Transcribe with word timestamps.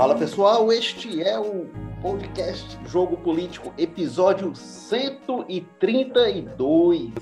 Fala 0.00 0.16
pessoal, 0.16 0.72
este 0.72 1.22
é 1.22 1.38
o 1.38 1.68
podcast 2.00 2.78
Jogo 2.88 3.18
Político, 3.18 3.70
episódio 3.76 4.56
132, 4.56 7.12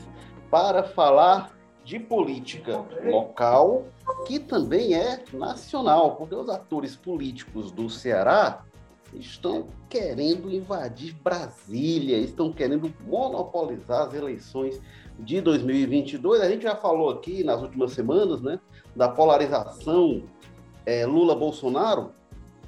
para 0.48 0.84
falar 0.84 1.58
de 1.84 1.98
política 1.98 2.84
local, 3.02 3.86
que 4.28 4.38
também 4.38 4.94
é 4.94 5.24
nacional, 5.32 6.14
porque 6.14 6.36
os 6.36 6.48
atores 6.48 6.94
políticos 6.94 7.72
do 7.72 7.90
Ceará 7.90 8.62
estão 9.12 9.66
querendo 9.88 10.48
invadir 10.48 11.14
Brasília, 11.14 12.16
estão 12.18 12.52
querendo 12.52 12.94
monopolizar 13.04 14.06
as 14.06 14.14
eleições 14.14 14.80
de 15.18 15.40
2022. 15.40 16.40
A 16.40 16.48
gente 16.48 16.62
já 16.62 16.76
falou 16.76 17.10
aqui 17.10 17.42
nas 17.42 17.60
últimas 17.60 17.90
semanas, 17.90 18.40
né, 18.40 18.60
da 18.94 19.08
polarização 19.08 20.22
é, 20.86 21.04
Lula-Bolsonaro, 21.04 22.16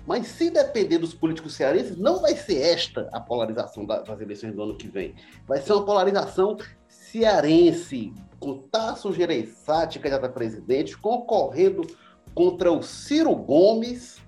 mas 0.06 0.26
se 0.26 0.50
depender 0.50 0.98
dos 0.98 1.14
políticos 1.14 1.54
cearenses, 1.54 1.96
não 1.96 2.20
vai 2.20 2.34
ser 2.34 2.60
esta 2.60 3.08
a 3.12 3.20
polarização 3.20 3.84
das 3.84 4.20
eleições 4.20 4.54
do 4.54 4.62
ano 4.62 4.76
que 4.76 4.88
vem. 4.88 5.14
Vai 5.46 5.60
ser 5.60 5.72
uma 5.72 5.84
polarização 5.84 6.56
cearense, 6.88 8.12
com 8.38 8.58
Tasso 8.58 9.12
Gereissati, 9.12 9.98
candidato 9.98 10.26
a 10.26 10.28
presidente, 10.28 10.96
concorrendo 10.96 11.86
contra 12.34 12.72
o 12.72 12.82
Ciro 12.82 13.34
Gomes. 13.34 14.18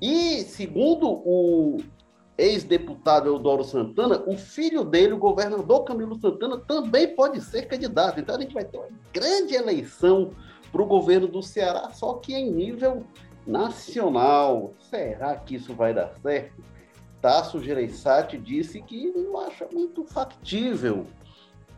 E, 0.00 0.42
segundo 0.42 1.06
o 1.08 1.78
ex-deputado 2.38 3.28
Eudoro 3.28 3.62
Santana, 3.62 4.22
o 4.26 4.36
filho 4.36 4.82
dele, 4.82 5.12
o 5.12 5.18
governador 5.18 5.84
Camilo 5.84 6.18
Santana, 6.18 6.58
também 6.58 7.14
pode 7.14 7.40
ser 7.42 7.66
candidato. 7.66 8.18
Então 8.18 8.34
a 8.34 8.40
gente 8.40 8.54
vai 8.54 8.64
ter 8.64 8.78
uma 8.78 8.88
grande 9.12 9.54
eleição 9.54 10.30
para 10.72 10.82
o 10.82 10.86
governo 10.86 11.28
do 11.28 11.42
Ceará, 11.42 11.90
só 11.90 12.14
que 12.14 12.34
em 12.34 12.50
nível 12.50 13.04
nacional. 13.50 14.72
Será 14.78 15.36
que 15.36 15.56
isso 15.56 15.74
vai 15.74 15.92
dar 15.92 16.14
certo? 16.22 16.62
Tasso 17.20 17.60
Gereissati 17.60 18.38
disse 18.38 18.80
que 18.80 19.10
não 19.10 19.38
acha 19.40 19.68
muito 19.70 20.04
factível 20.04 21.06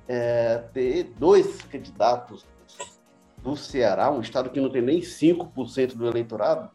é, 0.06 0.58
ter 0.72 1.04
dois 1.18 1.62
candidatos 1.62 2.44
do 3.42 3.56
Ceará, 3.56 4.10
um 4.10 4.20
estado 4.20 4.50
que 4.50 4.60
não 4.60 4.70
tem 4.70 4.82
nem 4.82 5.00
5% 5.00 5.96
do 5.96 6.06
eleitorado, 6.06 6.70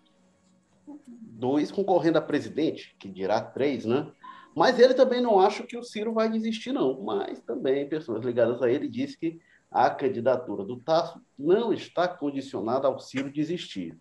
dois 0.86 1.72
concorrendo 1.72 2.17
a 2.17 2.22
presidente, 2.22 2.95
que 3.00 3.08
dirá 3.08 3.39
três, 3.39 3.86
né? 3.86 4.11
Mas 4.54 4.80
ele 4.80 4.95
também 4.95 5.22
não 5.22 5.39
acha 5.39 5.64
que 5.64 5.78
o 5.78 5.84
Ciro 5.84 6.14
vai 6.14 6.28
desistir, 6.28 6.73
não. 6.73 7.00
Mas 7.04 7.39
também 7.42 7.88
pessoas 7.88 8.26
ligadas 8.26 8.61
a 8.61 8.70
ele 8.70 8.89
dizem 8.89 9.17
que 9.17 9.39
a 9.70 9.89
candidatura 9.89 10.66
do 10.66 10.78
Tasso 10.78 11.22
não 11.38 11.72
está 11.72 12.08
condicionada 12.08 12.88
ao 12.88 13.00
Ciro 13.00 13.32
desistir. 13.32 13.98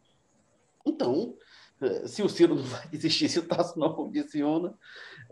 Então, 0.87 1.35
eh, 1.83 2.07
se 2.07 2.23
o 2.23 2.29
Ciro 2.29 2.55
não 2.57 2.63
vai 2.63 2.87
desistir, 2.89 3.29
se 3.29 3.39
o 3.39 3.47
Tasso 3.47 3.79
não 3.79 3.93
condiciona, 3.93 4.75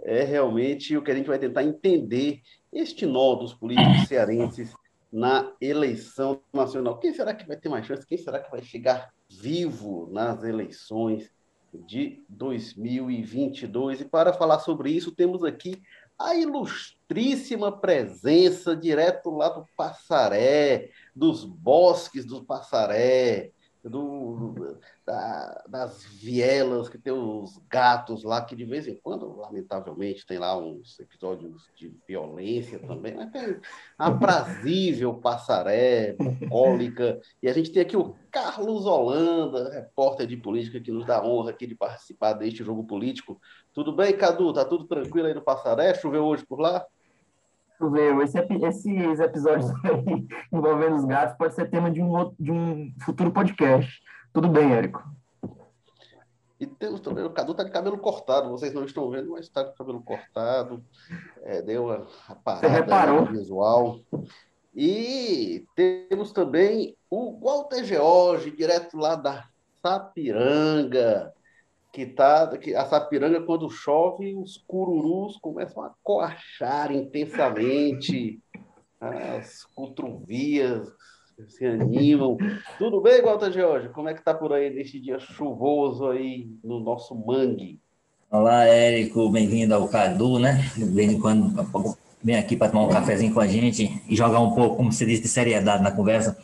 é 0.03 0.25
realmente 0.25 0.97
o 0.97 1.03
que 1.03 1.11
a 1.11 1.15
gente 1.15 1.29
vai 1.29 1.39
tentar 1.39 1.63
entender 1.63 2.41
este 2.73 3.07
nó 3.07 3.35
dos 3.37 3.55
políticos 3.55 4.09
cearenses 4.09 4.75
na 5.13 5.53
eleição 5.61 6.41
nacional. 6.53 6.99
Quem 6.99 7.15
será 7.15 7.33
que 7.33 7.47
vai 7.47 7.57
ter 7.57 7.69
mais 7.69 7.87
chance? 7.87 8.05
Quem 8.05 8.19
será 8.19 8.41
que 8.41 8.51
vai 8.51 8.63
chegar 8.63 9.15
vivo 9.31 10.09
nas 10.11 10.43
eleições 10.43 11.31
de 11.73 12.25
2022? 12.29 14.01
E 14.01 14.05
para 14.05 14.33
falar 14.33 14.59
sobre 14.59 14.91
isso, 14.91 15.13
temos 15.13 15.45
aqui 15.45 15.81
a 16.19 16.35
ilustríssima 16.35 17.71
presença 17.81 18.75
direto 18.77 19.31
lá 19.31 19.49
do 19.49 19.67
Passaré, 19.77 20.91
dos 21.15 21.45
bosques 21.45 22.25
do 22.25 22.45
Passaré, 22.45 23.53
do, 23.89 24.79
da, 25.05 25.65
das 25.69 26.05
vielas, 26.05 26.89
que 26.89 26.99
tem 26.99 27.13
os 27.13 27.59
gatos 27.69 28.25
lá, 28.25 28.43
que 28.43 28.57
de 28.57 28.65
vez 28.65 28.87
em 28.87 28.97
quando, 28.97 29.37
lamentavelmente, 29.37 30.27
tem 30.27 30.39
lá 30.39 30.57
uns 30.57 30.99
episódios 30.99 31.71
de 31.77 31.95
violência 32.07 32.79
também, 32.79 33.15
mas 33.15 33.31
tem 33.31 33.61
aprazível 33.99 35.15
passaré, 35.15 36.15
bucólica, 36.15 37.21
e 37.43 37.49
a 37.49 37.53
gente 37.53 37.71
tem 37.71 37.83
aqui 37.83 37.97
o 37.97 38.15
Carlos 38.31 38.87
Holanda, 38.87 39.71
repórter 39.71 40.27
de 40.27 40.37
política, 40.37 40.81
que 40.81 40.91
nos 40.91 41.07
dá 41.07 41.19
a 41.19 41.27
honra 41.27 41.51
aqui 41.51 41.67
de 41.67 41.75
participar 41.75 42.33
deste 42.33 42.65
jogo 42.65 42.85
político. 42.85 43.41
Tudo 43.73 43.95
bem, 43.95 44.17
Cadu? 44.17 44.53
Tá 44.53 44.65
tudo 44.65 44.87
tranquilo 44.87 45.27
aí 45.27 45.35
no 45.35 45.43
passaré? 45.43 45.95
Choveu 45.95 46.25
hoje 46.25 46.45
por 46.45 46.59
lá? 46.59 46.85
Choveu. 47.85 48.23
Esse, 48.23 48.39
esses 48.39 49.21
episódios 49.21 49.71
aí, 49.85 50.27
envolvendo 50.53 50.97
os 50.97 51.05
gatos 51.05 51.37
pode 51.37 51.55
ser 51.55 51.69
tema 51.69 51.91
de 51.91 52.01
um, 52.03 52.35
de 52.39 52.51
um 52.51 52.93
futuro 53.05 53.31
podcast. 53.31 54.01
Tudo 54.33 54.49
bem, 54.49 54.73
Érico. 54.73 55.05
E 56.59 56.67
temos 56.67 57.01
também, 57.01 57.25
o 57.25 57.31
Cadu 57.31 57.51
está 57.51 57.65
de 57.65 57.71
cabelo 57.71 57.99
cortado, 57.99 58.49
vocês 58.49 58.73
não 58.73 58.85
estão 58.85 59.11
vendo, 59.11 59.33
mas 59.33 59.47
está 59.47 59.65
de 59.65 59.75
cabelo 59.75 60.03
cortado, 60.03 60.83
é, 61.43 61.61
deu 61.61 61.87
uma 61.87 62.07
parada 62.43 63.25
visual. 63.31 64.01
E 64.75 65.67
temos 65.75 66.33
também 66.33 66.97
o 67.11 67.39
Walter 67.39 67.85
George, 67.85 68.51
direto 68.53 68.97
lá 68.97 69.15
da 69.15 69.47
Sapiranga, 69.83 71.34
que 71.95 72.07
tá 72.07 72.49
que 72.59 72.75
a 72.75 72.85
Sapiranga 72.85 73.41
quando 73.41 73.71
chove 73.71 74.35
os 74.35 74.57
cururus 74.67 75.37
começam 75.37 75.85
a 75.85 75.95
coachar 76.03 76.91
intensamente 76.91 78.41
as 79.01 79.65
cotrovias 79.77 80.89
se 81.49 81.65
animam. 81.65 82.37
Tudo 82.79 83.01
bem, 83.01 83.23
Walter 83.23 83.53
George? 83.53 83.89
Como 83.91 84.09
é 84.09 84.15
que 84.15 84.25
tá 84.25 84.35
por 84.35 84.53
aí 84.53 84.71
neste 84.71 85.01
dia 85.01 85.21
chuvoso 85.21 86.09
aí 86.09 86.49
no 86.65 86.81
nosso 86.81 87.15
mangue? 87.15 87.79
Olá, 88.29 88.65
Érico, 88.65 89.31
bem-vindo 89.31 89.73
ao 89.73 89.87
Cadu, 89.87 90.41
né? 90.41 90.69
De 90.77 90.85
vez 90.85 91.13
em 91.13 91.21
quando 91.21 91.65
vem 92.23 92.37
aqui 92.37 92.57
para 92.57 92.73
tomar 92.73 92.87
um 92.87 92.89
cafezinho 92.89 93.33
com 93.33 93.41
a 93.41 93.47
gente 93.47 94.03
e 94.09 94.17
jogar 94.17 94.41
um 94.41 94.53
pouco, 94.53 94.77
como 94.77 94.93
você 94.93 95.07
disse, 95.07 95.23
de 95.23 95.29
seriedade 95.29 95.83
na 95.83 95.93
conversa. 95.93 96.37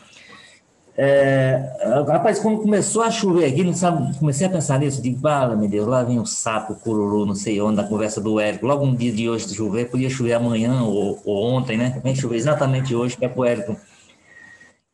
É, 1.03 1.79
rapaz, 2.07 2.41
quando 2.41 2.59
começou 2.59 3.01
a 3.01 3.11
chover 3.11 3.47
aqui, 3.47 3.65
não 3.65 3.73
sabe, 3.73 4.15
comecei 4.19 4.47
a 4.47 4.51
pensar 4.51 4.79
nisso, 4.79 5.01
de 5.01 5.09
bala, 5.09 5.57
meu 5.57 5.67
Deus, 5.67 5.87
lá 5.87 6.03
vem 6.03 6.21
o 6.21 6.27
sapo, 6.27 6.75
o 6.75 6.77
cururu, 6.77 7.25
não 7.25 7.35
sei 7.35 7.59
onde, 7.59 7.77
na 7.77 7.85
conversa 7.89 8.21
do 8.21 8.39
Érico. 8.39 8.67
Logo 8.67 8.85
um 8.85 8.95
dia 8.95 9.11
de 9.11 9.27
hoje 9.27 9.47
de 9.47 9.55
chover, 9.55 9.89
podia 9.89 10.11
chover 10.11 10.35
amanhã 10.35 10.83
ou, 10.83 11.19
ou 11.25 11.55
ontem, 11.55 11.79
né? 11.79 11.99
Vem 12.05 12.15
chover 12.15 12.37
exatamente 12.37 12.95
hoje, 12.95 13.17
que 13.17 13.25
é 13.25 13.29
pro 13.29 13.47
Érico, 13.47 13.79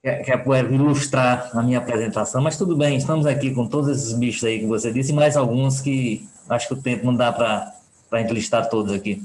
que 0.00 0.09
é, 0.09 0.22
que 0.22 0.31
é 0.31 0.37
pro 0.37 0.55
Érico 0.55 0.75
ilustrar 0.75 1.50
a 1.53 1.61
minha 1.61 1.78
apresentação. 1.78 2.41
Mas 2.41 2.56
tudo 2.56 2.77
bem, 2.77 2.97
estamos 2.97 3.27
aqui 3.27 3.53
com 3.53 3.67
todos 3.67 3.88
esses 3.88 4.12
bichos 4.12 4.44
aí 4.44 4.61
que 4.61 4.67
você 4.67 4.93
disse, 4.93 5.11
e 5.11 5.15
mais 5.15 5.37
alguns 5.37 5.81
que 5.81 6.25
acho 6.49 6.69
que 6.69 6.75
o 6.75 6.81
tempo 6.81 7.05
não 7.05 7.17
dá 7.17 7.33
para 7.33 7.75
a 8.12 8.19
gente 8.19 8.33
listar 8.33 8.69
todos 8.69 8.93
aqui. 8.93 9.21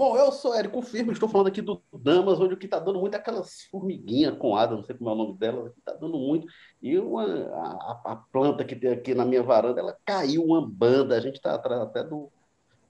Bom, 0.00 0.16
eu 0.16 0.32
sou 0.32 0.54
Érico 0.54 0.80
Firme, 0.80 1.12
estou 1.12 1.28
falando 1.28 1.48
aqui 1.48 1.60
do 1.60 1.82
Damas, 1.92 2.40
onde 2.40 2.54
o 2.54 2.56
que 2.56 2.64
está 2.64 2.78
dando 2.78 2.98
muito 2.98 3.12
é 3.12 3.18
aquelas 3.18 3.64
formiguinhas 3.70 4.34
com 4.38 4.56
asa, 4.56 4.74
não 4.74 4.82
sei 4.82 4.96
como 4.96 5.10
é 5.10 5.12
o 5.12 5.16
nome 5.16 5.36
delas, 5.36 5.76
está 5.76 5.92
dando 5.92 6.18
muito. 6.18 6.46
E 6.80 6.96
uma, 6.96 7.22
a, 7.22 8.00
a, 8.12 8.16
planta 8.16 8.64
que 8.64 8.74
tem 8.74 8.92
aqui 8.92 9.14
na 9.14 9.26
minha 9.26 9.42
varanda, 9.42 9.78
ela 9.78 9.94
caiu 10.06 10.42
uma 10.42 10.66
banda. 10.66 11.18
A 11.18 11.20
gente 11.20 11.34
está 11.34 11.54
atrás 11.54 11.82
até 11.82 12.02
do, 12.02 12.32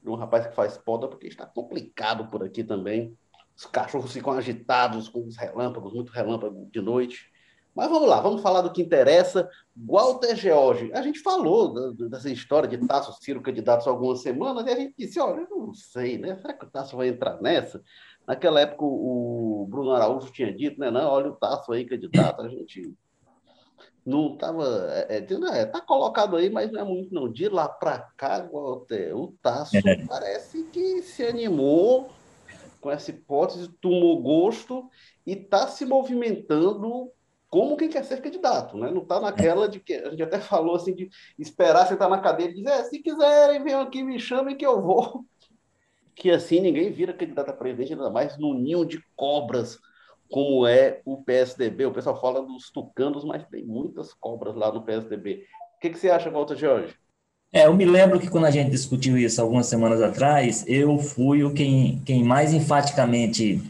de 0.00 0.09
um 0.09 0.15
rapaz 0.15 0.47
que 0.47 0.54
faz 0.54 0.78
poda, 0.78 1.09
porque 1.09 1.26
está 1.26 1.44
complicado 1.44 2.31
por 2.31 2.44
aqui 2.44 2.62
também. 2.62 3.19
Os 3.56 3.66
cachorros 3.66 4.12
ficam 4.12 4.32
agitados 4.34 5.09
com 5.09 5.27
os 5.27 5.37
relâmpagos, 5.37 5.92
muito 5.92 6.12
relâmpago 6.12 6.69
de 6.71 6.81
noite. 6.81 7.28
Mas 7.75 7.88
vamos 7.88 8.08
lá, 8.08 8.20
vamos 8.20 8.42
falar 8.42 8.62
do 8.62 8.72
que 8.72 8.82
interessa. 8.82 9.48
Walter 9.76 10.34
George, 10.34 10.91
a 10.92 11.03
gente 11.03 11.20
falou 11.20 11.94
dessa 11.94 12.28
história 12.28 12.69
de 12.69 12.86
Tasso 12.86 13.16
Ciro 13.22 13.41
candidatos 13.41 13.86
há 13.86 13.91
algumas 13.91 14.20
semanas 14.22 14.66
e 14.66 14.70
a 14.70 14.76
gente 14.76 14.94
disse: 14.98 15.20
olha, 15.20 15.47
eu 15.48 15.56
não 15.56 15.75
sei, 15.75 16.19
né? 16.19 16.36
Será 16.36 16.53
que 16.53 16.64
o 16.64 16.70
Tasso 16.70 16.97
vai 16.97 17.09
entrar 17.09 17.41
nessa? 17.41 17.82
Naquela 18.26 18.60
época 18.60 18.84
o 18.84 19.66
Bruno 19.70 19.92
Araújo 19.92 20.33
tinha 20.33 20.53
dito, 20.53 20.78
né? 20.80 20.91
Não, 20.91 21.09
olha 21.09 21.30
o 21.30 21.36
Tasso 21.36 21.72
aí 21.72 21.84
candidato, 21.84 22.42
a 22.42 22.48
gente 22.48 22.92
não 24.04 24.34
estava. 24.34 24.65
É, 25.09 25.18
é, 25.18 25.60
é, 25.60 25.66
tá 25.66 25.80
colocado 25.80 26.36
aí, 26.36 26.50
mas 26.50 26.71
não 26.71 26.80
é 26.80 26.84
muito, 26.84 27.15
não. 27.15 27.30
De 27.30 27.48
lá 27.48 27.68
para 27.68 27.98
cá, 28.16 28.48
Walter, 28.53 29.16
o 29.16 29.34
Tasso 29.42 29.77
é. 29.77 30.04
parece 30.06 30.65
que 30.65 31.03
se 31.03 31.24
animou 31.24 32.10
com 32.80 32.91
essa 32.91 33.10
hipótese, 33.10 33.68
tomou 33.80 34.21
gosto 34.22 34.89
e 35.27 35.33
está 35.33 35.66
se 35.68 35.84
movimentando 35.84 37.12
como 37.50 37.76
quem 37.76 37.88
quer 37.88 38.04
ser 38.04 38.22
candidato, 38.22 38.78
né? 38.78 38.91
Não 38.92 39.02
está 39.02 39.20
naquela 39.20 39.68
de 39.68 39.80
que 39.80 39.92
a 39.94 40.10
gente 40.10 40.22
até 40.22 40.38
falou 40.38 40.76
assim 40.76 40.94
de 40.94 41.10
esperar 41.36 41.91
estar 41.91 42.08
na 42.08 42.20
cadeira 42.20 42.52
e 42.52 42.56
dizer, 42.56 42.70
é, 42.70 42.84
se 42.84 43.00
quiserem, 43.00 43.62
venham 43.62 43.80
aqui, 43.80 44.02
me 44.02 44.18
chamem 44.20 44.56
que 44.56 44.64
eu 44.64 44.80
vou. 44.80 45.24
Que 46.14 46.30
assim 46.30 46.60
ninguém 46.60 46.92
vira 46.92 47.12
candidato 47.12 47.50
a 47.50 47.52
presidente, 47.52 47.92
ainda 47.92 48.10
mais 48.10 48.38
no 48.38 48.54
ninho 48.54 48.84
de 48.84 49.02
cobras, 49.16 49.78
como 50.30 50.66
é 50.66 51.00
o 51.04 51.22
PSDB. 51.22 51.86
O 51.86 51.92
pessoal 51.92 52.20
fala 52.20 52.42
dos 52.42 52.70
tucanos, 52.70 53.24
mas 53.24 53.47
tem 53.48 53.64
muitas 53.64 54.14
cobras 54.14 54.54
lá 54.54 54.70
no 54.72 54.82
PSDB. 54.82 55.44
O 55.76 55.80
que, 55.80 55.91
que 55.91 55.98
você 55.98 56.10
acha, 56.10 56.30
Walter 56.30 56.56
Jorge? 56.56 56.94
É, 57.53 57.66
eu 57.66 57.74
me 57.74 57.84
lembro 57.84 58.20
que 58.20 58.30
quando 58.30 58.44
a 58.44 58.50
gente 58.50 58.70
discutiu 58.70 59.18
isso 59.18 59.41
algumas 59.41 59.66
semanas 59.66 60.00
atrás, 60.00 60.64
eu 60.68 60.98
fui 60.98 61.42
o 61.42 61.53
quem, 61.53 62.00
quem 62.04 62.22
mais 62.22 62.53
enfaticamente 62.53 63.60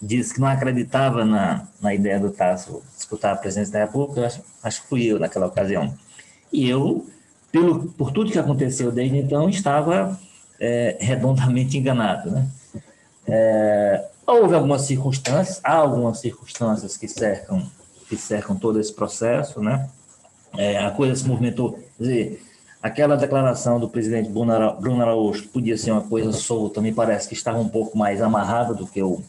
disse 0.00 0.34
que 0.34 0.40
não 0.40 0.48
acreditava 0.48 1.24
na, 1.24 1.68
na 1.80 1.94
ideia 1.94 2.18
do 2.18 2.30
Tasso 2.30 2.82
disputar 3.08 3.32
a 3.32 3.36
presidência 3.36 3.72
da 3.72 3.80
República, 3.80 4.26
acho, 4.26 4.42
acho 4.62 4.82
que 4.82 4.88
fui 4.88 5.04
eu 5.06 5.18
naquela 5.18 5.46
ocasião. 5.46 5.94
E 6.52 6.68
eu 6.68 7.06
pelo, 7.50 7.88
por 7.92 8.12
tudo 8.12 8.30
que 8.30 8.38
aconteceu 8.38 8.92
desde 8.92 9.16
então, 9.16 9.48
estava 9.48 10.18
é, 10.60 10.96
redondamente 11.00 11.78
enganado. 11.78 12.30
Né? 12.30 12.48
É, 13.26 14.04
houve 14.26 14.54
algumas 14.54 14.82
circunstâncias, 14.82 15.60
há 15.64 15.74
algumas 15.74 16.18
circunstâncias 16.18 16.96
que 16.96 17.08
cercam, 17.08 17.62
que 18.08 18.16
cercam 18.16 18.56
todo 18.56 18.78
esse 18.78 18.92
processo, 18.92 19.60
né? 19.60 19.88
É, 20.56 20.78
a 20.78 20.90
coisa 20.90 21.14
se 21.14 21.28
movimentou, 21.28 21.72
quer 21.72 22.02
dizer, 22.02 22.46
aquela 22.82 23.16
declaração 23.16 23.78
do 23.78 23.88
presidente 23.88 24.30
Bruno 24.30 25.02
Araújo, 25.02 25.42
que 25.42 25.48
podia 25.48 25.76
ser 25.76 25.92
uma 25.92 26.00
coisa 26.00 26.32
solta, 26.32 26.80
me 26.80 26.90
parece 26.90 27.28
que 27.28 27.34
estava 27.34 27.58
um 27.58 27.68
pouco 27.68 27.98
mais 27.98 28.22
amarrada 28.22 28.72
do 28.72 28.86
que 28.86 28.98
eu 28.98 29.22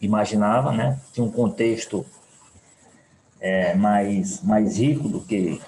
imaginava, 0.00 0.72
né? 0.72 0.98
Tinha 1.12 1.24
um 1.24 1.30
contexto 1.30 2.04
é, 3.42 3.74
mais, 3.74 4.40
mais 4.42 4.78
rico 4.78 5.08
do 5.08 5.20
que, 5.20 5.60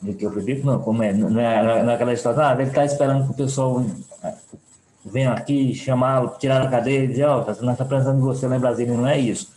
do 0.00 0.14
que 0.14 0.24
eu 0.24 0.30
previ, 0.30 0.60
não, 0.64 0.80
como 0.80 1.02
é, 1.02 1.12
não 1.12 1.38
é, 1.38 1.84
é 1.86 1.94
aquela 1.94 2.14
história, 2.14 2.42
ah, 2.42 2.62
está 2.62 2.86
esperando 2.86 3.26
que 3.26 3.32
o 3.32 3.34
pessoal 3.34 3.84
venha 5.04 5.32
aqui, 5.32 5.74
chamá-lo, 5.74 6.34
tirar 6.38 6.62
a 6.62 6.70
cadeia 6.70 7.04
e 7.04 7.06
dizer, 7.06 7.24
ó, 7.24 7.42
oh, 7.42 7.46
nós 7.46 7.58
estamos 7.58 7.86
precisando 7.86 8.16
de 8.16 8.22
você 8.22 8.48
lá 8.48 8.56
em 8.56 8.60
Brasília, 8.60 8.94
não 8.94 9.06
é 9.06 9.18
isso. 9.18 9.52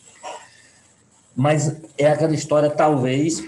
Mas 1.33 1.77
é 1.97 2.07
aquela 2.07 2.33
história, 2.33 2.69
talvez, 2.69 3.41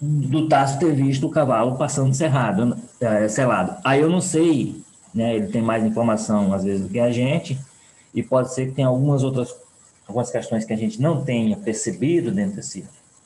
do 0.00 0.46
Tasso 0.46 0.78
ter 0.78 0.94
visto 0.94 1.26
o 1.26 1.30
cavalo 1.30 1.76
passando 1.76 2.14
cerrado, 2.14 2.76
é, 3.00 3.26
selado. 3.26 3.74
Aí 3.82 4.02
eu 4.02 4.10
não 4.10 4.20
sei, 4.20 4.82
né, 5.14 5.34
ele 5.34 5.48
tem 5.48 5.62
mais 5.62 5.82
informação, 5.82 6.52
às 6.52 6.62
vezes, 6.62 6.82
do 6.82 6.88
que 6.90 7.00
a 7.00 7.10
gente, 7.10 7.58
e 8.14 8.22
pode 8.22 8.52
ser 8.52 8.66
que 8.66 8.72
tenha 8.72 8.88
algumas 8.88 9.22
outras 9.22 9.54
algumas 10.06 10.30
questões 10.30 10.64
que 10.64 10.72
a 10.72 10.76
gente 10.76 11.00
não 11.00 11.22
tenha 11.22 11.54
percebido 11.54 12.30
dentro, 12.30 12.56
desse, 12.56 12.82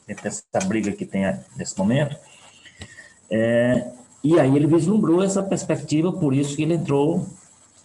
dentro 0.06 0.24
dessa 0.24 0.44
briga 0.66 0.92
que 0.92 1.06
tem 1.06 1.22
nesse 1.56 1.76
momento. 1.78 2.16
É, 3.30 3.86
e 4.22 4.38
aí 4.38 4.54
ele 4.54 4.66
vislumbrou 4.66 5.22
essa 5.22 5.42
perspectiva, 5.42 6.12
por 6.12 6.34
isso 6.34 6.56
que 6.56 6.62
ele 6.62 6.74
entrou. 6.74 7.26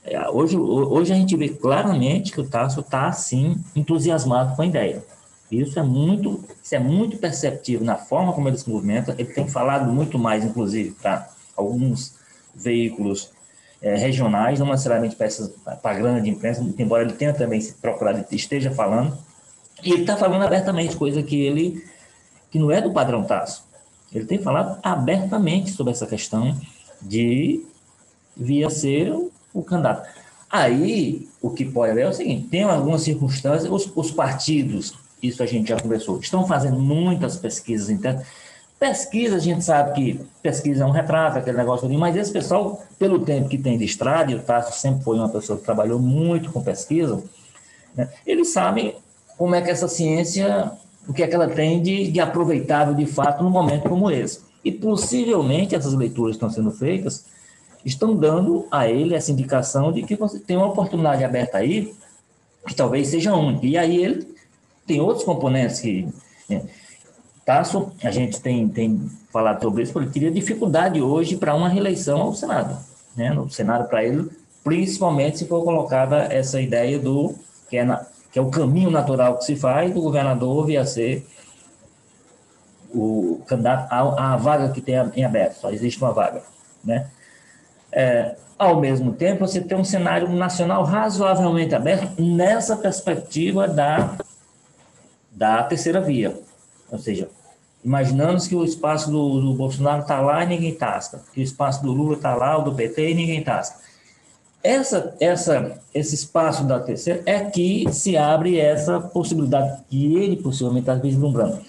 É, 0.03 0.29
hoje, 0.29 0.57
hoje 0.57 1.13
a 1.13 1.15
gente 1.15 1.35
vê 1.35 1.49
claramente 1.49 2.31
que 2.31 2.39
o 2.39 2.47
Tasso 2.47 2.81
está, 2.81 3.11
sim, 3.11 3.57
entusiasmado 3.75 4.55
com 4.55 4.61
a 4.61 4.65
ideia. 4.65 5.03
Isso 5.49 5.79
é 5.79 5.83
muito, 5.83 6.43
isso 6.61 6.75
é 6.75 6.79
muito 6.79 7.17
perceptível 7.17 7.85
na 7.85 7.95
forma 7.95 8.33
como 8.33 8.49
ele 8.49 8.57
se 8.57 8.69
movimenta. 8.69 9.15
Ele 9.17 9.33
tem 9.33 9.47
falado 9.47 9.91
muito 9.91 10.19
mais, 10.19 10.43
inclusive, 10.43 10.91
para 10.91 11.29
alguns 11.55 12.15
veículos 12.53 13.31
é, 13.81 13.95
regionais, 13.95 14.59
não 14.59 14.67
necessariamente 14.67 15.15
para 15.15 15.79
a 15.83 15.93
grande 15.93 16.29
imprensa, 16.29 16.65
embora 16.77 17.03
ele 17.03 17.13
tenha 17.13 17.33
também 17.33 17.61
procurado, 17.81 18.25
esteja 18.31 18.71
falando. 18.71 19.17
E 19.83 19.91
ele 19.91 20.01
está 20.01 20.17
falando 20.17 20.43
abertamente, 20.43 20.95
coisa 20.95 21.23
que 21.23 21.39
ele 21.39 21.83
que 22.49 22.59
não 22.59 22.71
é 22.71 22.81
do 22.81 22.91
padrão 22.91 23.23
Tasso. 23.23 23.65
Ele 24.13 24.25
tem 24.25 24.39
falado 24.39 24.79
abertamente 24.81 25.71
sobre 25.71 25.91
essa 25.91 26.07
questão 26.07 26.55
de 27.01 27.65
via 28.35 28.69
ser 28.69 29.13
o, 29.53 29.63
candidato. 29.63 30.07
Aí, 30.49 31.27
o 31.41 31.49
que 31.49 31.65
pode 31.65 31.91
haver 31.91 32.05
é 32.05 32.09
o 32.09 32.13
seguinte: 32.13 32.47
tem 32.47 32.63
algumas 32.63 33.01
circunstâncias, 33.01 33.71
os, 33.71 33.91
os 33.95 34.11
partidos, 34.11 34.93
isso 35.21 35.43
a 35.43 35.45
gente 35.45 35.69
já 35.69 35.79
conversou, 35.79 36.19
estão 36.19 36.47
fazendo 36.47 36.79
muitas 36.79 37.35
pesquisas 37.35 37.89
internas 37.89 38.25
Pesquisa, 38.79 39.37
a 39.37 39.39
gente 39.39 39.63
sabe 39.63 39.93
que 39.93 40.25
pesquisa 40.41 40.83
é 40.83 40.85
um 40.85 40.91
retrato, 40.91 41.39
aquele 41.39 41.57
negócio 41.57 41.87
ali, 41.87 41.97
mas 41.97 42.15
esse 42.15 42.31
pessoal, 42.31 42.83
pelo 42.99 43.25
tempo 43.25 43.49
que 43.49 43.57
tem 43.57 43.75
de 43.75 43.85
estrada, 43.85 44.31
e 44.31 44.35
o 44.35 44.43
Tasso 44.43 44.79
sempre 44.79 45.03
foi 45.03 45.17
uma 45.17 45.29
pessoa 45.29 45.57
que 45.57 45.65
trabalhou 45.65 45.99
muito 45.99 46.51
com 46.51 46.61
pesquisa, 46.61 47.23
né, 47.95 48.07
eles 48.23 48.49
sabem 48.49 48.95
como 49.35 49.55
é 49.55 49.63
que 49.63 49.71
essa 49.71 49.87
ciência, 49.87 50.71
o 51.07 51.13
que 51.13 51.23
é 51.23 51.27
que 51.27 51.35
ela 51.35 51.47
tem 51.47 51.81
de, 51.81 52.11
de 52.11 52.19
aproveitável 52.19 52.93
de 52.93 53.05
fato 53.05 53.43
num 53.43 53.49
momento 53.49 53.87
como 53.87 54.11
esse. 54.11 54.41
E 54.63 54.71
possivelmente 54.71 55.75
essas 55.75 55.93
leituras 55.93 56.35
que 56.35 56.43
estão 56.43 56.49
sendo 56.49 56.71
feitas 56.71 57.25
estão 57.85 58.15
dando 58.15 58.67
a 58.69 58.89
ele 58.89 59.15
essa 59.15 59.31
indicação 59.31 59.91
de 59.91 60.03
que 60.03 60.15
você 60.15 60.39
tem 60.39 60.57
uma 60.57 60.67
oportunidade 60.67 61.23
aberta 61.23 61.59
aí, 61.59 61.93
que 62.67 62.75
talvez 62.75 63.07
seja 63.07 63.33
única. 63.33 63.65
E 63.65 63.77
aí 63.77 64.03
ele 64.03 64.27
tem 64.85 64.99
outros 64.99 65.23
componentes 65.23 65.79
que. 65.79 66.07
Né, 66.49 66.63
Tasso, 67.45 67.93
a 68.03 68.11
gente 68.11 68.41
tem, 68.41 68.67
tem 68.67 69.09
falado 69.31 69.61
sobre 69.61 69.83
isso, 69.83 69.93
porque 69.93 70.07
ele 70.07 70.13
teria 70.13 70.31
dificuldade 70.31 71.01
hoje 71.01 71.37
para 71.37 71.55
uma 71.55 71.69
reeleição 71.69 72.21
ao 72.21 72.35
Senado. 72.35 72.77
Né? 73.15 73.29
No 73.29 73.49
Senado, 73.49 73.87
para 73.87 74.03
ele, 74.03 74.29
principalmente 74.65 75.37
se 75.37 75.45
for 75.45 75.63
colocada 75.63 76.27
essa 76.29 76.59
ideia 76.59 76.99
do 76.99 77.33
que 77.69 77.77
é, 77.77 77.85
na, 77.85 78.05
que 78.31 78.39
é 78.39 78.41
o 78.41 78.49
caminho 78.49 78.89
natural 78.89 79.37
que 79.37 79.45
se 79.45 79.55
faz 79.55 79.93
do 79.93 80.01
governador 80.01 80.65
vir 80.65 80.77
a 80.77 80.85
ser 80.85 81.25
o 82.93 83.41
candidato 83.47 83.91
à, 83.91 84.33
à 84.33 84.37
vaga 84.37 84.69
que 84.69 84.81
tem 84.81 84.95
em 85.15 85.23
aberto, 85.23 85.55
só 85.55 85.69
existe 85.69 86.01
uma 86.01 86.13
vaga. 86.13 86.41
Né? 86.83 87.07
É, 87.91 88.35
ao 88.57 88.79
mesmo 88.79 89.13
tempo, 89.13 89.45
você 89.45 89.61
tem 89.61 89.77
um 89.77 89.83
cenário 89.83 90.29
nacional 90.29 90.83
razoavelmente 90.83 91.75
aberto 91.75 92.21
nessa 92.21 92.75
perspectiva 92.75 93.67
da, 93.67 94.17
da 95.31 95.63
terceira 95.63 96.01
via. 96.01 96.39
Ou 96.91 96.97
seja, 96.97 97.29
Imaginamos 97.87 98.47
que 98.47 98.53
o 98.55 98.65
espaço 98.65 99.09
do, 99.09 99.39
do 99.39 99.53
Bolsonaro 99.53 100.01
está 100.01 100.19
lá 100.19 100.43
e 100.43 100.47
ninguém 100.47 100.75
tasca, 100.75 101.21
que 101.31 101.39
o 101.39 101.43
espaço 101.43 101.81
do 101.81 101.93
Lula 101.93 102.15
está 102.15 102.35
lá, 102.35 102.57
o 102.57 102.63
do 102.63 102.73
PT 102.73 103.11
e 103.11 103.15
ninguém 103.15 103.41
tasca. 103.41 103.79
Essa, 104.63 105.15
essa, 105.19 105.79
esse 105.93 106.15
espaço 106.15 106.63
da 106.63 106.79
terceira 106.79 107.21
é 107.25 107.39
que 107.45 107.85
se 107.91 108.17
abre 108.17 108.59
essa 108.59 108.99
possibilidade 108.99 109.83
que 109.89 110.15
ele 110.15 110.37
possivelmente 110.37 110.89
está 110.89 110.95
vislumbrando. 110.95 111.59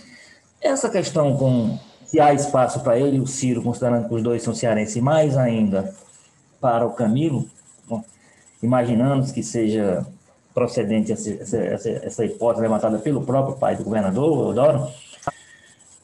Essa 0.60 0.88
questão 0.88 1.36
com 1.36 1.78
se 2.08 2.18
há 2.18 2.32
espaço 2.32 2.80
para 2.80 2.98
ele, 2.98 3.20
o 3.20 3.26
Ciro, 3.26 3.62
considerando 3.62 4.08
que 4.08 4.14
os 4.14 4.22
dois 4.22 4.42
são 4.42 4.54
cearenses, 4.54 4.96
e 4.96 5.00
mais 5.00 5.36
ainda 5.36 5.92
para 6.58 6.86
o 6.86 6.94
Camilo, 6.94 7.46
bom, 7.86 8.02
imaginamos 8.62 9.30
que 9.30 9.42
seja 9.42 10.06
procedente 10.54 11.12
essa, 11.12 11.30
essa, 11.30 11.88
essa, 11.88 12.24
hipótese 12.24 12.62
levantada 12.62 12.98
pelo 12.98 13.22
próprio 13.22 13.56
pai 13.56 13.76
do 13.76 13.84
governador, 13.84 14.48
Eudoro, 14.48 14.88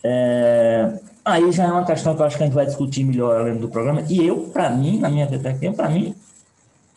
é, 0.05 0.93
aí 1.25 1.51
já 1.51 1.65
é 1.65 1.73
uma 1.73 1.87
questão 1.87 2.15
que 2.15 2.21
eu 2.21 2.27
acho 2.27 2.37
que 2.37 2.43
a 2.43 2.47
gente 2.47 2.55
vai 2.55 2.67
discutir 2.67 3.03
melhor 3.03 3.41
além 3.41 3.57
do 3.57 3.71
programa. 3.71 4.05
E 4.07 4.25
eu, 4.27 4.51
para 4.53 4.69
mim, 4.69 4.99
na 4.99 5.09
minha 5.09 5.27
perspectiva, 5.27 5.73
para 5.73 5.89
mim, 5.89 6.15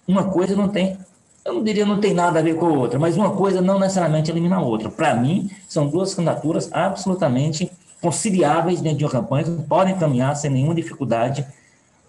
uma 0.07 0.25
coisa 0.25 0.56
não 0.56 0.69
tem, 0.69 0.98
eu 1.44 1.56
não 1.56 1.63
diria 1.63 1.86
não 1.86 2.00
tem 2.00 2.13
nada 2.13 2.39
a 2.39 2.42
ver 2.42 2.56
com 2.56 2.65
a 2.65 2.69
outra, 2.69 2.98
mas 3.00 3.18
uma 3.18 3.31
coisa 3.31 3.62
não 3.62 3.80
necessariamente 3.80 4.31
elimina 4.31 4.57
a 4.57 4.62
outra. 4.62 4.89
Para 4.89 5.15
mim, 5.15 5.50
são 5.67 5.88
duas 5.88 6.13
candidaturas 6.13 6.70
absolutamente 6.72 7.72
conciliáveis 8.01 8.82
dentro 8.82 9.00
de 9.00 9.05
uma 9.05 9.12
campanha, 9.12 9.43
que 9.43 9.63
podem 9.63 9.98
caminhar 9.98 10.36
sem 10.36 10.51
nenhuma 10.51 10.75
dificuldade 10.75 11.46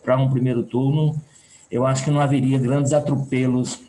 para 0.03 0.17
um 0.17 0.31
primeiro 0.31 0.63
turno. 0.63 1.17
Eu 1.71 1.87
acho 1.87 2.05
que 2.05 2.11
não 2.11 2.21
haveria 2.21 2.59
grandes 2.59 2.93
atropelos 2.93 3.81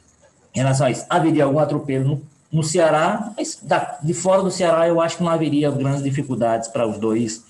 em 0.56 0.60
relação 0.60 0.88
a 0.88 0.92
isso. 0.92 1.06
Haveria 1.10 1.44
algum 1.44 1.60
atropelo 1.60 2.10
no 2.10 2.22
no 2.52 2.64
Ceará, 2.64 3.32
mas 3.38 3.60
da, 3.62 4.00
de 4.02 4.14
fora 4.14 4.42
do 4.42 4.50
Ceará 4.50 4.88
eu 4.88 5.00
acho 5.00 5.18
que 5.18 5.24
não 5.24 5.32
haveria 5.32 5.70
grandes 5.70 6.04
dificuldades 6.04 6.68
para 6.68 6.88
os 6.88 6.98
dois 6.98 7.44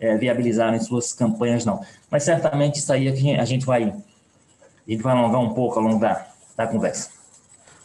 é, 0.00 0.16
viabilizarem 0.16 0.80
suas 0.80 1.12
campanhas, 1.12 1.64
não. 1.64 1.82
Mas 2.10 2.22
certamente 2.22 2.78
isso 2.78 2.92
aí 2.92 3.08
é 3.08 3.40
a 3.40 3.44
gente 3.44 3.66
vai, 3.66 3.94
a 4.86 4.90
gente 4.90 5.02
vai 5.02 5.16
alongar 5.16 5.40
um 5.40 5.54
pouco 5.54 5.78
ao 5.78 5.84
longo 5.84 5.98
da, 5.98 6.26
da 6.56 6.66
conversa. 6.66 7.10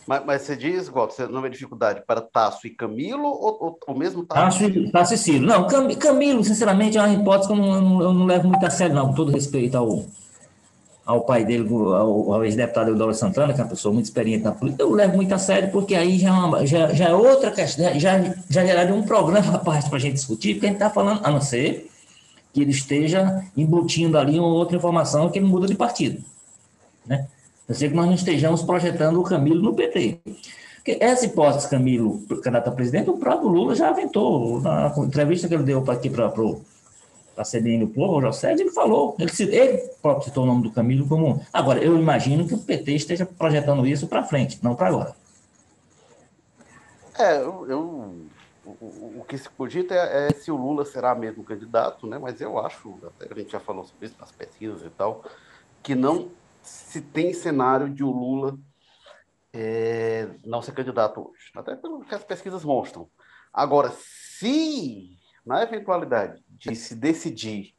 Mas, 0.10 0.26
mas 0.26 0.42
você 0.42 0.56
diz, 0.56 0.90
Walter, 0.90 1.14
você 1.14 1.28
não 1.28 1.42
vê 1.42 1.50
dificuldade 1.50 2.02
para 2.06 2.20
Tasso 2.20 2.66
e 2.66 2.72
Camilo 2.72 3.28
ou, 3.28 3.78
o 3.88 3.94
mesmo 3.94 4.26
Tasso? 4.26 4.60
Tasso, 4.60 4.92
Tasso 4.92 5.14
e 5.14 5.18
Ciro. 5.20 5.46
Não, 5.46 5.68
Camilo, 5.68 6.44
sinceramente, 6.44 6.98
é 6.98 7.02
uma 7.02 7.14
hipótese 7.14 7.48
que 7.48 7.54
eu 7.54 7.58
não, 7.58 7.76
eu 7.76 7.82
não, 7.82 8.02
eu 8.02 8.14
não 8.14 8.26
levo 8.26 8.48
muito 8.48 8.66
a 8.66 8.72
sério, 8.72 8.96
não, 8.96 9.10
com 9.10 9.14
todo 9.14 9.32
respeito 9.32 9.78
ao, 9.78 10.04
ao 11.06 11.22
pai 11.22 11.46
dele, 11.46 11.68
ao, 11.72 12.34
ao 12.34 12.44
ex-deputado 12.44 12.90
Eudoro 12.90 13.14
Santana, 13.14 13.54
que 13.54 13.62
é 13.62 13.64
uma 13.64 13.70
pessoa 13.70 13.94
muito 13.94 14.06
experiente 14.06 14.44
na 14.44 14.52
política, 14.52 14.82
eu 14.82 14.92
levo 14.92 15.16
muito 15.16 15.34
a 15.34 15.38
sério, 15.38 15.72
porque 15.72 15.94
aí 15.94 16.18
já 16.18 16.32
é, 16.60 16.66
já, 16.66 16.94
já 16.94 17.10
é 17.10 17.14
outra 17.14 17.52
questão, 17.52 18.00
já, 18.00 18.20
já 18.50 18.66
geraria 18.66 18.96
um 18.96 19.04
programa 19.04 19.56
à 19.56 19.60
parte 19.60 19.90
para 19.90 19.98
a 19.98 20.02
gente 20.02 20.14
discutir, 20.14 20.56
porque 20.56 20.66
a 20.66 20.70
gente 20.70 20.78
está 20.78 20.90
falando, 20.90 21.22
a 21.24 21.30
não 21.30 21.40
ser 21.40 21.88
que 22.52 22.62
ele 22.62 22.72
esteja 22.72 23.44
embutindo 23.56 24.18
ali 24.18 24.40
uma 24.40 24.50
outra 24.50 24.76
informação 24.76 25.30
que 25.30 25.38
ele 25.38 25.46
muda 25.46 25.68
de 25.68 25.76
partido. 25.76 26.24
Né? 27.10 27.28
Eu 27.68 27.74
sei 27.74 27.90
que 27.90 27.96
nós 27.96 28.06
não 28.06 28.14
estejamos 28.14 28.62
projetando 28.62 29.20
o 29.20 29.24
Camilo 29.24 29.62
no 29.62 29.74
PT. 29.74 30.20
Porque 30.76 30.98
essa 31.02 31.26
hipótese, 31.26 31.70
Camilo, 31.70 32.20
candidato 32.28 32.70
a 32.70 32.72
presidente, 32.72 33.10
o 33.10 33.18
próprio 33.18 33.50
Lula 33.50 33.76
já 33.76 33.90
aventou. 33.90 34.62
Na 34.62 34.94
entrevista 34.98 35.48
que 35.48 35.56
ele 35.56 35.64
deu 35.64 35.84
aqui 35.90 36.10
para 36.10 36.28
a 36.28 37.44
CBN 37.44 37.86
do 37.86 37.92
Povo, 37.92 38.18
o 38.18 38.22
José, 38.22 38.54
ele 38.54 38.72
falou, 38.72 39.16
ele, 39.20 39.32
ele 39.40 39.78
próprio 40.02 40.26
citou 40.26 40.44
o 40.44 40.48
nome 40.48 40.64
do 40.64 40.72
Camilo 40.72 41.08
como. 41.08 41.44
Agora, 41.52 41.84
eu 41.84 41.98
imagino 41.98 42.48
que 42.48 42.54
o 42.54 42.60
PT 42.60 42.94
esteja 42.94 43.26
projetando 43.26 43.86
isso 43.86 44.08
para 44.08 44.24
frente, 44.24 44.60
não 44.64 44.76
para 44.76 44.88
agora. 44.88 45.16
É, 47.18 47.38
eu, 47.38 47.70
eu 47.70 48.16
o, 48.66 49.20
o, 49.20 49.26
que 49.28 49.38
se 49.38 49.50
cogita 49.50 49.94
é, 49.94 50.28
é, 50.28 50.34
se 50.34 50.52
o 50.52 50.56
Lula 50.56 50.86
será 50.86 51.14
mesmo 51.16 51.44
candidato, 51.44 52.08
né? 52.08 52.18
Mas 52.18 52.40
eu 52.40 52.58
acho, 52.60 52.98
até 53.04 53.34
a 53.34 53.38
gente 53.38 53.52
já 53.52 53.60
falou 53.60 53.84
sobre 53.84 54.06
isso 54.06 54.16
nas 54.20 54.32
pesquisas 54.32 54.82
e 54.86 54.90
tal, 54.92 55.24
que 55.82 55.96
não 55.96 56.30
se 56.70 57.02
tem 57.02 57.34
cenário 57.34 57.90
de 57.90 58.04
o 58.04 58.12
Lula 58.12 58.58
é, 59.54 60.30
não 60.46 60.62
ser 60.62 60.74
candidato 60.74 61.22
hoje, 61.22 61.52
até 61.56 61.76
pelo 61.76 62.04
que 62.06 62.16
as 62.16 62.24
pesquisas 62.24 62.64
mostram. 62.64 63.10
Agora, 63.54 63.92
se 63.92 65.18
na 65.46 65.64
eventualidade 65.64 66.44
de 66.48 66.76
se 66.76 66.96
decidir 66.96 67.74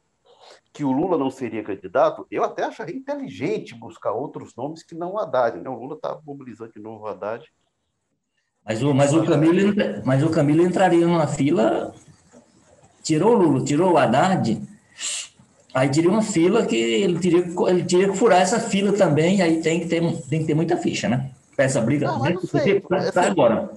que 0.73 0.83
o 0.83 0.91
Lula 0.91 1.17
não 1.17 1.29
seria 1.29 1.63
candidato, 1.63 2.25
eu 2.31 2.43
até 2.43 2.63
acharia 2.63 2.95
inteligente 2.95 3.75
buscar 3.75 4.11
outros 4.11 4.55
nomes 4.55 4.83
que 4.83 4.95
não 4.95 5.13
o 5.13 5.19
Haddad. 5.19 5.59
Né? 5.59 5.69
O 5.69 5.75
Lula 5.75 5.95
está 5.95 6.19
mobilizando 6.25 6.71
de 6.71 6.79
novo 6.79 7.03
o 7.03 7.07
Haddad. 7.07 7.45
Mas 8.63 8.81
o, 8.81 8.93
mas, 8.93 9.13
o 9.13 9.25
Camilo, 9.25 9.73
mas 10.05 10.23
o 10.23 10.29
Camilo 10.29 10.61
entraria 10.61 11.05
numa 11.05 11.27
fila, 11.27 11.93
tirou 13.03 13.35
o 13.35 13.37
Lula, 13.37 13.65
tirou 13.65 13.93
o 13.93 13.97
Haddad, 13.97 14.61
aí 15.73 15.89
teria 15.89 16.09
uma 16.09 16.21
fila 16.21 16.65
que 16.65 16.75
ele 16.75 17.19
teria, 17.19 17.45
ele 17.67 17.83
teria 17.83 18.09
que 18.09 18.17
furar 18.17 18.41
essa 18.41 18.59
fila 18.59 18.93
também, 18.93 19.41
aí 19.41 19.61
tem 19.61 19.79
que 19.79 19.87
ter, 19.87 20.01
tem 20.29 20.41
que 20.41 20.47
ter 20.47 20.53
muita 20.53 20.77
ficha, 20.77 21.07
né? 21.07 21.31
Para 21.55 21.65
essa 21.65 21.81
briga. 21.81 22.07
Não, 22.07 22.19
mas 22.19 22.33
não 22.33 22.41
sei, 22.41 22.81
tá 23.13 23.23
agora. 23.23 23.69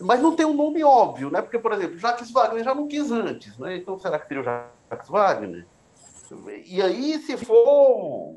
Mas 0.00 0.20
não 0.20 0.36
tem 0.36 0.44
um 0.44 0.54
nome 0.54 0.84
óbvio, 0.84 1.30
né? 1.30 1.40
Porque, 1.40 1.58
por 1.58 1.72
exemplo, 1.72 1.98
Jacques 1.98 2.30
Wagner 2.30 2.64
já 2.64 2.74
não 2.74 2.86
quis 2.86 3.10
antes, 3.10 3.56
né? 3.58 3.76
Então 3.76 3.98
será 3.98 4.18
que 4.18 4.28
teria 4.28 4.42
o 4.42 4.44
Jacques 4.44 5.08
Wagner? 5.08 5.66
E 6.66 6.82
aí, 6.82 7.18
se 7.18 7.36
for. 7.36 8.36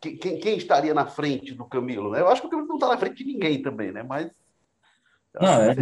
Quem, 0.00 0.16
quem 0.16 0.56
estaria 0.56 0.92
na 0.92 1.06
frente 1.06 1.54
do 1.54 1.64
Camilo? 1.64 2.10
Né? 2.10 2.20
Eu 2.20 2.28
acho 2.28 2.40
que 2.40 2.46
o 2.48 2.50
Camilo 2.50 2.68
não 2.68 2.76
está 2.76 2.88
na 2.88 2.98
frente 2.98 3.24
de 3.24 3.32
ninguém 3.32 3.62
também, 3.62 3.92
né? 3.92 4.02
Mas. 4.02 4.30
Não, 5.40 5.62
é, 5.62 5.74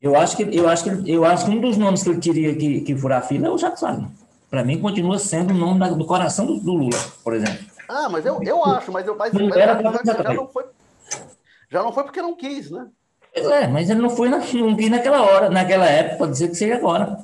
eu 0.00 0.16
acho 0.16 0.36
que 0.36 0.56
eu 0.56 0.66
acho 0.68 0.84
que 0.84 1.10
eu 1.10 1.24
acho 1.26 1.44
que 1.44 1.50
um 1.50 1.60
dos 1.60 1.76
nomes 1.76 2.02
que 2.02 2.08
ele 2.08 2.20
teria 2.20 2.56
que, 2.56 2.80
que 2.80 2.96
furar 2.96 3.18
a 3.18 3.22
fila 3.22 3.48
é 3.48 3.50
o 3.50 3.58
Jacques 3.58 3.82
Wagner. 3.82 4.08
Para 4.50 4.64
mim, 4.64 4.80
continua 4.80 5.18
sendo 5.18 5.54
o 5.54 5.56
nome 5.56 5.78
da, 5.78 5.90
do 5.90 6.04
coração 6.04 6.44
do, 6.44 6.58
do, 6.58 6.74
Lula, 6.74 6.98
por 7.22 7.34
exemplo. 7.34 7.64
Ah, 7.88 8.08
mas 8.08 8.26
eu, 8.26 8.42
eu 8.42 8.64
acho, 8.64 8.90
mas 8.90 9.06
eu 9.06 9.16
mas, 9.16 9.32
não 9.32 9.54
era 9.54 9.80
já, 9.80 10.22
já, 10.22 10.34
não 10.34 10.48
foi, 10.48 10.64
já 11.70 11.82
não 11.82 11.92
foi 11.92 12.02
porque 12.02 12.20
não 12.20 12.34
quis, 12.34 12.70
né? 12.70 12.88
É, 13.32 13.68
mas 13.68 13.88
ele 13.88 14.00
não 14.00 14.10
foi 14.10 14.28
na, 14.28 14.38
não 14.38 14.76
quis 14.76 14.90
naquela 14.90 15.22
hora, 15.22 15.50
naquela 15.50 15.86
época, 15.86 16.18
pode 16.18 16.36
ser 16.36 16.48
que 16.48 16.56
seja 16.56 16.74
agora. 16.74 17.16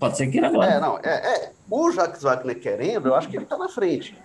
Pode 0.00 0.16
ser 0.16 0.26
que 0.26 0.38
ele 0.38 0.46
agora. 0.46 0.72
É, 0.72 0.80
não, 0.80 0.98
é, 0.98 1.10
é, 1.10 1.52
o 1.70 1.92
Jacques 1.92 2.22
Wagner 2.22 2.58
querendo, 2.58 3.06
eu 3.06 3.14
acho 3.14 3.28
que 3.28 3.36
ele 3.36 3.44
está 3.44 3.56
na 3.56 3.68
frente. 3.68 4.18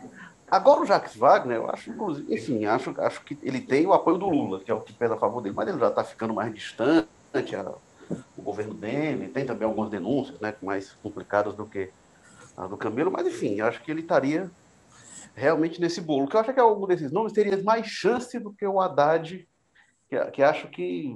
Agora 0.50 0.82
o 0.82 0.86
Jacques 0.86 1.16
Wagner, 1.16 1.58
eu 1.58 1.70
acho, 1.70 1.92
enfim, 2.28 2.66
acho, 2.66 2.96
acho 3.00 3.24
que 3.24 3.38
ele 3.44 3.62
tem 3.62 3.86
o 3.86 3.94
apoio 3.94 4.18
do 4.18 4.28
Lula, 4.28 4.60
que 4.60 4.72
é 4.72 4.74
o 4.74 4.82
que 4.82 4.92
pesa 4.92 5.14
a 5.14 5.18
favor 5.18 5.42
dele, 5.42 5.54
mas 5.56 5.68
ele 5.68 5.78
já 5.78 5.90
está 5.90 6.04
ficando 6.04 6.34
mais 6.34 6.52
distante, 6.52 7.08
a, 7.56 7.72
o 8.36 8.42
governo 8.42 8.74
dele, 8.74 9.28
tem 9.28 9.46
também 9.46 9.68
algumas 9.68 9.92
denúncias, 9.92 10.40
né, 10.40 10.56
mais 10.64 10.94
complicadas 11.04 11.54
do 11.54 11.68
que 11.68 11.92
a 12.60 12.68
do 12.68 12.76
Camilo, 12.76 13.10
mas 13.10 13.26
enfim, 13.26 13.62
acho 13.62 13.82
que 13.82 13.90
ele 13.90 14.02
estaria 14.02 14.52
realmente 15.34 15.80
nesse 15.80 16.02
bolo, 16.02 16.28
que 16.28 16.36
eu 16.36 16.42
acho 16.42 16.54
que 16.54 16.60
algum 16.60 16.86
desses 16.86 17.10
nomes 17.10 17.32
teria 17.32 17.62
mais 17.64 17.88
chance 17.88 18.38
do 18.38 18.52
que 18.52 18.68
o 18.68 18.82
Haddad, 18.82 19.48
que, 20.10 20.26
que 20.32 20.44
acho 20.44 20.68
que 20.68 21.16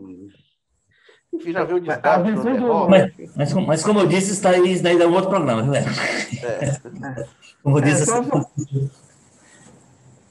enfim, 1.33 1.51
já 1.51 1.63
viu 1.63 1.77
o 1.77 1.79
desgaste. 1.81 2.31
Do... 2.31 2.87
Mas, 2.87 3.11
mas, 3.35 3.53
mas, 3.53 3.83
como 3.83 3.99
eu 3.99 4.07
disse, 4.07 4.31
isso 4.31 4.43
daí, 4.43 4.71
isso 4.71 4.83
daí 4.83 5.01
é 5.01 5.05
um 5.05 5.13
outro 5.13 5.31
programa, 5.31 5.63
né? 5.63 5.79
É. 6.43 7.27
Como 7.61 7.79
eu 7.79 7.81
disse, 7.81 8.09
é, 8.09 8.13
assim... 8.13 8.91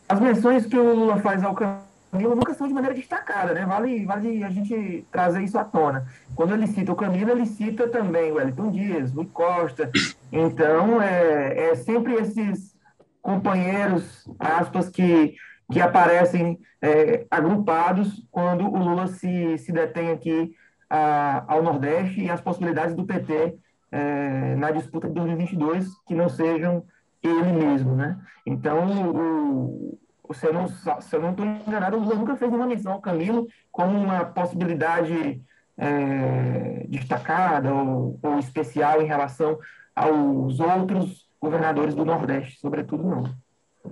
As 0.09 0.21
menções 0.21 0.65
que 0.65 0.79
o 0.79 0.95
Lula 0.95 1.17
faz 1.19 1.43
ao 1.43 1.55
Camilo 1.55 2.37
nunca 2.37 2.55
são 2.55 2.69
de 2.69 2.73
maneira 2.73 2.95
destacada, 2.95 3.53
né? 3.53 3.67
Vale, 3.67 4.07
vale 4.07 4.45
a 4.45 4.51
gente 4.51 5.05
trazer 5.11 5.43
isso 5.43 5.59
à 5.59 5.65
tona. 5.65 6.07
Quando 6.37 6.55
ele 6.55 6.69
cita 6.69 6.93
o 6.93 6.97
Camilo, 6.97 7.33
ele 7.33 7.47
cita 7.47 7.89
também 7.89 8.31
o 8.31 8.37
Wellington 8.37 8.71
Dias, 8.71 9.13
Rui 9.13 9.27
Costa. 9.27 9.91
Então, 10.33 11.01
é, 11.03 11.71
é 11.71 11.75
sempre 11.75 12.15
esses 12.15 12.75
companheiros, 13.21 14.27
aspas, 14.39 14.89
que, 14.89 15.35
que 15.71 15.81
aparecem 15.81 16.59
é, 16.81 17.27
agrupados 17.31 18.27
quando 18.31 18.65
o 18.65 18.79
Lula 18.79 19.07
se, 19.07 19.59
se 19.59 19.71
detém 19.71 20.11
aqui 20.11 20.55
a, 20.89 21.45
ao 21.47 21.63
Nordeste 21.63 22.23
e 22.23 22.31
as 22.31 22.41
possibilidades 22.41 22.95
do 22.95 23.05
PT 23.05 23.59
é, 23.93 24.57
na 24.57 24.71
disputa 24.71 25.07
de 25.07 25.15
2022 25.15 25.87
que 26.07 26.15
não 26.15 26.31
sejam 26.31 26.85
ele 27.23 27.53
mesmo, 27.53 27.95
né? 27.95 28.19
Então, 28.45 29.11
o, 29.11 29.99
o, 30.25 30.35
se 30.35 30.47
eu 30.47 30.53
não 30.53 30.65
estou 30.65 31.47
enganado, 31.47 31.97
o 31.97 32.01
Lula 32.01 32.15
nunca 32.15 32.37
fez 32.37 32.51
uma 32.51 32.67
menção 32.67 32.95
ao 32.95 33.01
Camilo 33.01 33.47
como 33.71 33.97
uma 33.97 34.25
possibilidade 34.25 35.43
é, 35.77 36.87
destacada 36.89 37.73
ou, 37.73 38.19
ou 38.23 38.39
especial 38.39 39.03
em 39.03 39.07
relação 39.07 39.59
aos 39.95 40.61
outros 40.61 41.29
governadores 41.41 41.95
do 41.95 42.05
Nordeste, 42.05 42.59
sobretudo 42.61 43.03
não. 43.03 43.25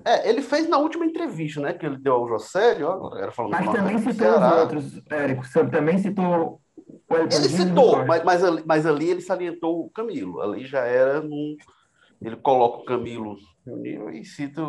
É, 0.05 0.29
ele 0.29 0.41
fez 0.41 0.69
na 0.69 0.79
última 0.79 1.05
entrevista, 1.05 1.61
né, 1.61 1.73
que 1.73 1.85
ele 1.85 1.99
deu 1.99 2.15
ao 2.15 2.29
Josélio, 2.29 3.13
era 3.17 3.33
falando 3.33 3.53
Mas 3.53 3.73
também 3.73 3.99
citou 3.99 4.31
os 4.31 4.53
outros, 4.53 5.03
Érico, 5.11 5.71
também 5.71 5.99
citou 5.99 6.61
ele 7.11 7.49
citou, 7.49 8.07
mas, 8.07 8.23
mas, 8.23 8.45
ali, 8.45 8.63
mas 8.65 8.87
ali 8.87 9.11
ele 9.11 9.21
salientou 9.21 9.87
o 9.87 9.91
Camilo. 9.91 10.41
Ali 10.41 10.65
já 10.65 10.85
era 10.85 11.21
num. 11.21 11.57
Ele 12.23 12.37
coloca 12.37 12.79
o 12.79 12.85
Camilo 12.85 13.37
no 13.67 13.77
nível 13.77 14.11
e 14.11 14.25
cita 14.25 14.63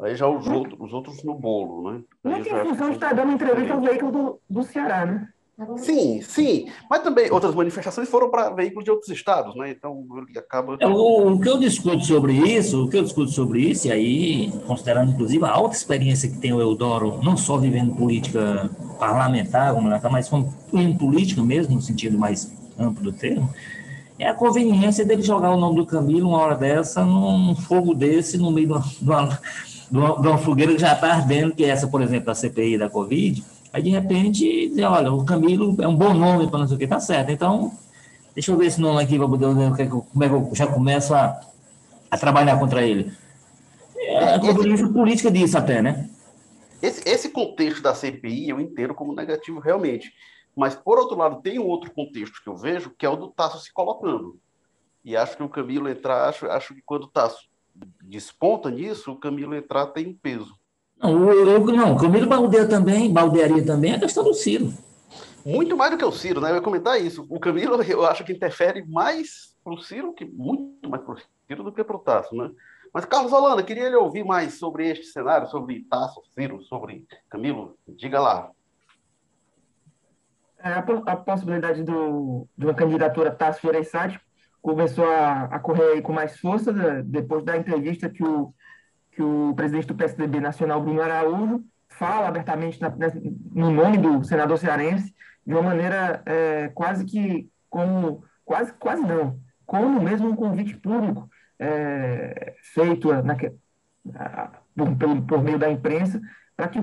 aí 0.00 0.14
já 0.14 0.28
os 0.28 0.46
outros, 0.46 0.78
os 0.78 0.92
outros 0.92 1.24
no 1.24 1.34
bolo, 1.34 1.90
né? 1.90 2.02
Não 2.22 2.42
tinha 2.42 2.64
função 2.64 2.88
de 2.88 2.94
estar 2.94 3.14
dando 3.14 3.32
entrevista 3.32 3.74
ao 3.74 3.80
veículo 3.80 4.12
do, 4.12 4.40
do 4.48 4.62
Ceará, 4.62 5.06
né? 5.06 5.28
Sim, 5.76 6.20
sim. 6.20 6.66
Mas 6.90 7.02
também 7.02 7.30
outras 7.30 7.54
manifestações 7.54 8.08
foram 8.08 8.28
para 8.28 8.50
veículos 8.50 8.84
de 8.84 8.90
outros 8.90 9.08
estados, 9.10 9.54
né? 9.54 9.70
Então 9.70 10.04
ele 10.28 10.36
acaba. 10.36 10.76
É, 10.80 10.86
o, 10.86 11.32
o, 11.32 11.40
que 11.40 11.48
eu 11.48 11.58
discuto 11.58 12.04
sobre 12.04 12.32
isso, 12.32 12.84
o 12.84 12.88
que 12.88 12.96
eu 12.96 13.04
discuto 13.04 13.30
sobre 13.30 13.60
isso, 13.60 13.86
e 13.86 13.92
aí, 13.92 14.52
considerando 14.66 15.12
inclusive 15.12 15.44
a 15.44 15.50
alta 15.50 15.76
experiência 15.76 16.28
que 16.28 16.38
tem 16.38 16.52
o 16.52 16.60
Eudoro, 16.60 17.20
não 17.22 17.36
só 17.36 17.56
vivendo 17.56 17.94
política 17.94 18.68
parlamentar, 18.98 19.72
como 19.72 19.86
ela 19.86 19.96
está, 19.96 20.10
mas 20.10 20.28
como 20.28 20.52
em 20.72 20.96
política 20.96 21.40
mesmo, 21.42 21.76
no 21.76 21.82
sentido 21.82 22.18
mais 22.18 22.52
amplo 22.76 23.04
do 23.04 23.12
termo, 23.12 23.48
é 24.18 24.26
a 24.26 24.34
conveniência 24.34 25.04
dele 25.04 25.22
jogar 25.22 25.52
o 25.52 25.56
nome 25.56 25.76
do 25.76 25.86
Camilo 25.86 26.30
uma 26.30 26.38
hora 26.38 26.56
dessa 26.56 27.04
num 27.04 27.54
fogo 27.54 27.94
desse, 27.94 28.36
no 28.38 28.50
meio 28.50 28.66
de 28.66 28.72
uma, 28.72 28.80
de 29.00 29.98
uma, 29.98 30.20
de 30.20 30.28
uma 30.28 30.38
fogueira 30.38 30.72
que 30.72 30.80
já 30.80 30.94
está 30.94 31.12
ardendo, 31.12 31.54
que 31.54 31.64
é 31.64 31.68
essa, 31.68 31.86
por 31.86 32.02
exemplo, 32.02 32.26
da 32.26 32.34
CPI 32.34 32.76
da 32.76 32.90
Covid 32.90 33.53
Aí, 33.74 33.82
de 33.82 33.90
repente, 33.90 34.68
dizer, 34.68 34.84
olha, 34.84 35.12
o 35.12 35.24
Camilo 35.24 35.76
é 35.82 35.88
um 35.88 35.96
bom 35.96 36.14
nome 36.14 36.48
para 36.48 36.60
não 36.60 36.68
sei 36.68 36.76
o 36.76 36.78
que, 36.78 36.86
tá 36.86 37.00
certo. 37.00 37.32
Então, 37.32 37.76
deixa 38.32 38.52
eu 38.52 38.56
ver 38.56 38.66
esse 38.66 38.80
nome 38.80 39.02
aqui 39.02 39.18
para 39.18 39.26
poder 39.26 39.52
ver 39.52 39.88
como 39.88 40.22
é 40.22 40.28
que 40.28 40.34
eu 40.34 40.50
já 40.52 40.64
começo 40.64 41.12
a, 41.12 41.40
a 42.08 42.16
trabalhar 42.16 42.56
contra 42.56 42.86
ele. 42.86 43.12
É 43.96 44.34
a 44.34 44.36
esse, 44.36 44.92
política 44.92 45.28
disso 45.28 45.58
até, 45.58 45.82
né? 45.82 46.08
Esse, 46.80 47.02
esse 47.04 47.30
contexto 47.30 47.82
da 47.82 47.96
CPI 47.96 48.48
eu 48.48 48.60
entendo 48.60 48.94
como 48.94 49.12
negativo 49.12 49.58
realmente. 49.58 50.12
Mas, 50.54 50.76
por 50.76 50.96
outro 50.96 51.18
lado, 51.18 51.42
tem 51.42 51.58
um 51.58 51.66
outro 51.66 51.90
contexto 51.92 52.40
que 52.44 52.48
eu 52.48 52.56
vejo, 52.56 52.94
que 52.96 53.04
é 53.04 53.08
o 53.08 53.16
do 53.16 53.26
Tasso 53.26 53.58
se 53.58 53.72
colocando. 53.72 54.38
E 55.04 55.16
acho 55.16 55.36
que 55.36 55.42
o 55.42 55.48
Camilo 55.48 55.88
entrar, 55.88 56.28
acho, 56.28 56.46
acho 56.46 56.76
que 56.76 56.82
quando 56.86 57.04
o 57.04 57.10
Tasso 57.10 57.48
desponta 58.04 58.70
nisso, 58.70 59.10
o 59.10 59.18
Camilo 59.18 59.52
entrar 59.52 59.88
tem 59.88 60.06
um 60.06 60.14
peso. 60.14 60.54
Não, 61.04 61.30
eu, 61.30 61.60
não, 61.66 61.98
Camilo 61.98 62.26
baldeia 62.26 62.66
também, 62.66 63.12
baldearia 63.12 63.62
também 63.62 63.92
a 63.92 64.00
questão 64.00 64.24
do 64.24 64.32
Ciro. 64.32 64.72
Muito 65.44 65.76
mais 65.76 65.90
do 65.90 65.98
que 65.98 66.04
o 66.04 66.10
Ciro, 66.10 66.40
né? 66.40 66.50
Eu 66.50 66.54
ia 66.54 66.62
comentar 66.62 66.98
isso. 66.98 67.26
O 67.28 67.38
Camilo, 67.38 67.82
eu 67.82 68.06
acho 68.06 68.24
que 68.24 68.32
interfere 68.32 68.82
mais 68.86 69.54
para 69.62 69.74
o 69.74 69.78
Ciro, 69.78 70.14
que 70.14 70.24
muito 70.24 70.88
mais 70.88 71.02
para 71.02 71.12
o 71.12 71.18
Ciro 71.46 71.62
do 71.62 71.70
que 71.70 71.84
para 71.84 71.96
o 71.96 71.98
Tasso, 71.98 72.34
né? 72.34 72.50
Mas, 72.90 73.04
Carlos 73.04 73.34
Holanda, 73.34 73.62
queria 73.62 73.90
lhe 73.90 73.96
ouvir 73.96 74.24
mais 74.24 74.54
sobre 74.54 74.88
este 74.88 75.04
cenário, 75.04 75.46
sobre 75.48 75.84
Tasso, 75.90 76.22
Ciro, 76.32 76.62
sobre 76.62 77.04
Camilo. 77.28 77.76
Diga 77.86 78.18
lá. 78.18 78.50
É, 80.60 80.70
a, 80.70 80.78
a, 80.78 81.16
possibilidade 81.16 81.82
do, 81.82 82.48
de 82.56 82.64
uma 82.64 82.72
candidatura 82.72 83.30
Tasso 83.30 83.60
Gereissati 83.60 84.18
começou 84.62 85.04
a, 85.04 85.42
a 85.44 85.58
correr 85.58 86.00
com 86.00 86.14
mais 86.14 86.38
força 86.38 86.72
né? 86.72 87.02
depois 87.04 87.44
da 87.44 87.58
entrevista 87.58 88.08
que 88.08 88.24
o 88.24 88.54
que 89.14 89.22
o 89.22 89.54
presidente 89.54 89.86
do 89.86 89.94
PSDB 89.94 90.40
nacional, 90.40 90.82
Bruno 90.82 91.00
Araújo, 91.00 91.64
fala 91.88 92.28
abertamente 92.28 92.80
na, 92.80 92.92
no 93.52 93.70
nome 93.70 93.98
do 93.98 94.24
senador 94.24 94.58
cearense, 94.58 95.14
de 95.46 95.54
uma 95.54 95.62
maneira 95.62 96.22
é, 96.26 96.68
quase 96.74 97.04
que 97.04 97.48
como, 97.70 98.24
quase, 98.44 98.72
quase 98.74 99.02
não, 99.02 99.38
como 99.64 100.00
mesmo 100.02 100.28
um 100.28 100.36
convite 100.36 100.76
público 100.76 101.28
é, 101.58 102.54
feito 102.74 103.12
na, 103.22 103.36
por, 104.76 104.96
por, 104.96 105.22
por, 105.22 105.42
meio 105.42 105.58
da 105.58 105.70
imprensa, 105.70 106.20
para 106.56 106.68
que, 106.68 106.82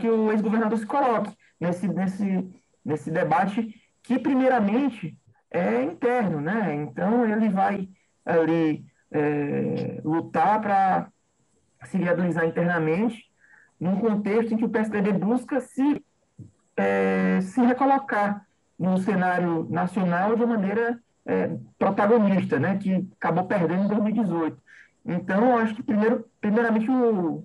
que 0.00 0.08
o 0.08 0.30
ex-governador 0.32 0.78
se 0.78 0.86
coloque 0.86 1.36
nesse, 1.60 1.88
nesse, 1.88 2.62
nesse 2.84 3.10
debate 3.10 3.74
que, 4.02 4.18
primeiramente, 4.18 5.18
é 5.50 5.82
interno, 5.82 6.40
né? 6.40 6.74
Então, 6.74 7.26
ele 7.26 7.48
vai 7.48 7.88
ali 8.24 8.84
é, 9.10 10.00
lutar 10.04 10.60
para 10.60 11.08
se 11.88 11.98
viabilizar 11.98 12.44
internamente, 12.44 13.24
num 13.78 13.96
contexto 13.98 14.54
em 14.54 14.56
que 14.56 14.64
o 14.64 14.68
PSDB 14.68 15.12
busca 15.12 15.60
se, 15.60 16.04
é, 16.76 17.40
se 17.42 17.60
recolocar 17.60 18.46
no 18.78 18.98
cenário 18.98 19.66
nacional 19.70 20.36
de 20.36 20.44
maneira 20.44 20.98
é, 21.26 21.50
protagonista, 21.78 22.58
né, 22.58 22.76
que 22.76 23.08
acabou 23.16 23.44
perdendo 23.44 23.84
em 23.84 23.88
2018. 23.88 24.62
Então, 25.06 25.50
eu 25.50 25.58
acho 25.58 25.74
que, 25.74 25.82
primeiro, 25.82 26.24
primeiramente, 26.40 26.90
o, 26.90 27.44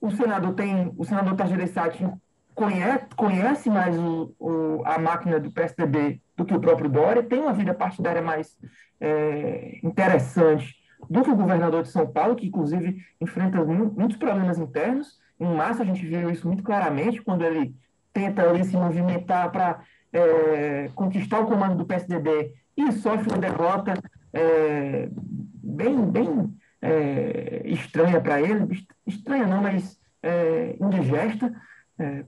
o 0.00 0.10
senador 0.10 0.54
tem, 0.54 0.92
o 0.96 1.04
senador 1.04 1.34
Tajiri 1.34 1.66
Sati 1.68 2.06
conhece, 2.54 3.06
conhece 3.16 3.70
mais 3.70 3.98
o, 3.98 4.34
o, 4.38 4.82
a 4.84 4.98
máquina 4.98 5.40
do 5.40 5.50
PSDB 5.50 6.20
do 6.36 6.44
que 6.44 6.54
o 6.54 6.60
próprio 6.60 6.90
Dória, 6.90 7.22
tem 7.22 7.40
uma 7.40 7.52
vida 7.52 7.72
partidária 7.72 8.22
mais 8.22 8.56
é, 9.00 9.78
interessante 9.82 10.74
do 11.08 11.22
que 11.22 11.30
o 11.30 11.36
governador 11.36 11.82
de 11.82 11.88
São 11.88 12.06
Paulo, 12.06 12.36
que 12.36 12.46
inclusive 12.46 13.02
enfrenta 13.20 13.64
muitos 13.64 14.16
problemas 14.16 14.58
internos. 14.58 15.18
Em 15.38 15.54
março 15.54 15.82
a 15.82 15.84
gente 15.84 16.04
viu 16.06 16.30
isso 16.30 16.46
muito 16.46 16.62
claramente, 16.62 17.22
quando 17.22 17.44
ele 17.44 17.74
tenta 18.12 18.48
ali 18.48 18.64
se 18.64 18.76
movimentar 18.76 19.50
para 19.52 19.80
é, 20.12 20.90
conquistar 20.94 21.40
o 21.40 21.46
comando 21.46 21.76
do 21.76 21.84
PSDB 21.84 22.54
e 22.76 22.92
sofre 22.92 23.28
uma 23.28 23.38
derrota 23.38 23.94
é, 24.32 25.08
bem, 25.12 26.10
bem 26.10 26.54
é, 26.80 27.62
estranha 27.64 28.20
para 28.20 28.40
ele, 28.40 28.86
estranha 29.06 29.46
não, 29.46 29.62
mas 29.62 29.98
é, 30.22 30.76
indigesta. 30.80 31.52
É, 31.98 32.24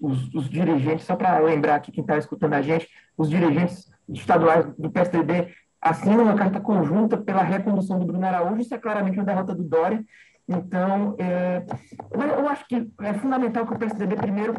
os, 0.00 0.34
os, 0.34 0.50
dirigentes, 0.50 1.06
só 1.06 1.14
para 1.14 1.38
lembrar 1.38 1.76
aqui 1.76 1.92
quem 1.92 2.02
está 2.02 2.18
escutando 2.18 2.54
a 2.54 2.62
gente, 2.62 2.88
os 3.16 3.30
dirigentes 3.30 3.88
estaduais 4.08 4.66
do 4.76 4.90
PSDB 4.90 5.54
assinam 5.80 6.24
uma 6.24 6.36
carta 6.36 6.60
conjunta 6.60 7.16
pela 7.16 7.42
recondução 7.42 7.98
do 7.98 8.06
Bruno 8.06 8.26
Araújo, 8.26 8.60
isso 8.60 8.74
é 8.74 8.78
claramente 8.78 9.18
uma 9.18 9.24
derrota 9.24 9.54
do 9.54 9.62
Dória. 9.62 10.04
Então, 10.48 11.16
é, 11.18 11.64
eu 12.12 12.48
acho 12.48 12.66
que 12.68 12.88
é 13.02 13.14
fundamental 13.14 13.66
que 13.66 13.74
o 13.74 13.78
PSDB 13.78 14.16
primeiro 14.16 14.54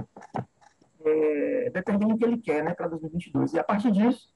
é, 1.06 1.70
determine 1.74 2.14
o 2.14 2.18
que 2.18 2.26
ele 2.26 2.38
quer 2.38 2.64
né, 2.64 2.74
para 2.74 2.88
2022. 2.88 3.54
E 3.54 3.60
a 3.60 3.64
partir 3.64 3.92
disso, 3.92 4.28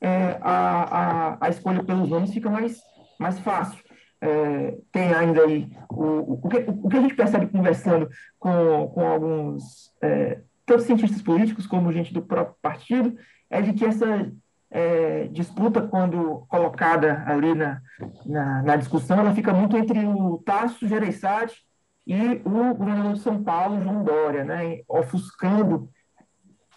é, 0.00 0.38
a, 0.40 1.34
a, 1.34 1.46
a 1.46 1.48
escolha 1.48 1.82
pelos 1.82 2.08
nomes 2.08 2.32
fica 2.32 2.50
mais, 2.50 2.80
mais 3.18 3.38
fácil. 3.38 3.84
É, 4.18 4.78
tem 4.90 5.12
ainda 5.12 5.42
aí 5.42 5.68
o, 5.90 6.46
o, 6.46 6.48
que, 6.48 6.56
o 6.66 6.88
que 6.88 6.96
a 6.96 7.02
gente 7.02 7.14
percebe 7.14 7.46
conversando 7.48 8.08
com, 8.38 8.88
com 8.88 9.06
alguns, 9.06 9.92
é, 10.00 10.40
tanto 10.64 10.82
cientistas 10.82 11.20
políticos 11.20 11.66
como 11.66 11.92
gente 11.92 12.14
do 12.14 12.22
próprio 12.22 12.56
partido, 12.62 13.14
é 13.50 13.60
de 13.60 13.74
que 13.74 13.84
essa 13.84 14.32
é, 14.76 15.28
disputa, 15.28 15.80
quando 15.80 16.44
colocada 16.48 17.24
ali 17.26 17.54
na, 17.54 17.80
na, 18.26 18.62
na, 18.62 18.76
discussão, 18.76 19.18
ela 19.18 19.34
fica 19.34 19.50
muito 19.50 19.74
entre 19.74 20.04
o 20.04 20.36
Tasso 20.44 20.86
Gereissati 20.86 21.64
e 22.06 22.42
o 22.44 22.74
governador 22.74 23.14
de 23.14 23.20
São 23.20 23.42
Paulo, 23.42 23.82
João 23.82 24.04
Dória, 24.04 24.44
né, 24.44 24.82
ofuscando 24.86 25.88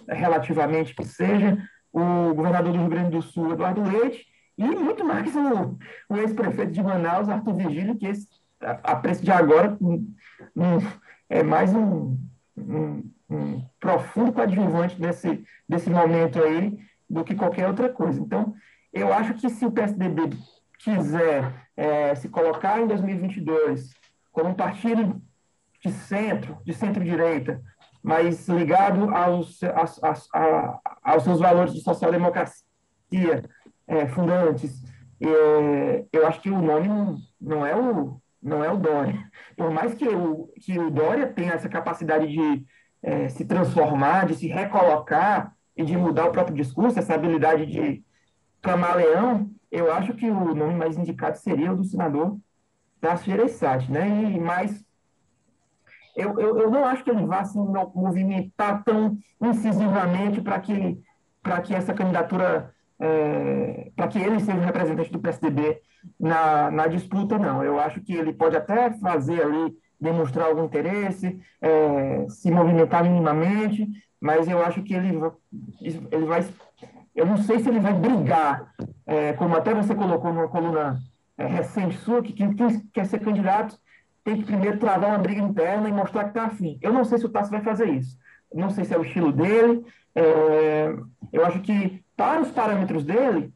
relativamente 0.07 0.95
que 0.95 1.03
seja 1.03 1.61
o 1.91 2.33
governador 2.33 2.71
do 2.71 2.79
Rio 2.79 2.87
Grande 2.87 3.09
do 3.09 3.21
Sul, 3.21 3.51
Eduardo 3.51 3.83
Leite, 3.83 4.25
e 4.57 4.63
muito 4.63 5.03
mais 5.03 5.35
o, 5.35 5.77
o 6.07 6.15
ex-prefeito 6.15 6.71
de 6.71 6.81
Manaus, 6.81 7.27
Arthur 7.27 7.53
Vigílio, 7.53 7.97
que 7.97 8.07
esse, 8.07 8.29
a, 8.61 8.93
a 8.93 8.95
preço 8.95 9.25
de 9.25 9.31
agora 9.31 9.77
um, 9.81 10.09
um, 10.55 10.77
é 11.29 11.43
mais 11.43 11.73
um, 11.73 12.17
um, 12.57 13.61
profundo 13.77 14.31
coadjuvante 14.31 14.97
desse, 14.99 15.43
desse 15.67 15.89
momento 15.89 16.41
aí 16.41 16.79
do 17.09 17.23
que 17.23 17.35
qualquer 17.35 17.67
outra 17.67 17.89
coisa. 17.89 18.19
Então, 18.19 18.53
eu 18.93 19.11
acho 19.13 19.33
que 19.35 19.49
se 19.49 19.65
o 19.65 19.71
PSDB 19.71 20.29
quiser 20.79 21.53
é, 21.75 22.15
se 22.15 22.29
colocar 22.29 22.79
em 22.79 22.87
2022 22.87 23.93
como 24.31 24.49
um 24.49 24.53
partido 24.53 25.21
de 25.83 25.91
centro, 25.91 26.57
de 26.63 26.73
centro-direita, 26.73 27.61
mas 28.01 28.47
ligado 28.47 29.13
aos, 29.13 29.61
aos, 29.63 30.03
aos, 30.03 30.29
aos 31.03 31.23
seus 31.23 31.39
valores 31.39 31.73
de 31.73 31.81
social-democracia 31.81 32.63
é, 33.87 34.07
fundantes. 34.07 34.83
É, 35.21 36.05
eu 36.11 36.25
acho 36.27 36.41
que 36.41 36.49
o 36.49 36.61
nome 36.61 36.87
não, 37.39 37.65
é 37.65 37.75
o, 37.75 38.21
não 38.41 38.63
é 38.63 38.71
o 38.71 38.77
Dória. 38.77 39.19
Por 39.57 39.71
mais 39.71 39.93
que 39.93 40.07
o, 40.07 40.49
que 40.55 40.79
o 40.79 40.89
Dória 40.89 41.27
tenha 41.27 41.53
essa 41.53 41.67
capacidade 41.67 42.27
de 42.27 42.65
é, 43.01 43.27
se 43.29 43.45
transformar, 43.45 44.27
de 44.27 44.35
se 44.35 44.47
recolocar 44.47 45.53
e 45.79 45.85
de 45.85 45.95
mudar 45.95 46.25
o 46.25 46.31
próprio 46.33 46.57
discurso, 46.57 46.99
essa 46.99 47.13
habilidade 47.13 47.65
de 47.65 48.03
camaleão, 48.61 49.49
eu 49.71 49.89
acho 49.93 50.13
que 50.13 50.29
o 50.29 50.53
nome 50.53 50.75
mais 50.75 50.97
indicado 50.97 51.37
seria 51.37 51.71
o 51.71 51.77
do 51.77 51.85
senador 51.85 52.37
Tasso 52.99 53.23
Gereissati, 53.23 53.89
né? 53.89 54.05
E 54.09 54.37
mais 54.41 54.83
eu, 56.17 56.37
eu, 56.37 56.59
eu 56.59 56.69
não 56.69 56.83
acho 56.83 57.01
que 57.01 57.09
ele 57.09 57.25
vá 57.25 57.45
se 57.45 57.57
movimentar 57.57 58.83
tão 58.83 59.17
incisivamente 59.41 60.41
para 60.41 60.59
que, 60.59 60.99
que 61.63 61.73
essa 61.73 61.93
candidatura, 61.93 62.75
é, 62.99 63.89
para 63.95 64.09
que 64.09 64.19
ele 64.19 64.41
seja 64.41 64.59
representante 64.59 65.13
do 65.13 65.19
PSDB 65.19 65.81
na, 66.19 66.69
na 66.71 66.87
disputa, 66.87 67.39
não. 67.39 67.63
Eu 67.63 67.79
acho 67.79 68.01
que 68.01 68.13
ele 68.13 68.33
pode 68.33 68.57
até 68.57 68.91
fazer 68.97 69.41
ali, 69.43 69.73
demonstrar 69.99 70.47
algum 70.47 70.65
interesse, 70.65 71.39
é, 71.61 72.25
se 72.29 72.49
movimentar 72.49 73.03
minimamente, 73.03 73.87
mas 74.19 74.47
eu 74.47 74.63
acho 74.63 74.81
que 74.83 74.93
ele, 74.93 75.19
ele 75.81 76.25
vai. 76.25 76.45
Eu 77.15 77.25
não 77.25 77.37
sei 77.37 77.59
se 77.59 77.69
ele 77.69 77.79
vai 77.79 77.93
brigar, 77.93 78.73
é, 79.05 79.33
como 79.33 79.55
até 79.55 79.73
você 79.73 79.93
colocou 79.93 80.33
numa 80.33 80.47
coluna 80.47 80.99
é, 81.37 81.45
recente 81.45 81.97
sua, 81.97 82.21
que 82.21 82.33
quem 82.33 82.55
quer 82.93 83.05
ser 83.05 83.19
candidato 83.19 83.77
tem 84.23 84.37
que 84.37 84.43
primeiro 84.43 84.77
travar 84.77 85.09
uma 85.09 85.17
briga 85.17 85.41
interna 85.41 85.87
e 85.87 85.91
mostrar 85.91 86.23
que 86.23 86.29
está 86.29 86.45
afim. 86.45 86.77
Eu 86.81 86.93
não 86.93 87.03
sei 87.03 87.17
se 87.17 87.25
o 87.25 87.29
Tasso 87.29 87.49
vai 87.49 87.61
fazer 87.61 87.89
isso. 87.89 88.17
Não 88.53 88.69
sei 88.69 88.83
se 88.83 88.93
é 88.93 88.97
o 88.97 89.03
estilo 89.03 89.31
dele. 89.31 89.85
É, 90.13 90.93
eu 91.31 91.45
acho 91.45 91.61
que, 91.61 92.03
para 92.15 92.41
os 92.41 92.51
parâmetros 92.51 93.03
dele, 93.03 93.53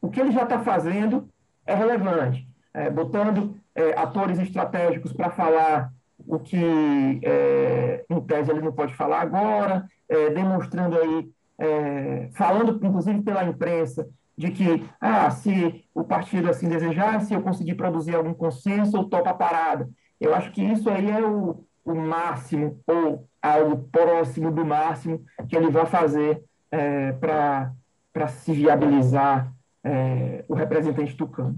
o 0.00 0.08
que 0.08 0.20
ele 0.20 0.32
já 0.32 0.44
está 0.44 0.60
fazendo 0.60 1.28
é 1.66 1.74
relevante. 1.74 2.48
É, 2.72 2.90
botando 2.90 3.56
é, 3.76 3.98
atores 3.98 4.38
estratégicos 4.38 5.12
para 5.12 5.30
falar 5.30 5.92
o 6.18 6.38
que, 6.38 7.20
é, 7.22 8.04
em 8.08 8.20
tese, 8.22 8.50
ele 8.50 8.62
não 8.62 8.72
pode 8.72 8.94
falar 8.94 9.20
agora, 9.20 9.86
é, 10.08 10.30
demonstrando 10.30 10.98
aí, 10.98 11.30
é, 11.58 12.28
falando, 12.32 12.84
inclusive, 12.84 13.22
pela 13.22 13.44
imprensa, 13.44 14.08
de 14.36 14.50
que, 14.50 14.84
ah, 15.00 15.30
se 15.30 15.84
o 15.94 16.04
partido 16.04 16.50
assim 16.50 16.68
desejar, 16.68 17.20
se 17.20 17.32
eu 17.32 17.42
conseguir 17.42 17.74
produzir 17.74 18.14
algum 18.14 18.34
consenso, 18.34 18.96
eu 18.96 19.04
topo 19.04 19.28
a 19.28 19.34
parada. 19.34 19.88
Eu 20.20 20.34
acho 20.34 20.50
que 20.52 20.62
isso 20.62 20.90
aí 20.90 21.10
é 21.10 21.24
o, 21.24 21.64
o 21.84 21.94
máximo, 21.94 22.80
ou 22.86 23.26
algo 23.40 23.88
próximo 23.90 24.50
do 24.50 24.64
máximo, 24.64 25.24
que 25.48 25.56
ele 25.56 25.70
vai 25.70 25.86
fazer 25.86 26.42
é, 26.70 27.12
para 27.12 28.28
se 28.28 28.52
viabilizar 28.52 29.52
é, 29.84 30.44
o 30.48 30.54
representante 30.54 31.16
tucano. 31.16 31.56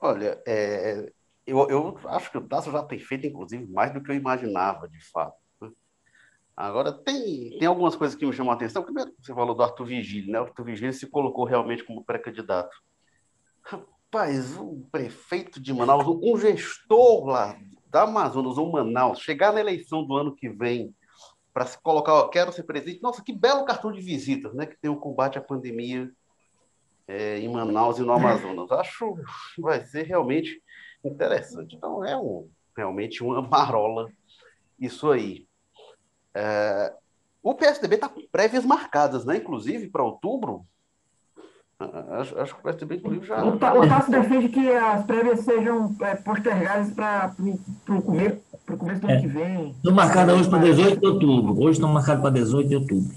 Olha, 0.00 0.40
é, 0.46 1.10
eu, 1.46 1.66
eu 1.68 1.98
acho 2.08 2.30
que 2.30 2.38
o 2.38 2.46
Tasso 2.46 2.70
já 2.70 2.82
tem 2.82 2.98
feito, 2.98 3.26
inclusive, 3.26 3.66
mais 3.66 3.92
do 3.92 4.02
que 4.02 4.10
eu 4.10 4.14
imaginava, 4.14 4.88
de 4.88 5.02
fato. 5.10 5.36
Né? 5.60 5.70
Agora, 6.56 6.92
tem, 6.92 7.58
tem 7.58 7.66
algumas 7.66 7.96
coisas 7.96 8.16
que 8.16 8.24
me 8.24 8.32
chamam 8.32 8.52
a 8.52 8.54
atenção. 8.54 8.84
Primeiro, 8.84 9.12
você 9.18 9.34
falou 9.34 9.54
do 9.54 9.62
Arthur 9.62 9.86
Vigílio, 9.86 10.30
né? 10.30 10.40
O 10.40 10.44
Arthur 10.44 10.64
Vigílio 10.64 10.92
se 10.92 11.06
colocou 11.06 11.44
realmente 11.44 11.82
como 11.82 12.04
pré-candidato. 12.04 12.76
Rapaz, 13.62 14.56
um 14.56 14.82
prefeito 14.92 15.60
de 15.60 15.72
Manaus, 15.72 16.06
um 16.06 16.38
gestor 16.38 17.26
lá 17.26 17.58
da 17.90 18.02
Amazonas, 18.02 18.58
um 18.58 18.70
Manaus, 18.70 19.20
chegar 19.20 19.52
na 19.52 19.60
eleição 19.60 20.04
do 20.04 20.16
ano 20.16 20.36
que 20.36 20.48
vem 20.48 20.94
para 21.52 21.66
se 21.66 21.80
colocar, 21.82 22.14
ó, 22.14 22.28
quero 22.28 22.52
ser 22.52 22.62
presidente. 22.62 23.02
Nossa, 23.02 23.24
que 23.24 23.32
belo 23.32 23.64
cartão 23.64 23.90
de 23.90 24.00
visitas, 24.00 24.54
né? 24.54 24.66
Que 24.66 24.78
tem 24.78 24.90
o 24.90 25.00
combate 25.00 25.38
à 25.38 25.40
pandemia 25.40 26.08
é, 27.08 27.38
em 27.38 27.48
Manaus 27.48 27.98
e 27.98 28.02
no 28.02 28.12
Amazonas. 28.12 28.70
Acho 28.70 29.16
que 29.54 29.60
vai 29.60 29.84
ser 29.84 30.04
realmente 30.04 30.62
interessante. 31.02 31.74
Então, 31.74 32.04
é 32.04 32.16
um, 32.16 32.48
realmente 32.76 33.24
uma 33.24 33.40
marola 33.42 34.08
isso 34.78 35.10
aí. 35.10 35.48
É, 36.34 36.94
o 37.42 37.54
PSDB 37.54 37.94
está 37.96 38.08
com 38.08 38.20
prévias 38.30 38.64
marcadas, 38.64 39.24
né? 39.24 39.38
Inclusive 39.38 39.88
para 39.88 40.04
outubro, 40.04 40.66
Acho, 41.80 42.36
acho 42.40 42.54
que 42.54 42.60
o 42.60 42.62
PSDB, 42.64 42.96
inclusive, 42.96 43.24
já. 43.24 43.44
O, 43.44 43.50
o 43.50 43.88
Tasso 43.88 44.10
defende 44.10 44.48
que 44.48 44.68
as 44.68 45.06
prévias 45.06 45.40
sejam 45.40 45.94
é, 46.00 46.16
postergadas 46.16 46.90
para 46.90 47.32
o 47.88 48.02
começo, 48.02 48.40
começo 48.76 49.00
do 49.00 49.08
é. 49.08 49.12
ano 49.12 49.22
que 49.22 49.28
vem. 49.28 49.70
Estão 49.70 49.94
marcadas 49.94 50.40
hoje 50.40 50.50
para 50.50 50.58
18 50.58 51.00
de 51.00 51.06
outubro. 51.06 51.62
Hoje 51.62 51.72
estão 51.74 51.92
marcadas 51.92 52.20
para 52.20 52.30
18 52.30 52.68
de 52.68 52.74
outubro. 52.74 53.16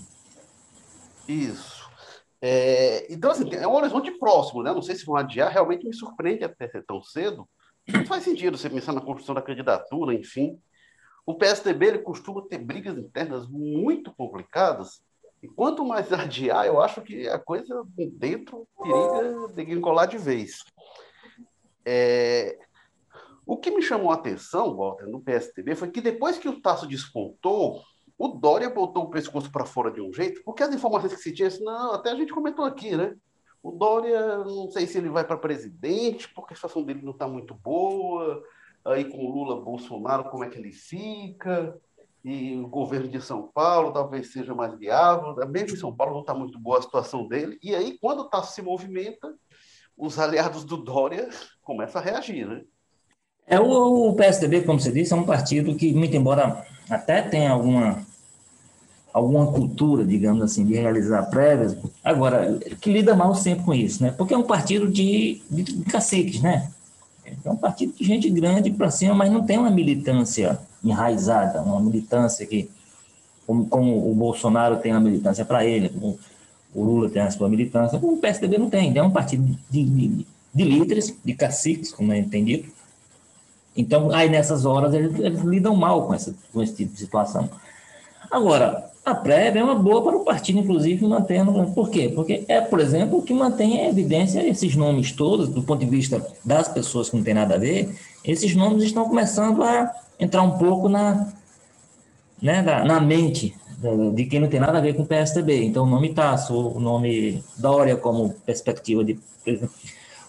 Isso. 1.27 1.70
É, 2.41 3.13
então, 3.13 3.29
assim, 3.31 3.47
é 3.53 3.67
um 3.67 3.75
horizonte 3.75 4.11
próximo, 4.11 4.63
né? 4.63 4.73
Não 4.73 4.81
sei 4.81 4.95
se 4.95 5.05
vão 5.05 5.15
adiar, 5.15 5.51
realmente 5.51 5.85
me 5.85 5.93
surpreende 5.93 6.43
até 6.43 6.67
ser 6.67 6.83
tão 6.83 7.01
cedo. 7.01 7.47
Não 7.87 8.05
faz 8.05 8.23
sentido 8.23 8.57
você 8.57 8.69
pensar 8.69 8.93
na 8.93 9.01
construção 9.01 9.35
da 9.35 9.41
candidatura, 9.41 10.13
enfim. 10.13 10.59
O 11.25 11.35
PSDB 11.35 11.87
ele 11.87 11.99
costuma 11.99 12.41
ter 12.47 12.57
brigas 12.57 12.97
internas 12.97 13.47
muito 13.47 14.13
complicadas 14.15 15.03
e 15.41 15.47
quanto 15.47 15.83
mais 15.85 16.11
adiar, 16.13 16.65
eu 16.65 16.81
acho 16.81 17.01
que 17.01 17.27
a 17.27 17.39
coisa 17.39 17.83
dentro 18.13 18.67
periga 18.81 19.47
degringolar 19.53 20.07
de 20.07 20.17
vez. 20.17 20.63
É... 21.85 22.57
O 23.45 23.57
que 23.57 23.71
me 23.71 23.81
chamou 23.81 24.11
a 24.11 24.15
atenção, 24.15 24.75
Walter, 24.75 25.07
no 25.07 25.19
PSDB, 25.19 25.75
foi 25.75 25.89
que 25.89 25.99
depois 25.99 26.37
que 26.37 26.47
o 26.47 26.61
Tasso 26.61 26.87
despontou, 26.87 27.83
o 28.25 28.27
Dória 28.27 28.69
botou 28.69 29.05
o 29.05 29.09
pescoço 29.09 29.51
para 29.51 29.65
fora 29.65 29.91
de 29.91 30.01
um 30.01 30.13
jeito, 30.13 30.43
porque 30.43 30.61
as 30.61 30.73
informações 30.73 31.13
que 31.13 31.21
se 31.21 31.33
tinha, 31.33 31.49
não, 31.61 31.93
até 31.93 32.11
a 32.11 32.15
gente 32.15 32.31
comentou 32.31 32.65
aqui, 32.65 32.95
né? 32.95 33.15
O 33.63 33.71
Dória, 33.71 34.37
não 34.39 34.69
sei 34.69 34.85
se 34.85 34.97
ele 34.97 35.09
vai 35.09 35.25
para 35.25 35.37
presidente, 35.37 36.31
porque 36.33 36.53
a 36.53 36.55
situação 36.55 36.83
dele 36.83 37.01
não 37.03 37.13
está 37.13 37.27
muito 37.27 37.53
boa, 37.55 38.43
aí 38.85 39.05
com 39.05 39.25
Lula, 39.25 39.61
Bolsonaro, 39.61 40.29
como 40.29 40.43
é 40.43 40.49
que 40.49 40.57
ele 40.57 40.71
fica? 40.71 41.75
e 42.23 42.55
o 42.55 42.67
governo 42.67 43.07
de 43.07 43.19
São 43.19 43.49
Paulo 43.51 43.91
talvez 43.91 44.31
seja 44.31 44.53
mais 44.53 44.77
viável, 44.77 45.35
mesmo 45.47 45.75
em 45.75 45.79
São 45.79 45.91
Paulo 45.91 46.13
não 46.13 46.21
está 46.21 46.33
muito 46.33 46.59
boa 46.59 46.77
a 46.77 46.81
situação 46.81 47.27
dele, 47.27 47.57
e 47.63 47.73
aí 47.73 47.97
quando 47.99 48.29
Tasso 48.29 48.53
se 48.53 48.61
movimenta, 48.61 49.33
os 49.97 50.19
aliados 50.19 50.63
do 50.63 50.77
Dória 50.77 51.29
começam 51.61 51.99
a 51.99 52.03
reagir, 52.03 52.47
né? 52.47 52.61
É, 53.47 53.59
o, 53.59 54.09
o 54.09 54.15
PSDB, 54.15 54.61
como 54.61 54.79
você 54.79 54.91
disse, 54.91 55.13
é 55.13 55.15
um 55.15 55.25
partido 55.25 55.75
que, 55.75 55.91
muito 55.93 56.15
embora 56.15 56.63
até 56.89 57.21
tenha 57.21 57.51
alguma, 57.51 58.05
alguma 59.13 59.47
cultura, 59.51 60.05
digamos 60.05 60.41
assim, 60.41 60.65
de 60.65 60.73
realizar 60.73 61.23
prévias, 61.23 61.75
agora, 62.03 62.59
que 62.79 62.91
lida 62.91 63.15
mal 63.15 63.35
sempre 63.35 63.65
com 63.65 63.73
isso, 63.73 64.01
né? 64.01 64.11
Porque 64.11 64.33
é 64.33 64.37
um 64.37 64.43
partido 64.43 64.87
de, 64.87 65.41
de, 65.49 65.63
de 65.63 65.83
caciques, 65.85 66.41
né? 66.41 66.69
É 67.43 67.49
um 67.49 67.55
partido 67.55 67.93
de 67.93 68.03
gente 68.03 68.29
grande 68.29 68.71
para 68.71 68.91
cima, 68.91 69.13
mas 69.13 69.31
não 69.31 69.43
tem 69.45 69.57
uma 69.57 69.69
militância 69.69 70.59
enraizada, 70.83 71.61
uma 71.61 71.79
militância 71.79 72.45
que, 72.45 72.69
como, 73.45 73.65
como 73.67 74.11
o 74.11 74.15
Bolsonaro 74.15 74.77
tem 74.77 74.91
uma 74.91 75.01
militância 75.01 75.45
para 75.45 75.65
ele, 75.65 75.89
como 75.89 76.19
o 76.73 76.83
Lula 76.83 77.09
tem 77.09 77.21
a 77.21 77.31
sua 77.31 77.49
militância, 77.49 77.99
o 78.01 78.17
PSDB 78.17 78.57
não 78.57 78.69
tem, 78.69 78.97
é 78.97 79.03
um 79.03 79.11
partido 79.11 79.43
de, 79.69 79.83
de, 79.83 80.25
de 80.53 80.63
líderes, 80.63 81.15
de 81.23 81.33
caciques, 81.33 81.91
como 81.91 82.11
é 82.11 82.17
entendido. 82.17 82.69
Então, 83.75 84.11
aí 84.11 84.29
nessas 84.29 84.65
horas 84.65 84.93
eles, 84.93 85.17
eles 85.19 85.41
lidam 85.41 85.75
mal 85.75 86.07
com, 86.07 86.13
essa, 86.13 86.33
com 86.51 86.61
esse 86.61 86.75
tipo 86.75 86.93
de 86.93 86.99
situação. 86.99 87.49
Agora, 88.31 88.89
a 89.03 89.13
prévia 89.13 89.59
é 89.59 89.63
uma 89.63 89.75
boa 89.75 90.01
para 90.03 90.15
o 90.15 90.23
partido, 90.23 90.59
inclusive, 90.59 91.05
mantendo. 91.05 91.51
Por 91.73 91.89
quê? 91.89 92.11
Porque 92.13 92.45
é, 92.47 92.61
por 92.61 92.79
exemplo, 92.79 93.17
o 93.17 93.21
que 93.21 93.33
mantém 93.33 93.77
em 93.77 93.89
evidência 93.89 94.47
esses 94.47 94.75
nomes 94.75 95.11
todos, 95.11 95.49
do 95.49 95.61
ponto 95.61 95.83
de 95.83 95.89
vista 95.89 96.25
das 96.45 96.67
pessoas 96.67 97.09
que 97.09 97.17
não 97.17 97.23
tem 97.23 97.33
nada 97.33 97.55
a 97.55 97.57
ver, 97.57 97.93
esses 98.23 98.55
nomes 98.55 98.83
estão 98.83 99.09
começando 99.09 99.63
a 99.63 99.91
entrar 100.19 100.43
um 100.43 100.57
pouco 100.57 100.87
na, 100.87 101.27
né, 102.41 102.61
na, 102.61 102.85
na 102.85 103.01
mente 103.01 103.55
de 104.13 104.25
quem 104.25 104.39
não 104.39 104.47
tem 104.47 104.59
nada 104.59 104.77
a 104.77 104.81
ver 104.81 104.93
com 104.95 105.01
o 105.01 105.07
PSDB. 105.07 105.63
Então, 105.65 105.83
o 105.83 105.89
nome 105.89 106.13
Tasso, 106.13 106.55
o 106.55 106.79
nome 106.79 107.43
Dória 107.57 107.97
como 107.97 108.29
perspectiva 108.45 109.03
de. 109.03 109.19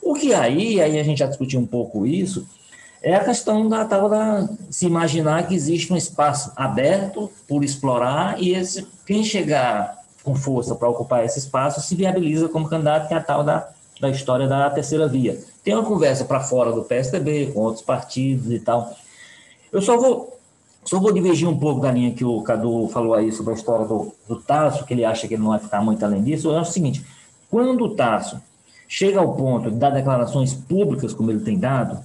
O 0.00 0.14
que 0.14 0.32
aí, 0.32 0.80
aí 0.80 0.98
a 0.98 1.02
gente 1.02 1.18
já 1.18 1.26
discutiu 1.26 1.60
um 1.60 1.66
pouco 1.66 2.06
isso, 2.06 2.48
é 3.02 3.14
a 3.14 3.24
questão 3.24 3.68
da 3.68 3.84
tal 3.84 4.08
da 4.08 4.48
se 4.70 4.86
imaginar 4.86 5.46
que 5.48 5.54
existe 5.54 5.92
um 5.92 5.96
espaço 5.96 6.52
aberto 6.54 7.30
por 7.48 7.64
explorar 7.64 8.40
e 8.40 8.54
esse, 8.54 8.86
quem 9.04 9.24
chegar 9.24 9.98
com 10.22 10.36
força 10.36 10.74
para 10.76 10.88
ocupar 10.88 11.24
esse 11.24 11.40
espaço 11.40 11.80
se 11.80 11.96
viabiliza 11.96 12.48
como 12.48 12.68
candidato, 12.68 13.08
que 13.08 13.14
é 13.14 13.16
a 13.16 13.22
tal 13.22 13.42
da, 13.42 13.68
da 14.00 14.08
história 14.08 14.46
da 14.46 14.70
terceira 14.70 15.08
via. 15.08 15.38
Tem 15.64 15.74
uma 15.74 15.84
conversa 15.84 16.24
para 16.24 16.40
fora 16.40 16.70
do 16.72 16.84
PSDB, 16.84 17.50
com 17.52 17.60
outros 17.60 17.84
partidos 17.84 18.52
e 18.52 18.60
tal. 18.60 18.94
Eu 19.72 19.82
só 19.82 19.98
vou, 19.98 20.38
só 20.84 21.00
vou 21.00 21.12
divergir 21.12 21.48
um 21.48 21.58
pouco 21.58 21.80
da 21.80 21.90
linha 21.90 22.14
que 22.14 22.24
o 22.24 22.40
Cadu 22.42 22.88
falou 22.88 23.14
aí 23.14 23.32
sobre 23.32 23.52
a 23.52 23.56
história 23.56 23.84
do, 23.84 24.14
do 24.28 24.36
Tasso, 24.36 24.84
que 24.84 24.94
ele 24.94 25.04
acha 25.04 25.26
que 25.26 25.34
ele 25.34 25.42
não 25.42 25.50
vai 25.50 25.58
ficar 25.58 25.82
muito 25.82 26.04
além 26.04 26.22
disso. 26.22 26.52
Acho 26.52 26.70
o 26.70 26.72
seguinte: 26.72 27.04
quando 27.50 27.84
o 27.84 27.96
Tasso 27.96 28.40
chega 28.86 29.18
ao 29.18 29.34
ponto 29.34 29.70
de 29.72 29.76
dar 29.76 29.90
declarações 29.90 30.54
públicas, 30.54 31.12
como 31.12 31.30
ele 31.32 31.40
tem 31.40 31.58
dado, 31.58 31.98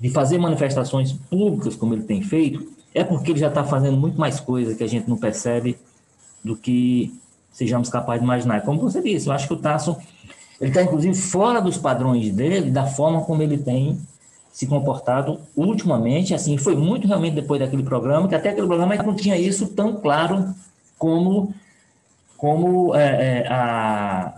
de 0.00 0.08
fazer 0.10 0.38
manifestações 0.38 1.12
públicas 1.12 1.76
como 1.76 1.94
ele 1.94 2.04
tem 2.04 2.22
feito, 2.22 2.66
é 2.94 3.04
porque 3.04 3.32
ele 3.32 3.38
já 3.38 3.48
está 3.48 3.62
fazendo 3.62 3.96
muito 3.96 4.18
mais 4.18 4.40
coisa 4.40 4.74
que 4.74 4.82
a 4.82 4.86
gente 4.86 5.08
não 5.08 5.16
percebe 5.16 5.76
do 6.42 6.56
que 6.56 7.14
sejamos 7.52 7.88
capazes 7.88 8.20
de 8.20 8.24
imaginar. 8.24 8.62
Como 8.62 8.80
você 8.80 9.02
disse, 9.02 9.28
eu 9.28 9.32
acho 9.32 9.46
que 9.46 9.54
o 9.54 9.58
Tasso 9.58 9.96
ele 10.60 10.70
está 10.70 10.82
inclusive 10.82 11.14
fora 11.14 11.60
dos 11.60 11.78
padrões 11.78 12.30
dele, 12.32 12.70
da 12.70 12.86
forma 12.86 13.22
como 13.22 13.42
ele 13.42 13.58
tem 13.58 13.98
se 14.52 14.66
comportado 14.66 15.40
ultimamente, 15.56 16.34
assim, 16.34 16.58
foi 16.58 16.74
muito 16.74 17.06
realmente 17.06 17.34
depois 17.34 17.60
daquele 17.60 17.82
programa, 17.82 18.28
que 18.28 18.34
até 18.34 18.50
aquele 18.50 18.66
programa 18.66 18.94
não 18.96 19.14
tinha 19.14 19.36
isso 19.38 19.68
tão 19.68 19.96
claro 19.96 20.52
como, 20.98 21.54
como 22.36 22.94
é, 22.94 23.44
é, 23.44 23.48
a, 23.48 24.34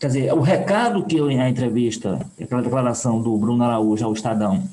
quer 0.00 0.06
dizer, 0.06 0.32
o 0.32 0.40
recado 0.40 1.04
que 1.04 1.16
eu, 1.16 1.26
na 1.26 1.48
entrevista, 1.48 2.18
aquela 2.40 2.62
declaração 2.62 3.20
do 3.20 3.36
Bruno 3.36 3.62
Araújo 3.62 4.04
ao 4.04 4.12
Estadão, 4.12 4.64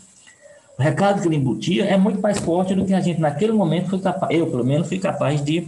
o 0.79 0.81
recado 0.81 1.21
que 1.21 1.27
ele 1.27 1.35
embutia 1.35 1.83
é 1.83 1.97
muito 1.97 2.21
mais 2.21 2.37
forte 2.39 2.73
do 2.73 2.85
que 2.85 2.93
a 2.93 3.01
gente, 3.01 3.19
naquele 3.19 3.51
momento, 3.51 3.89
foi 3.89 3.99
capaz, 3.99 4.33
eu, 4.33 4.47
pelo 4.47 4.63
menos, 4.63 4.87
fui 4.87 4.97
capaz 4.97 5.43
de, 5.43 5.67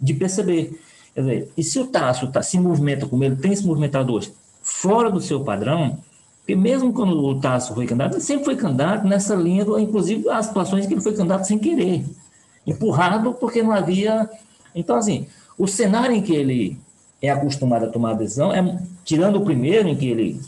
de 0.00 0.14
perceber. 0.14 0.80
Dizer, 1.14 1.52
e 1.54 1.62
se 1.62 1.78
o 1.78 1.86
Tasso 1.86 2.28
tá, 2.28 2.42
se 2.42 2.58
movimenta 2.58 3.04
como 3.06 3.22
ele 3.22 3.36
tem 3.36 3.54
se 3.54 3.66
movimentado 3.66 4.14
hoje, 4.14 4.32
fora 4.62 5.10
do 5.10 5.20
seu 5.20 5.40
padrão, 5.44 5.98
porque 6.38 6.56
mesmo 6.56 6.90
quando 6.90 7.22
o 7.22 7.38
Tasso 7.38 7.74
foi 7.74 7.86
candidato, 7.86 8.14
ele 8.14 8.22
sempre 8.22 8.46
foi 8.46 8.56
candidato 8.56 9.06
nessa 9.06 9.34
linha, 9.34 9.62
do, 9.62 9.78
inclusive 9.78 10.26
as 10.30 10.46
situações 10.46 10.86
que 10.86 10.94
ele 10.94 11.02
foi 11.02 11.12
candidato 11.12 11.46
sem 11.46 11.58
querer, 11.58 12.06
empurrado 12.66 13.34
porque 13.34 13.62
não 13.62 13.72
havia. 13.72 14.26
Então, 14.74 14.96
assim, 14.96 15.26
o 15.58 15.66
cenário 15.66 16.16
em 16.16 16.22
que 16.22 16.34
ele 16.34 16.78
é 17.20 17.28
acostumado 17.28 17.84
a 17.84 17.88
tomar 17.88 18.14
decisão, 18.14 18.54
é, 18.54 18.78
tirando 19.04 19.36
o 19.36 19.44
primeiro, 19.44 19.86
em 19.86 19.96
que 19.96 20.08
ele 20.08 20.40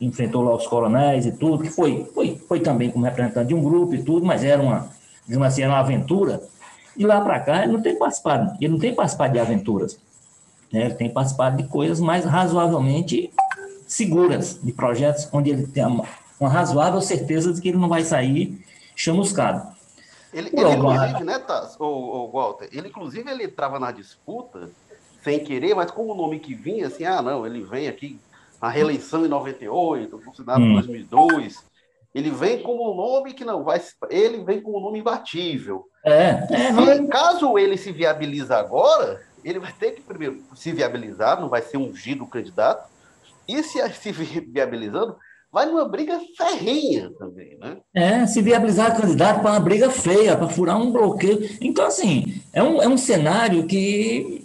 enfrentou 0.00 0.42
lá 0.42 0.54
os 0.54 0.66
coronéis 0.66 1.26
e 1.26 1.32
tudo, 1.32 1.62
que 1.62 1.70
foi, 1.70 2.04
foi, 2.14 2.36
foi 2.48 2.60
também 2.60 2.90
como 2.90 3.04
representante 3.04 3.48
de 3.48 3.54
um 3.54 3.62
grupo 3.62 3.94
e 3.94 4.02
tudo, 4.02 4.26
mas 4.26 4.44
era 4.44 4.60
uma, 4.60 4.88
digamos 5.26 5.48
assim, 5.48 5.62
era 5.62 5.72
uma 5.72 5.80
aventura. 5.80 6.42
De 6.96 7.06
lá 7.06 7.20
para 7.20 7.40
cá, 7.40 7.62
ele 7.64 7.72
não 7.72 7.82
tem 7.82 7.96
participado, 7.96 8.56
ele 8.60 8.72
não 8.72 8.78
tem 8.78 8.94
participado 8.94 9.32
de 9.32 9.38
aventuras. 9.38 9.98
Né? 10.72 10.86
Ele 10.86 10.94
tem 10.94 11.10
participado 11.10 11.56
de 11.56 11.68
coisas 11.68 12.00
mais 12.00 12.24
razoavelmente 12.24 13.32
seguras, 13.86 14.60
de 14.62 14.72
projetos 14.72 15.28
onde 15.32 15.50
ele 15.50 15.66
tem 15.66 15.84
uma, 15.84 16.04
uma 16.38 16.48
razoável 16.48 17.00
certeza 17.00 17.52
de 17.52 17.60
que 17.60 17.68
ele 17.68 17.78
não 17.78 17.88
vai 17.88 18.02
sair 18.02 18.64
chamuscado. 18.94 19.74
Ele, 20.32 20.50
ele 20.52 20.72
inclusive, 20.72 21.22
né, 21.22 21.38
Taz, 21.38 21.76
o, 21.78 21.84
o 21.84 22.30
Walter, 22.32 22.68
ele 22.72 22.88
inclusive 22.88 23.30
ele 23.30 23.44
entrava 23.44 23.78
na 23.78 23.92
disputa 23.92 24.68
sem 25.22 25.38
querer, 25.42 25.74
mas 25.74 25.92
com 25.92 26.06
o 26.08 26.14
nome 26.14 26.40
que 26.40 26.54
vinha, 26.54 26.88
assim, 26.88 27.04
ah, 27.04 27.22
não, 27.22 27.46
ele 27.46 27.62
vem 27.62 27.86
aqui 27.86 28.18
a 28.60 28.68
reeleição 28.68 29.24
em 29.24 29.28
98, 29.28 30.20
no 30.24 30.34
Senado 30.34 30.62
em 30.62 30.70
hum. 30.70 30.74
2002. 30.74 31.64
Ele 32.14 32.30
vem 32.30 32.62
como 32.62 32.92
um 32.92 32.96
nome 32.96 33.34
que 33.34 33.44
não 33.44 33.64
vai. 33.64 33.80
Ele 34.08 34.44
vem 34.44 34.60
como 34.60 34.78
um 34.78 34.80
nome 34.80 35.00
imbatível. 35.00 35.84
É. 36.04 36.38
é 36.50 37.06
caso 37.10 37.58
ele 37.58 37.76
se 37.76 37.90
viabiliza 37.90 38.56
agora, 38.56 39.20
ele 39.42 39.58
vai 39.58 39.72
ter 39.72 39.92
que 39.92 40.02
primeiro 40.02 40.40
se 40.54 40.70
viabilizar, 40.70 41.40
não 41.40 41.48
vai 41.48 41.62
ser 41.62 41.76
ungido 41.76 42.24
o 42.24 42.28
candidato. 42.28 42.88
E 43.48 43.62
se 43.62 43.78
se 43.94 44.12
viabilizando, 44.12 45.16
vai 45.52 45.66
numa 45.66 45.88
briga 45.88 46.18
ferrenha 46.36 47.10
também, 47.18 47.56
né? 47.58 47.76
É, 47.94 48.26
se 48.26 48.42
viabilizar 48.42 48.96
candidato 48.96 49.40
para 49.40 49.52
uma 49.52 49.60
briga 49.60 49.90
feia, 49.90 50.36
para 50.36 50.48
furar 50.48 50.76
um 50.76 50.90
bloqueio. 50.90 51.48
Então, 51.60 51.86
assim, 51.86 52.42
é 52.52 52.62
um, 52.62 52.82
é 52.82 52.88
um 52.88 52.96
cenário 52.96 53.66
que 53.66 54.43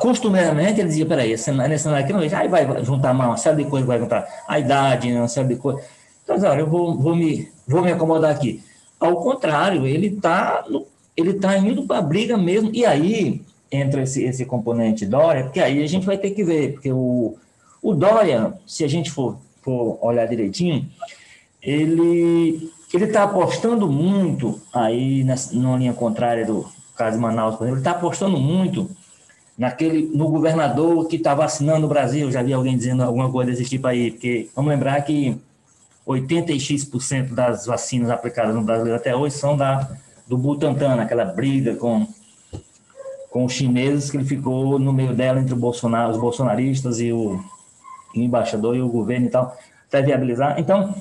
costumeiramente 0.00 0.80
ele 0.80 0.88
dizia, 0.88 1.06
peraí, 1.06 1.32
esse 1.32 1.44
cenário 1.44 1.74
aqui 1.96 2.12
não 2.12 2.20
aí 2.20 2.48
vai 2.48 2.84
juntar 2.84 3.12
uma 3.12 3.36
série 3.36 3.64
de 3.64 3.70
coisas, 3.70 3.86
vai 3.86 3.98
juntar 3.98 4.26
a 4.46 4.58
idade, 4.58 5.12
uma 5.12 5.28
série 5.28 5.48
de 5.48 5.56
coisas. 5.56 5.82
Então, 6.22 6.36
olha, 6.36 6.60
eu 6.60 6.66
vou, 6.66 6.96
vou, 6.96 7.16
me, 7.16 7.48
vou 7.66 7.82
me 7.82 7.90
acomodar 7.90 8.30
aqui. 8.30 8.62
Ao 9.00 9.16
contrário, 9.16 9.86
ele 9.86 10.08
está 10.08 10.64
ele 11.16 11.34
tá 11.34 11.58
indo 11.58 11.82
para 11.82 11.98
a 11.98 12.02
briga 12.02 12.36
mesmo, 12.36 12.70
e 12.72 12.86
aí 12.86 13.42
entra 13.72 14.02
esse, 14.02 14.22
esse 14.22 14.44
componente 14.44 15.04
Dória, 15.04 15.44
porque 15.44 15.60
aí 15.60 15.82
a 15.82 15.86
gente 15.86 16.06
vai 16.06 16.16
ter 16.16 16.30
que 16.30 16.44
ver, 16.44 16.74
porque 16.74 16.92
o, 16.92 17.36
o 17.82 17.94
Dória, 17.94 18.54
se 18.66 18.84
a 18.84 18.88
gente 18.88 19.10
for, 19.10 19.36
for 19.60 19.98
olhar 20.00 20.26
direitinho, 20.26 20.88
ele 21.60 22.70
ele 22.94 23.04
está 23.04 23.24
apostando 23.24 23.86
muito 23.86 24.58
aí 24.72 25.22
nessa, 25.22 25.54
numa 25.54 25.76
linha 25.76 25.92
contrária 25.92 26.46
do 26.46 26.66
caso 26.96 27.16
de 27.16 27.22
Manaus, 27.22 27.56
por 27.56 27.64
exemplo, 27.64 27.80
ele 27.80 27.80
está 27.80 27.90
apostando 27.90 28.38
muito 28.38 28.88
naquele, 29.58 30.08
no 30.16 30.28
governador 30.28 31.08
que 31.08 31.16
está 31.16 31.34
vacinando 31.34 31.86
o 31.86 31.88
Brasil. 31.88 32.30
Já 32.30 32.42
vi 32.42 32.52
alguém 32.52 32.76
dizendo 32.76 33.02
alguma 33.02 33.30
coisa 33.30 33.50
desse 33.50 33.64
tipo 33.64 33.88
aí, 33.88 34.12
porque 34.12 34.48
vamos 34.54 34.70
lembrar 34.70 35.02
que 35.02 35.36
86% 36.06 37.34
das 37.34 37.66
vacinas 37.66 38.08
aplicadas 38.08 38.54
no 38.54 38.62
Brasil 38.62 38.94
até 38.94 39.14
hoje 39.14 39.34
são 39.34 39.56
da, 39.56 39.90
do 40.26 40.38
Butantan, 40.38 41.00
aquela 41.00 41.24
briga 41.24 41.74
com, 41.74 42.06
com 43.30 43.44
os 43.44 43.52
chineses 43.52 44.10
que 44.10 44.16
ele 44.16 44.24
ficou 44.24 44.78
no 44.78 44.92
meio 44.92 45.12
dela 45.12 45.40
entre 45.40 45.54
Bolsonaro, 45.54 46.12
os 46.12 46.18
bolsonaristas 46.18 47.00
e 47.00 47.12
o, 47.12 47.42
o 48.14 48.18
embaixador 48.18 48.76
e 48.76 48.80
o 48.80 48.88
governo 48.88 49.26
e 49.26 49.30
tal, 49.30 49.56
até 49.88 50.00
viabilizar. 50.00 50.58
Então, 50.58 50.94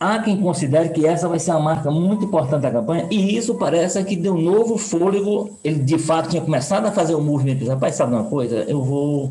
Há 0.00 0.18
quem 0.20 0.40
considere 0.40 0.88
que 0.88 1.06
essa 1.06 1.28
vai 1.28 1.38
ser 1.38 1.50
uma 1.50 1.60
marca 1.60 1.90
muito 1.90 2.24
importante 2.24 2.62
da 2.62 2.70
campanha, 2.70 3.06
e 3.10 3.36
isso 3.36 3.56
parece 3.56 4.02
que 4.02 4.16
deu 4.16 4.34
um 4.34 4.40
novo 4.40 4.78
fôlego. 4.78 5.58
Ele, 5.62 5.78
de 5.78 5.98
fato, 5.98 6.30
tinha 6.30 6.40
começado 6.40 6.86
a 6.86 6.90
fazer 6.90 7.14
o 7.14 7.20
movimento. 7.20 7.68
Rapaz, 7.68 7.96
sabe 7.96 8.14
uma 8.14 8.24
coisa? 8.24 8.64
Eu 8.66 8.82
vou 8.82 9.30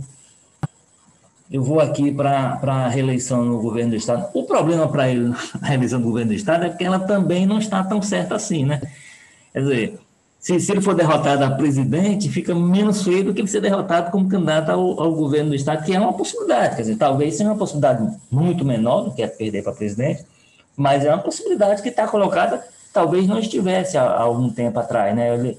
eu 1.52 1.64
vou 1.64 1.80
aqui 1.80 2.12
para 2.12 2.60
a 2.62 2.88
reeleição 2.88 3.44
no 3.44 3.60
governo 3.60 3.92
do 3.92 3.96
Estado. 3.96 4.28
O 4.36 4.44
problema 4.44 4.88
para 4.88 5.10
ele 5.10 5.30
na 5.30 5.38
reeleição 5.68 6.00
do 6.00 6.06
governo 6.06 6.30
do 6.30 6.36
Estado 6.36 6.66
é 6.66 6.70
que 6.70 6.84
ela 6.84 7.00
também 7.00 7.48
não 7.48 7.58
está 7.58 7.84
tão 7.84 8.02
certa 8.02 8.36
assim, 8.36 8.66
né? 8.66 8.80
Quer 9.52 9.62
dizer, 9.62 10.00
se, 10.40 10.60
se 10.60 10.72
ele 10.72 10.82
for 10.82 10.94
derrotado 10.94 11.44
a 11.44 11.50
presidente, 11.50 12.30
fica 12.30 12.54
menos 12.54 13.04
feio 13.04 13.26
do 13.26 13.34
que 13.34 13.42
ele 13.42 13.48
ser 13.48 13.62
derrotado 13.62 14.12
como 14.12 14.30
candidato 14.30 14.70
ao, 14.70 15.02
ao 15.02 15.14
governo 15.16 15.50
do 15.50 15.56
Estado, 15.56 15.84
que 15.84 15.96
é 15.96 16.00
uma 16.00 16.14
possibilidade. 16.14 16.76
Quer 16.76 16.84
dizer, 16.84 16.98
talvez 16.98 17.36
seja 17.36 17.50
uma 17.50 17.58
possibilidade 17.58 18.08
muito 18.30 18.64
menor 18.64 19.06
do 19.06 19.12
que 19.12 19.24
é 19.24 19.28
perder 19.28 19.64
para 19.64 19.74
presidente, 19.74 20.24
mas 20.80 21.04
é 21.04 21.10
uma 21.10 21.22
possibilidade 21.22 21.82
que 21.82 21.90
está 21.90 22.08
colocada 22.08 22.64
talvez 22.94 23.28
não 23.28 23.38
estivesse 23.38 23.98
há, 23.98 24.04
há 24.04 24.22
algum 24.22 24.50
tempo 24.50 24.80
atrás, 24.80 25.14
né? 25.14 25.56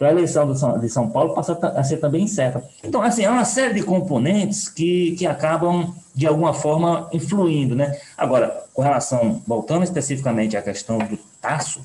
A 0.00 0.10
eleição 0.10 0.50
de 0.50 0.58
São, 0.58 0.78
de 0.78 0.88
São 0.88 1.08
Paulo 1.08 1.34
passa 1.34 1.52
a 1.52 1.84
ser 1.84 1.98
também 1.98 2.24
incerta. 2.24 2.64
Então, 2.82 3.00
assim, 3.00 3.24
há 3.24 3.30
uma 3.30 3.44
série 3.44 3.74
de 3.74 3.82
componentes 3.82 4.68
que, 4.68 5.12
que 5.12 5.26
acabam, 5.26 5.94
de 6.14 6.26
alguma 6.26 6.52
forma, 6.52 7.08
influindo, 7.12 7.76
né? 7.76 7.98
Agora, 8.16 8.64
com 8.72 8.82
relação, 8.82 9.40
voltando 9.46 9.84
especificamente 9.84 10.56
à 10.56 10.62
questão 10.62 10.98
do 10.98 11.18
Tasso, 11.40 11.80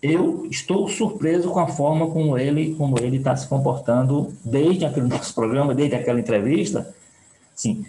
eu 0.00 0.46
estou 0.48 0.88
surpreso 0.88 1.50
com 1.50 1.60
a 1.60 1.68
forma 1.68 2.08
como 2.08 2.38
ele 2.38 2.74
como 2.76 2.98
ele 3.00 3.16
está 3.16 3.34
se 3.34 3.48
comportando 3.48 4.32
desde 4.44 4.84
aquele 4.84 5.08
nosso 5.08 5.34
programa, 5.34 5.74
desde 5.74 5.96
aquela 5.96 6.20
entrevista. 6.20 6.94
Sim, 7.54 7.84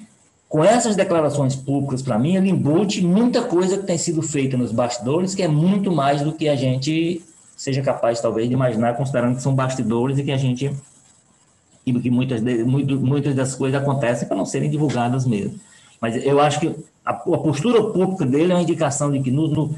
com 0.49 0.63
essas 0.63 0.95
declarações 0.95 1.55
públicas, 1.55 2.01
para 2.01 2.17
mim, 2.17 2.37
ele 2.37 2.49
embute 2.49 3.03
muita 3.03 3.43
coisa 3.43 3.77
que 3.77 3.85
tem 3.85 3.97
sido 3.97 4.21
feita 4.21 4.55
nos 4.55 4.71
bastidores, 4.71 5.35
que 5.35 5.43
é 5.43 5.47
muito 5.47 5.91
mais 5.91 6.21
do 6.21 6.31
que 6.31 6.47
a 6.47 6.55
gente 6.55 7.21
seja 7.55 7.81
capaz, 7.81 8.21
talvez, 8.21 8.47
de 8.47 8.53
imaginar, 8.53 8.95
considerando 8.95 9.35
que 9.35 9.41
são 9.41 9.53
bastidores 9.53 10.17
e 10.17 10.23
que 10.23 10.31
a 10.31 10.37
gente. 10.37 10.71
e 11.85 11.99
que 11.99 12.09
muitas, 12.09 12.41
de, 12.41 12.63
muito, 12.63 12.97
muitas 12.97 13.35
das 13.35 13.55
coisas 13.55 13.81
acontecem 13.81 14.27
para 14.27 14.37
não 14.37 14.45
serem 14.45 14.69
divulgadas 14.69 15.25
mesmo. 15.25 15.59
Mas 15.99 16.15
eu 16.23 16.39
acho 16.39 16.59
que 16.61 16.75
a, 17.03 17.11
a, 17.11 17.13
postura 17.15 17.83
pública 17.91 18.25
dele 18.25 18.51
é 18.51 18.55
uma 18.55 18.61
indicação 18.61 19.11
de 19.11 19.19
que 19.19 19.31
no, 19.31 19.47
no, 19.49 19.75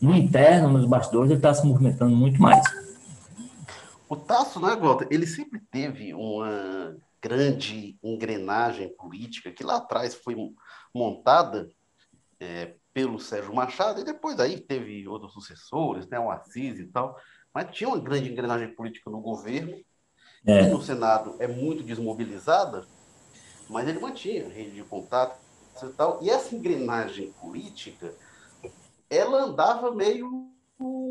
no 0.00 0.14
interno, 0.14 0.68
nos 0.68 0.84
bastidores, 0.84 1.30
ele 1.30 1.38
está 1.38 1.52
se 1.52 1.66
movimentando 1.66 2.14
muito 2.14 2.40
mais. 2.40 2.62
O 4.08 4.14
Tasso, 4.14 4.60
né, 4.60 4.76
Walter, 4.76 5.08
ele 5.10 5.26
sempre 5.26 5.58
teve 5.70 6.12
uma 6.12 6.94
grande 7.22 7.96
engrenagem 8.02 8.88
política 8.96 9.52
que 9.52 9.62
lá 9.62 9.76
atrás 9.76 10.14
foi 10.14 10.36
montada 10.92 11.70
é, 12.40 12.74
pelo 12.92 13.20
Sérgio 13.20 13.54
Machado, 13.54 14.00
e 14.00 14.04
depois 14.04 14.40
aí 14.40 14.60
teve 14.60 15.06
outros 15.06 15.32
sucessores, 15.32 16.06
né, 16.08 16.18
o 16.18 16.30
Assis 16.30 16.80
e 16.80 16.86
tal, 16.86 17.16
mas 17.54 17.70
tinha 17.70 17.88
uma 17.88 17.98
grande 17.98 18.30
engrenagem 18.30 18.74
política 18.74 19.08
no 19.08 19.20
governo, 19.20 19.80
é. 20.44 20.66
no 20.68 20.82
Senado 20.82 21.36
é 21.38 21.46
muito 21.46 21.84
desmobilizada, 21.84 22.84
mas 23.70 23.86
ele 23.86 24.00
mantinha 24.00 24.48
rede 24.48 24.72
de 24.72 24.82
contato 24.82 25.38
e 25.82 25.88
tal, 25.90 26.22
e 26.22 26.28
essa 26.28 26.54
engrenagem 26.54 27.32
política, 27.32 28.12
ela 29.08 29.44
andava 29.44 29.90
meio 29.92 30.51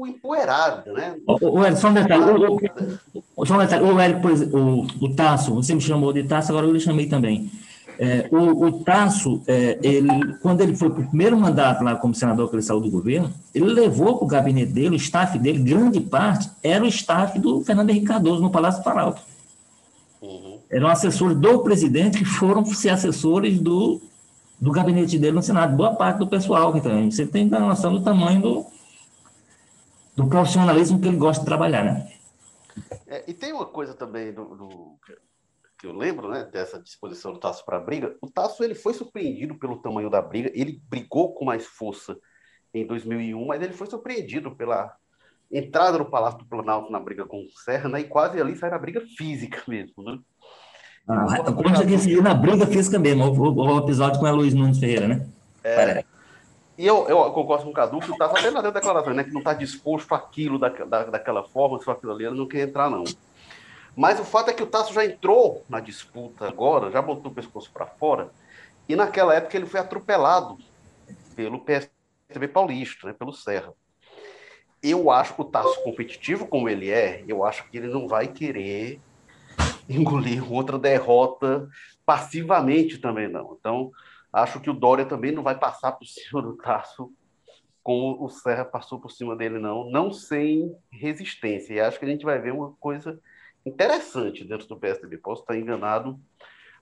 empoeirada, 0.07 0.91
né? 0.93 1.15
O, 1.27 1.59
o 1.59 1.75
só 1.75 1.89
um 1.89 1.93
detalhe, 1.93 2.23
o, 2.23 2.59
o, 3.35 3.45
só 3.45 3.55
um 3.55 3.59
detalhe, 3.59 3.83
o, 3.83 3.99
Hélio, 3.99 4.21
por 4.21 4.31
exemplo, 4.31 4.87
o, 5.01 5.05
o 5.05 5.15
Tasso, 5.15 5.53
você 5.53 5.73
me 5.73 5.81
chamou 5.81 6.13
de 6.13 6.23
Tasso, 6.23 6.51
agora 6.51 6.67
eu 6.67 6.73
lhe 6.73 6.79
chamei 6.79 7.07
também. 7.07 7.49
É, 7.99 8.27
o, 8.31 8.65
o 8.65 8.71
Tasso, 8.83 9.41
é, 9.47 9.77
ele, 9.83 10.09
quando 10.41 10.61
ele 10.61 10.75
foi 10.75 10.89
para 10.89 11.01
o 11.01 11.07
primeiro 11.07 11.37
mandato 11.37 11.83
lá 11.83 11.95
como 11.95 12.15
senador 12.15 12.49
que 12.49 12.55
ele 12.55 12.63
saiu 12.63 12.79
do 12.79 12.89
governo, 12.89 13.31
ele 13.53 13.65
levou 13.65 14.17
para 14.17 14.25
o 14.25 14.27
gabinete 14.27 14.71
dele, 14.71 14.95
o 14.95 14.97
staff 14.97 15.37
dele, 15.37 15.59
grande 15.59 15.99
parte, 15.99 16.49
era 16.63 16.83
o 16.83 16.87
staff 16.87 17.37
do 17.37 17.61
Fernando 17.61 17.89
Henrique 17.91 18.07
Cardoso 18.07 18.41
no 18.41 18.49
Palácio 18.49 18.81
do 18.81 18.83
Planalto. 18.83 19.21
Uhum. 20.21 20.57
Eram 20.69 20.87
assessores 20.87 21.37
do 21.37 21.59
presidente 21.59 22.17
que 22.17 22.25
foram 22.25 22.65
ser 22.65 22.89
assessores 22.89 23.59
do, 23.59 24.01
do 24.59 24.71
gabinete 24.71 25.19
dele 25.19 25.35
no 25.35 25.43
Senado. 25.43 25.75
Boa 25.75 25.93
parte 25.93 26.17
do 26.17 26.27
pessoal 26.27 26.71
que 26.73 26.81
tem. 26.81 27.11
Você 27.11 27.25
tem 27.25 27.45
noção 27.45 27.93
do 27.93 28.01
tamanho 28.01 28.41
do, 28.41 28.65
do 30.15 30.27
profissionalismo 30.27 30.99
que 30.99 31.07
ele 31.07 31.17
gosta 31.17 31.41
de 31.41 31.45
trabalhar, 31.45 31.83
né? 31.83 32.11
É, 33.07 33.23
e 33.27 33.33
tem 33.33 33.53
uma 33.53 33.65
coisa 33.65 33.93
também 33.93 34.33
do, 34.33 34.55
do 34.55 34.99
que 35.77 35.87
eu 35.87 35.93
lembro, 35.93 36.29
né, 36.29 36.47
dessa 36.51 36.79
disposição 36.79 37.33
do 37.33 37.39
Tasso 37.39 37.65
para 37.65 37.77
a 37.77 37.81
briga, 37.81 38.15
o 38.21 38.29
Tasso 38.29 38.63
ele 38.63 38.75
foi 38.75 38.93
surpreendido 38.93 39.55
pelo 39.55 39.81
tamanho 39.81 40.09
da 40.09 40.21
briga, 40.21 40.51
ele 40.53 40.79
brigou 40.87 41.33
com 41.33 41.43
mais 41.43 41.65
força 41.65 42.17
em 42.73 42.85
2001, 42.85 43.45
mas 43.45 43.61
ele 43.61 43.73
foi 43.73 43.87
surpreendido 43.87 44.55
pela 44.55 44.95
entrada 45.51 45.97
no 45.97 46.09
Palácio 46.09 46.39
do 46.39 46.45
Planalto 46.45 46.91
na 46.91 46.99
briga 46.99 47.25
com 47.25 47.37
o 47.37 47.49
Serra, 47.63 47.89
né, 47.89 48.01
e 48.01 48.03
quase 48.03 48.39
ali 48.39 48.55
sai 48.55 48.69
na 48.69 48.77
briga 48.77 49.01
física 49.17 49.63
mesmo, 49.67 50.03
né? 50.03 50.19
Ah, 51.07 51.25
consta 51.51 51.83
que 51.83 52.21
na 52.21 52.33
briga 52.33 52.67
física 52.67 52.99
mesmo, 52.99 53.25
o, 53.25 53.53
o, 53.55 53.79
episódio 53.79 54.19
com 54.19 54.27
a 54.27 54.31
Luiz 54.31 54.53
Nunes 54.53 54.79
Ferreira, 54.79 55.07
né? 55.07 55.27
É, 55.63 56.05
e 56.77 56.85
eu, 56.85 57.07
eu 57.07 57.31
concordo 57.31 57.65
com 57.65 57.69
o 57.69 57.73
Cadu 57.73 57.99
que 57.99 58.11
o 58.11 58.17
Tasso 58.17 58.37
até 58.37 58.49
na 58.49 58.61
declaração, 58.61 59.13
né, 59.13 59.23
que 59.23 59.31
não 59.31 59.39
está 59.39 59.53
disposto 59.53 60.13
àquilo 60.13 60.57
da, 60.57 60.69
da, 60.69 61.03
daquela 61.05 61.43
forma, 61.43 61.77
se 61.77 61.85
for 61.85 61.91
aquilo 61.91 62.13
ali, 62.13 62.25
ele 62.25 62.37
não 62.37 62.47
quer 62.47 62.67
entrar, 62.67 62.89
não. 62.89 63.03
Mas 63.95 64.19
o 64.19 64.23
fato 64.23 64.49
é 64.49 64.53
que 64.53 64.63
o 64.63 64.67
Tasso 64.67 64.93
já 64.93 65.05
entrou 65.05 65.65
na 65.69 65.79
disputa 65.79 66.47
agora, 66.47 66.89
já 66.89 67.01
botou 67.01 67.31
o 67.31 67.35
pescoço 67.35 67.71
para 67.71 67.85
fora, 67.85 68.31
e 68.87 68.95
naquela 68.95 69.35
época 69.35 69.57
ele 69.57 69.65
foi 69.65 69.79
atropelado 69.79 70.57
pelo 71.35 71.59
PSDB 71.59 72.47
paulista, 72.51 73.07
né, 73.07 73.13
pelo 73.13 73.33
Serra. 73.33 73.73
Eu 74.81 75.11
acho 75.11 75.35
que 75.35 75.41
o 75.41 75.45
Tasso 75.45 75.83
competitivo 75.83 76.47
como 76.47 76.67
ele 76.67 76.89
é, 76.89 77.23
eu 77.27 77.43
acho 77.43 77.69
que 77.69 77.77
ele 77.77 77.87
não 77.87 78.07
vai 78.07 78.27
querer 78.27 78.99
engolir 79.87 80.51
outra 80.51 80.79
derrota 80.79 81.69
passivamente 82.05 82.97
também 82.97 83.27
não. 83.27 83.55
Então, 83.59 83.91
acho 84.31 84.59
que 84.59 84.69
o 84.69 84.73
Dória 84.73 85.05
também 85.05 85.31
não 85.31 85.43
vai 85.43 85.57
passar 85.57 85.93
por 85.93 86.05
cima 86.07 86.41
do 86.41 86.55
Tasso 86.57 87.11
como 87.83 88.23
o 88.23 88.29
Serra 88.29 88.63
passou 88.63 88.99
por 88.99 89.11
cima 89.11 89.35
dele 89.35 89.57
não, 89.57 89.89
não 89.89 90.11
sem 90.11 90.75
resistência. 90.91 91.73
E 91.73 91.79
acho 91.79 91.97
que 91.97 92.05
a 92.05 92.07
gente 92.07 92.23
vai 92.23 92.39
ver 92.39 92.53
uma 92.53 92.73
coisa 92.73 93.19
interessante 93.65 94.43
dentro 94.43 94.67
do 94.67 94.77
PSDB. 94.77 95.17
Posso 95.17 95.41
estar 95.41 95.57
enganado, 95.57 96.19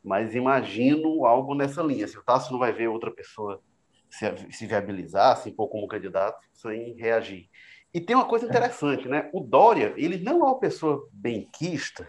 mas 0.04 0.36
imagino 0.36 1.26
algo 1.26 1.56
nessa 1.56 1.82
linha. 1.82 2.08
Se 2.08 2.18
o 2.18 2.24
Tasso 2.24 2.52
não 2.52 2.60
vai 2.60 2.74
ver 2.74 2.90
outra 2.90 3.12
pessoa 3.12 3.62
se, 4.10 4.26
se 4.52 4.66
viabilizar, 4.66 5.38
se 5.38 5.50
impor 5.50 5.70
como 5.70 5.88
candidato, 5.88 6.46
sem 6.52 6.94
reagir. 6.96 7.50
E 7.94 8.00
tem 8.00 8.16
uma 8.16 8.26
coisa 8.26 8.46
interessante, 8.46 9.08
né? 9.08 9.30
O 9.34 9.40
Dória, 9.40 9.94
ele 9.98 10.18
não 10.18 10.42
é 10.42 10.44
uma 10.44 10.60
pessoa 10.60 11.08
benquista 11.12 12.08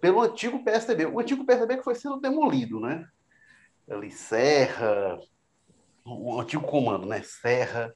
pelo 0.00 0.20
antigo 0.20 0.64
PSDB. 0.64 1.06
O 1.06 1.20
antigo 1.20 1.44
PSDB 1.44 1.78
que 1.78 1.84
foi 1.84 1.94
sendo 1.94 2.20
demolido, 2.20 2.80
né? 2.80 3.06
Ali, 3.88 4.10
Serra, 4.10 5.18
o 6.04 6.40
antigo 6.40 6.66
comando, 6.66 7.06
né? 7.06 7.22
Serra, 7.22 7.94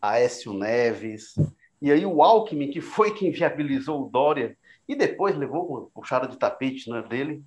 Aécio 0.00 0.52
Neves, 0.52 1.34
e 1.80 1.92
aí 1.92 2.04
o 2.04 2.22
Alckmin, 2.22 2.70
que 2.70 2.80
foi 2.80 3.14
quem 3.14 3.30
viabilizou 3.30 4.06
o 4.06 4.10
Dória, 4.10 4.56
e 4.88 4.96
depois 4.96 5.36
levou 5.36 5.68
uma 5.68 5.90
puxada 5.90 6.26
de 6.26 6.36
tapete 6.36 6.90
né, 6.90 7.02
dele. 7.02 7.42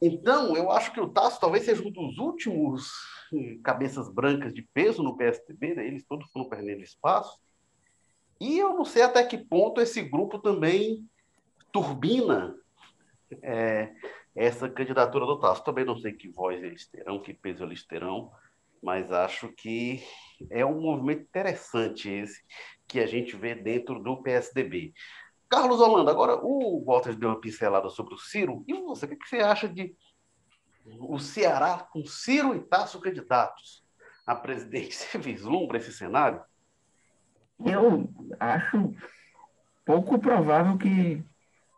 Então, 0.00 0.56
eu 0.56 0.70
acho 0.70 0.92
que 0.92 1.00
o 1.00 1.08
Tasso 1.08 1.40
talvez 1.40 1.64
seja 1.64 1.82
um 1.82 1.90
dos 1.90 2.18
últimos 2.18 2.90
eh, 3.34 3.58
cabeças 3.62 4.08
brancas 4.08 4.54
de 4.54 4.62
peso 4.62 5.02
no 5.02 5.16
PSDB, 5.16 5.74
né? 5.74 5.86
eles 5.86 6.04
todos 6.06 6.30
foram 6.30 6.48
perdendo 6.48 6.82
espaço. 6.82 7.38
E 8.40 8.58
eu 8.58 8.74
não 8.74 8.84
sei 8.84 9.02
até 9.02 9.22
que 9.24 9.36
ponto 9.36 9.80
esse 9.80 10.00
grupo 10.02 10.38
também 10.38 11.06
turbina 11.72 12.54
é, 13.42 13.92
essa 14.34 14.68
candidatura 14.68 15.26
do 15.26 15.38
Tasso. 15.38 15.64
Também 15.64 15.84
não 15.84 15.96
sei 15.98 16.12
que 16.12 16.28
voz 16.28 16.62
eles 16.62 16.86
terão, 16.88 17.20
que 17.20 17.34
peso 17.34 17.64
eles 17.64 17.86
terão, 17.86 18.30
mas 18.82 19.12
acho 19.12 19.48
que 19.48 20.02
é 20.50 20.64
um 20.64 20.80
movimento 20.80 21.22
interessante 21.22 22.08
esse 22.08 22.42
que 22.86 23.00
a 23.00 23.06
gente 23.06 23.36
vê 23.36 23.54
dentro 23.54 24.02
do 24.02 24.22
PSDB. 24.22 24.92
Carlos 25.48 25.80
Holanda, 25.80 26.10
agora 26.10 26.38
o 26.42 26.84
Walter 26.84 27.14
deu 27.14 27.28
uma 27.28 27.40
pincelada 27.40 27.88
sobre 27.90 28.14
o 28.14 28.18
Ciro. 28.18 28.64
E 28.66 28.72
você, 28.72 29.06
o 29.06 29.08
que, 29.08 29.28
você 29.28 29.38
acha 29.38 29.68
de 29.68 29.94
o 30.86 31.18
Ceará 31.18 31.86
com 31.92 32.04
Ciro 32.04 32.54
e 32.54 32.60
Tasso 32.60 33.00
candidatos 33.00 33.84
a 34.26 34.34
presidente? 34.34 34.94
Você 34.96 35.18
vislumbra 35.18 35.78
esse 35.78 35.92
cenário? 35.92 36.40
Eu 37.64 38.08
acho 38.38 38.94
pouco 39.84 40.18
provável 40.18 40.78
que 40.78 41.22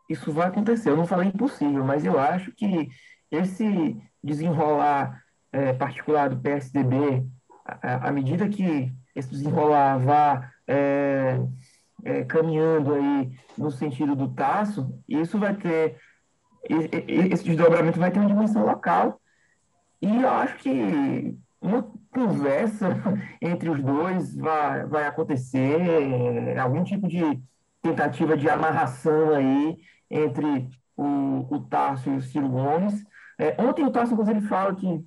isso 0.09 0.31
vai 0.31 0.47
acontecer. 0.47 0.89
Eu 0.89 0.97
não 0.97 1.05
falei 1.05 1.29
impossível, 1.29 1.83
mas 1.83 2.05
eu 2.05 2.19
acho 2.19 2.51
que 2.51 2.89
esse 3.31 3.97
desenrolar 4.23 5.23
é, 5.51 5.73
particular 5.73 6.29
do 6.29 6.39
PSDB, 6.39 7.25
à 7.81 8.11
medida 8.11 8.49
que 8.49 8.91
esse 9.15 9.29
desenrolar 9.29 9.97
vá 9.99 10.51
é, 10.67 11.39
é, 12.03 12.23
caminhando 12.25 12.93
aí 12.93 13.31
no 13.57 13.71
sentido 13.71 14.15
do 14.15 14.29
taço, 14.29 14.99
isso 15.07 15.37
vai 15.37 15.55
ter, 15.55 15.97
esse 17.07 17.43
desdobramento 17.43 17.99
vai 17.99 18.11
ter 18.11 18.19
uma 18.19 18.27
dimensão 18.27 18.65
local. 18.65 19.21
E 20.01 20.21
eu 20.21 20.29
acho 20.29 20.55
que 20.57 21.37
uma 21.61 21.87
conversa 22.11 22.89
entre 23.41 23.69
os 23.69 23.81
dois 23.81 24.35
vai, 24.35 24.85
vai 24.85 25.05
acontecer, 25.05 26.57
algum 26.59 26.83
tipo 26.83 27.07
de 27.07 27.41
tentativa 27.83 28.35
de 28.35 28.49
amarração 28.49 29.35
aí 29.35 29.77
entre 30.09 30.69
o, 30.95 31.55
o 31.55 31.59
Tarso 31.59 32.09
e 32.09 32.15
o 32.15 32.21
Ciro 32.21 32.47
Gomes. 32.47 33.03
É, 33.37 33.55
ontem 33.61 33.85
o 33.85 33.91
Tarso, 33.91 34.13
inclusive, 34.13 34.41
fala 34.47 34.73
que 34.73 35.05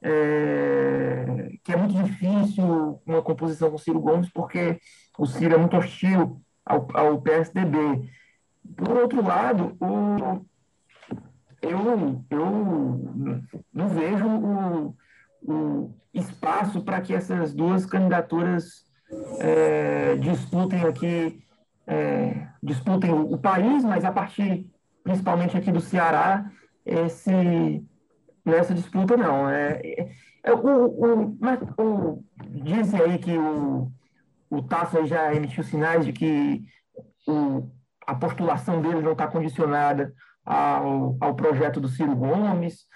é, 0.00 1.58
que 1.64 1.72
é 1.72 1.76
muito 1.76 1.94
difícil 1.94 3.00
uma 3.06 3.22
composição 3.22 3.70
com 3.70 3.76
o 3.76 3.78
Ciro 3.78 4.00
Gomes, 4.00 4.30
porque 4.30 4.78
o 5.18 5.26
Ciro 5.26 5.54
é 5.54 5.58
muito 5.58 5.76
hostil 5.76 6.40
ao, 6.64 6.86
ao 6.94 7.20
PSDB. 7.20 8.08
Por 8.76 8.96
outro 8.96 9.24
lado, 9.24 9.76
o, 9.80 10.44
eu, 11.62 12.22
eu 12.30 13.50
não 13.72 13.88
vejo 13.88 14.26
o, 14.26 14.96
o 15.42 15.94
espaço 16.12 16.82
para 16.82 17.00
que 17.00 17.14
essas 17.14 17.54
duas 17.54 17.86
candidaturas 17.86 18.84
é, 19.38 20.16
disputem 20.16 20.82
aqui, 20.82 21.43
é, 21.86 22.48
disputem 22.62 23.12
o, 23.12 23.38
país, 23.38 23.84
mas 23.84 24.04
a 24.04 24.12
partir 24.12 24.70
principalmente 25.02 25.56
aqui 25.56 25.70
do 25.70 25.80
Ceará, 25.80 26.50
esse, 26.84 27.84
nessa 28.44 28.74
disputa 28.74 29.16
não. 29.16 29.48
É, 29.48 30.08
é 30.42 30.52
o, 30.52 30.86
o, 30.86 31.36
mas, 31.38 31.60
o, 31.78 32.24
dizem 32.62 33.00
aí 33.00 33.18
que 33.18 33.36
o, 33.36 33.92
o 34.50 34.62
Tasso 34.62 35.04
já 35.06 35.34
emitiu 35.34 35.62
sinais 35.62 36.06
de 36.06 36.12
que 36.12 36.64
o, 37.28 37.70
a 38.06 38.14
postulação 38.14 38.80
dele 38.80 39.02
não 39.02 39.12
está 39.12 39.26
condicionada 39.26 40.12
ao, 40.44 41.16
ao 41.20 41.34
projeto 41.34 41.80
do 41.80 41.88
Ciro 41.88 42.16
Gomes. 42.16 42.86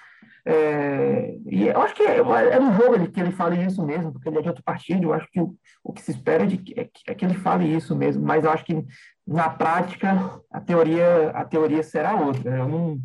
É, 0.50 1.36
e 1.44 1.68
eu 1.68 1.78
acho 1.82 1.94
que 1.94 2.02
é, 2.02 2.16
é 2.16 2.58
no 2.58 2.72
jogo 2.72 3.06
que 3.12 3.20
ele 3.20 3.32
fale 3.32 3.62
isso 3.62 3.84
mesmo, 3.84 4.10
porque 4.10 4.30
ele 4.30 4.38
é 4.38 4.40
de 4.40 4.48
outro 4.48 4.64
partido. 4.64 5.04
Eu 5.04 5.12
acho 5.12 5.30
que 5.30 5.38
o, 5.38 5.54
o 5.84 5.92
que 5.92 6.00
se 6.00 6.10
espera 6.10 6.44
é, 6.44 6.46
de, 6.46 6.72
é, 6.74 6.84
que, 6.84 7.02
é 7.06 7.14
que 7.14 7.22
ele 7.22 7.34
fale 7.34 7.66
isso 7.66 7.94
mesmo, 7.94 8.24
mas 8.24 8.42
eu 8.42 8.50
acho 8.50 8.64
que 8.64 8.82
na 9.26 9.50
prática 9.50 10.40
a 10.50 10.58
teoria 10.58 11.28
a 11.34 11.44
teoria 11.44 11.82
será 11.82 12.16
outra. 12.16 12.56
Eu 12.56 12.66
não 12.66 12.98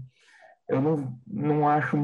eu 0.70 0.82
não, 0.82 1.20
não 1.28 1.68
acho 1.68 1.98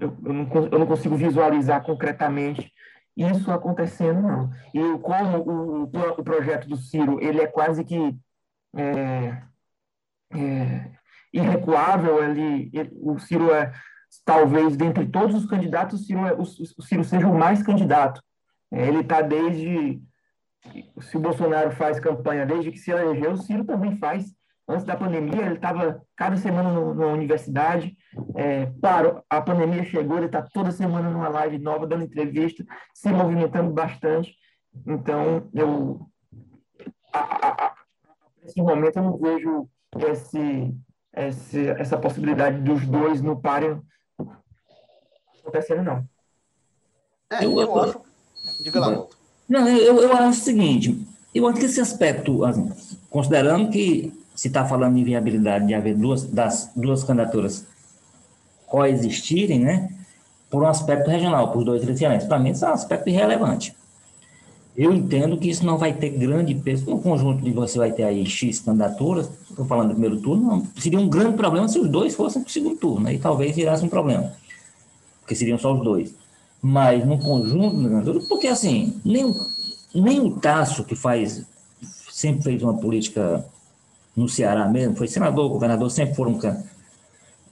eu, 0.00 0.16
eu, 0.24 0.32
não, 0.32 0.48
eu 0.70 0.78
não 0.78 0.86
consigo 0.86 1.16
visualizar 1.16 1.82
concretamente 1.82 2.72
isso 3.16 3.50
acontecendo 3.50 4.22
não. 4.22 4.50
E 4.72 4.98
como 5.00 5.38
o, 5.38 5.82
o 5.82 6.22
projeto 6.22 6.68
do 6.68 6.76
Ciro 6.76 7.18
ele 7.20 7.40
é 7.40 7.46
quase 7.48 7.82
que 7.82 8.16
é, 8.76 9.42
é, 10.32 10.90
irrecuável, 11.32 12.22
ele, 12.22 12.70
ele, 12.72 12.90
o 13.02 13.18
Ciro 13.18 13.52
é 13.52 13.72
talvez 14.24 14.76
dentre 14.76 15.06
todos 15.06 15.34
os 15.34 15.46
candidatos 15.46 16.00
o 16.00 16.04
Ciro, 16.04 16.26
é, 16.26 16.32
o, 16.32 16.44
Ciro 16.44 17.04
seja 17.04 17.26
o 17.28 17.38
mais 17.38 17.62
candidato. 17.62 18.22
É, 18.70 18.86
ele 18.86 19.00
está 19.00 19.20
desde 19.20 20.02
se 21.00 21.16
o 21.16 21.20
Bolsonaro 21.20 21.70
faz 21.72 22.00
campanha 22.00 22.46
desde 22.46 22.72
que 22.72 22.78
se 22.78 22.90
elegeu, 22.90 23.32
o 23.32 23.36
Ciro 23.36 23.64
também 23.64 23.96
faz. 23.98 24.34
Antes 24.68 24.84
da 24.84 24.96
pandemia, 24.96 25.42
ele 25.42 25.54
estava 25.54 26.02
cada 26.16 26.36
semana 26.36 26.72
na 26.72 27.06
universidade. 27.06 27.96
É, 28.34 28.68
a 29.30 29.40
pandemia 29.40 29.84
chegou, 29.84 30.16
ele 30.16 30.26
está 30.26 30.42
toda 30.42 30.72
semana 30.72 31.08
numa 31.08 31.28
live 31.28 31.58
nova, 31.58 31.86
dando 31.86 32.02
entrevista, 32.02 32.64
se 32.92 33.08
movimentando 33.10 33.70
bastante. 33.70 34.34
Então, 34.84 35.48
eu, 35.54 36.10
nesse 38.42 38.60
momento, 38.60 38.96
eu 38.96 39.02
não 39.04 39.18
vejo 39.18 39.68
esse, 40.10 40.74
esse, 41.14 41.68
essa 41.68 41.96
possibilidade 41.96 42.60
dos 42.60 42.84
dois 42.88 43.22
no 43.22 43.40
páreo 43.40 43.84
acontecendo, 45.46 45.82
não. 45.82 46.04
É, 47.30 47.44
eu, 47.44 47.60
eu 47.60 47.80
acho. 47.80 48.00
Diga 48.60 48.80
lá, 48.80 48.90
Walter. 48.90 49.16
Não, 49.48 49.68
eu, 49.68 50.02
eu 50.02 50.12
acho 50.12 50.40
o 50.40 50.44
seguinte, 50.44 51.06
eu 51.34 51.46
acho 51.46 51.60
que 51.60 51.66
esse 51.66 51.80
aspecto, 51.80 52.44
assim, 52.44 52.70
considerando 53.08 53.70
que 53.70 54.12
se 54.34 54.48
está 54.48 54.66
falando 54.66 54.96
de 54.96 55.04
viabilidade 55.04 55.66
de 55.66 55.74
haver 55.74 55.96
duas, 55.96 56.24
das 56.24 56.70
duas 56.74 57.04
candidaturas 57.04 57.64
coexistirem, 58.66 59.60
né, 59.60 59.88
por 60.50 60.62
um 60.62 60.66
aspecto 60.66 61.08
regional, 61.08 61.52
por 61.52 61.64
dois 61.64 61.82
eleitorais, 61.82 62.24
para 62.24 62.38
mim 62.38 62.50
isso 62.50 62.64
é 62.64 62.68
um 62.68 62.72
aspecto 62.72 63.08
irrelevante. 63.08 63.74
Eu 64.76 64.92
entendo 64.92 65.38
que 65.38 65.48
isso 65.48 65.64
não 65.64 65.78
vai 65.78 65.94
ter 65.94 66.10
grande 66.10 66.54
peso 66.54 66.90
no 66.90 67.00
conjunto 67.00 67.42
de 67.42 67.50
você 67.50 67.78
vai 67.78 67.92
ter 67.92 68.02
aí 68.02 68.26
X 68.26 68.60
candidaturas, 68.60 69.30
estou 69.48 69.64
falando 69.64 69.88
do 69.88 69.94
primeiro 69.94 70.20
turno, 70.20 70.42
não, 70.42 70.66
seria 70.76 70.98
um 70.98 71.08
grande 71.08 71.36
problema 71.36 71.66
se 71.66 71.78
os 71.78 71.88
dois 71.88 72.14
fossem 72.14 72.42
para 72.42 72.50
o 72.50 72.52
segundo 72.52 72.76
turno, 72.76 73.08
aí 73.08 73.18
talvez 73.18 73.56
virasse 73.56 73.84
um 73.84 73.88
problema, 73.88 74.32
porque 75.26 75.34
seriam 75.34 75.58
só 75.58 75.74
os 75.74 75.82
dois 75.82 76.14
mas 76.66 77.06
no 77.06 77.18
conjunto, 77.18 78.26
porque 78.28 78.48
assim, 78.48 78.94
nem, 79.04 79.32
nem 79.94 80.20
o 80.20 80.32
Tasso, 80.32 80.82
que 80.84 80.96
faz, 80.96 81.44
sempre 82.10 82.42
fez 82.42 82.62
uma 82.62 82.76
política 82.76 83.44
no 84.16 84.28
Ceará 84.28 84.66
mesmo, 84.66 84.96
foi 84.96 85.06
senador, 85.06 85.48
governador, 85.48 85.88
sempre 85.90 86.14
foram 86.14 86.38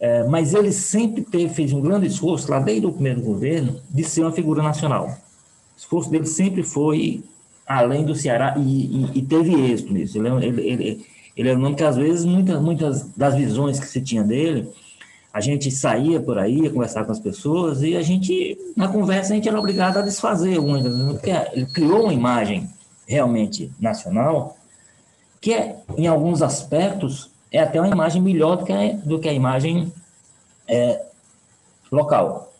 é, 0.00 0.24
mas 0.24 0.52
ele 0.52 0.72
sempre 0.72 1.22
teve, 1.22 1.54
fez 1.54 1.72
um 1.72 1.80
grande 1.80 2.08
esforço, 2.08 2.50
lá 2.50 2.58
desde 2.58 2.86
o 2.86 2.92
primeiro 2.92 3.22
governo, 3.22 3.80
de 3.88 4.02
ser 4.02 4.22
uma 4.22 4.32
figura 4.32 4.62
nacional. 4.62 5.06
O 5.06 5.78
esforço 5.78 6.10
dele 6.10 6.26
sempre 6.26 6.64
foi 6.64 7.22
além 7.66 8.04
do 8.04 8.14
Ceará 8.14 8.54
e, 8.58 8.60
e, 8.60 9.18
e 9.18 9.22
teve 9.22 9.54
êxito 9.54 9.92
nisso. 9.92 10.18
Ele, 10.18 10.28
é 10.28 10.48
ele, 10.48 10.68
ele, 10.68 11.06
ele 11.36 11.48
é 11.48 11.54
um 11.54 11.60
nome 11.60 11.76
que, 11.76 11.84
às 11.84 11.96
vezes, 11.96 12.24
muitas, 12.24 12.60
muitas 12.60 13.08
das 13.16 13.34
visões 13.36 13.78
que 13.78 13.86
se 13.86 14.00
tinha 14.00 14.24
dele, 14.24 14.68
a 15.34 15.40
gente 15.40 15.68
saía 15.68 16.20
por 16.20 16.38
aí, 16.38 16.60
ia 16.60 16.70
conversar 16.70 17.04
com 17.04 17.10
as 17.10 17.18
pessoas, 17.18 17.82
e 17.82 17.96
a 17.96 18.02
gente, 18.02 18.56
na 18.76 18.86
conversa, 18.86 19.32
a 19.32 19.34
gente 19.34 19.48
era 19.48 19.58
obrigado 19.58 19.98
a 19.98 20.02
desfazer 20.02 20.56
algumas, 20.56 20.84
porque 21.08 21.30
ele 21.52 21.66
criou 21.66 22.04
uma 22.04 22.14
imagem 22.14 22.70
realmente 23.04 23.72
nacional, 23.80 24.56
que 25.40 25.52
é, 25.52 25.76
em 25.98 26.06
alguns 26.06 26.40
aspectos, 26.40 27.32
é 27.50 27.58
até 27.58 27.80
uma 27.80 27.90
imagem 27.90 28.22
melhor 28.22 28.58
do 28.58 28.64
que 28.64 28.72
a, 28.72 28.92
do 28.92 29.18
que 29.18 29.28
a 29.28 29.32
imagem 29.32 29.92
é, 30.68 31.02
local 31.90 32.53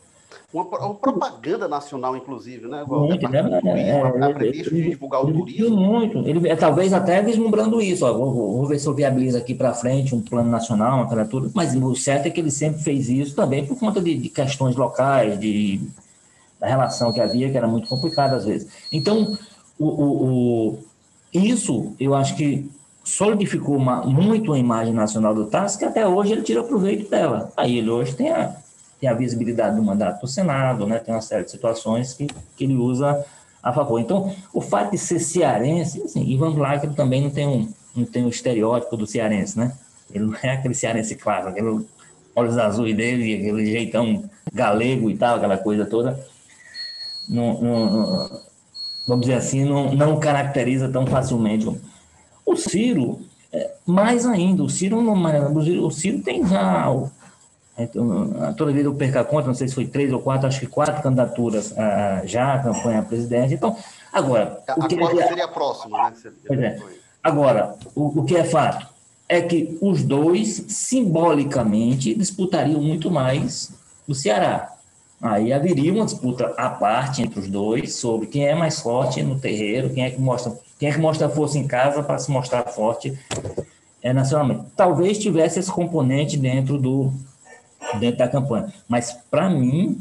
uma, 0.55 0.63
uma, 0.63 0.95
propaganda 0.95 1.67
nacional, 1.67 2.17
inclusive, 2.17 2.69
né? 2.69 2.85
Muito, 2.87 3.29
né? 3.29 3.61
É, 3.65 4.53
de 4.53 4.91
divulgar 4.91 5.25
o 5.25 5.33
turismo. 5.33 5.77
Muito. 5.77 6.19
Ele, 6.19 6.49
é, 6.49 6.55
talvez 6.55 6.93
até 6.93 7.21
vislumbrando 7.21 7.83
isso. 7.83 8.07
Ó, 8.07 8.13
vou, 8.13 8.33
vou, 8.33 8.67
ver 8.67 8.79
se 8.79 8.87
eu 8.87 8.95
viabilizo 8.95 9.37
aqui 9.37 9.53
para 9.53 9.75
frente 9.75 10.15
um 10.15 10.21
plano 10.21 10.49
nacional, 10.49 10.99
uma 10.99 11.09
criatura. 11.09 11.51
Mas 11.53 11.75
o 11.75 11.97
certo 11.97 12.27
é 12.27 12.31
que 12.31 12.41
ele 12.41 12.53
sempre 12.53 12.81
fez 12.81 13.09
isso 13.09 13.35
também 13.35 13.67
por 13.67 13.77
conta 13.77 14.01
de, 14.01 14.15
de 14.15 14.29
questões 14.29 14.77
locais, 14.77 15.41
de, 15.41 15.81
da 16.61 16.69
relação 16.69 17.13
que 17.13 17.21
havia, 17.21 17.51
que 17.51 17.57
era 17.57 17.67
muito 17.67 17.89
complicada 17.89 18.37
às 18.37 18.45
vezes. 18.45 18.71
Então, 18.93 19.37
o, 19.77 19.87
o, 19.87 20.29
o 20.69 20.79
isso 21.33 21.93
eu 21.99 22.15
acho 22.15 22.37
que 22.37 22.71
solidificou 23.03 23.77
uma, 23.77 24.03
muito 24.05 24.53
a 24.53 24.59
imagem 24.59 24.95
nacional 24.95 25.35
do 25.35 25.47
TAS, 25.47 25.75
que 25.75 25.85
até 25.85 26.07
hoje 26.07 26.33
ele 26.33 26.43
tira 26.43 26.63
proveito 26.63 27.11
dela. 27.11 27.53
Aí 27.57 27.79
ele 27.79 27.91
hoje 27.91 28.15
tem 28.15 28.31
a 28.31 28.57
tem 29.05 29.09
a 29.11 29.15
visibilidade 29.15 29.77
do 29.77 29.83
mandato 29.83 30.23
do 30.23 30.27
Senado, 30.27 30.87
né, 30.87 30.99
tem 30.99 31.15
uma 31.15 31.21
série 31.21 31.45
de 31.45 31.51
situações 31.51 32.15
que, 32.15 32.27
que 32.57 32.65
ele 32.65 32.75
usa 32.75 33.23
a 33.63 33.71
favor. 33.71 33.99
Então, 33.99 34.35
o 34.53 34.63
fato 34.63 34.93
de 34.93 34.99
ser 34.99 35.19
cearense, 35.19 36.03
assim, 36.03 36.25
Ivan 36.27 36.53
Vlacher 36.53 36.91
também 36.95 37.23
não 37.23 37.31
tem 37.31 37.47
um, 37.47 37.69
não 37.95 38.07
tem 38.07 38.25
um 38.25 38.31
estereótipo 38.31 38.97
do 38.97 39.07
cearense, 39.07 39.59
né? 39.59 39.73
Ele 40.11 40.25
não 40.25 40.37
é 40.43 40.53
aquele 40.53 40.75
cearense 40.75 41.17
claro, 41.17 41.49
aquele 41.49 41.85
olhos 42.35 42.57
azuis 42.57 42.97
dele, 42.97 43.35
aquele 43.35 43.67
jeitão 43.67 44.25
galego 44.53 45.11
e 45.11 45.17
tal, 45.17 45.37
aquela 45.37 45.59
coisa 45.59 45.85
toda. 45.85 46.19
Não, 47.29 47.61
não, 47.61 47.91
não, 47.91 48.41
vamos 49.07 49.27
dizer 49.27 49.39
assim, 49.39 49.65
não, 49.65 49.95
não 49.95 50.19
caracteriza 50.19 50.89
tão 50.89 51.07
facilmente. 51.07 51.71
O 52.45 52.57
Ciro, 52.57 53.21
é, 53.53 53.71
mais 53.87 54.25
ainda, 54.25 54.63
o 54.63 54.69
Ciro, 54.69 55.03
não, 55.03 55.15
o 55.85 55.91
Ciro 55.91 56.23
tem 56.23 56.47
já 56.47 56.91
então, 57.77 58.55
toda 58.57 58.73
vez 58.73 58.85
eu 58.85 58.95
perco 58.95 59.19
a 59.19 59.25
conta, 59.25 59.49
não 59.49 59.55
sei 59.55 59.67
se 59.67 59.75
foi 59.75 59.87
três 59.87 60.13
ou 60.13 60.21
quatro, 60.21 60.47
acho 60.47 60.61
que 60.61 60.67
quatro 60.67 61.03
candidaturas 61.03 61.77
ah, 61.77 62.23
já, 62.25 62.59
campanha 62.61 63.01
à 63.01 63.03
presidência. 63.03 63.55
Então, 63.55 63.77
agora. 64.13 64.63
A, 64.69 64.85
o 64.85 64.89
que 64.89 64.97
quarta 64.97 65.21
é, 65.21 65.27
seria 65.27 65.45
a 65.45 65.49
próxima, 65.49 66.11
né? 66.11 66.15
Pois 66.47 66.61
é. 66.61 66.79
Agora, 67.23 67.75
o, 67.95 68.21
o 68.21 68.25
que 68.25 68.37
é 68.37 68.45
fato 68.45 68.87
é 69.29 69.41
que 69.41 69.77
os 69.81 70.05
dois, 70.05 70.67
simbolicamente, 70.69 72.15
disputariam 72.15 72.81
muito 72.81 73.11
mais 73.11 73.73
o 74.07 74.15
Ceará. 74.15 74.71
Aí 75.21 75.53
haveria 75.53 75.93
uma 75.93 76.05
disputa 76.05 76.53
à 76.57 76.69
parte 76.69 77.23
entre 77.23 77.41
os 77.41 77.49
dois 77.49 77.95
sobre 77.95 78.27
quem 78.27 78.47
é 78.47 78.55
mais 78.55 78.81
forte 78.81 79.23
no 79.23 79.41
terreiro, 79.41 79.91
quem 79.91 80.05
é 80.05 80.11
que 80.11 80.21
mostra, 80.21 80.53
quem 80.79 80.91
é 80.91 80.93
que 80.93 81.01
mostra 81.01 81.29
força 81.29 81.59
em 81.59 81.67
casa 81.67 82.03
para 82.03 82.19
se 82.19 82.31
mostrar 82.31 82.65
forte 82.65 83.19
é, 84.03 84.13
nacionalmente. 84.13 84.67
Talvez 84.77 85.19
tivesse 85.19 85.59
esse 85.59 85.73
componente 85.73 86.37
dentro 86.37 86.77
do, 86.77 87.11
dentro 87.99 88.19
da 88.19 88.29
campanha. 88.29 88.73
Mas, 88.89 89.13
para 89.31 89.49
mim, 89.49 90.01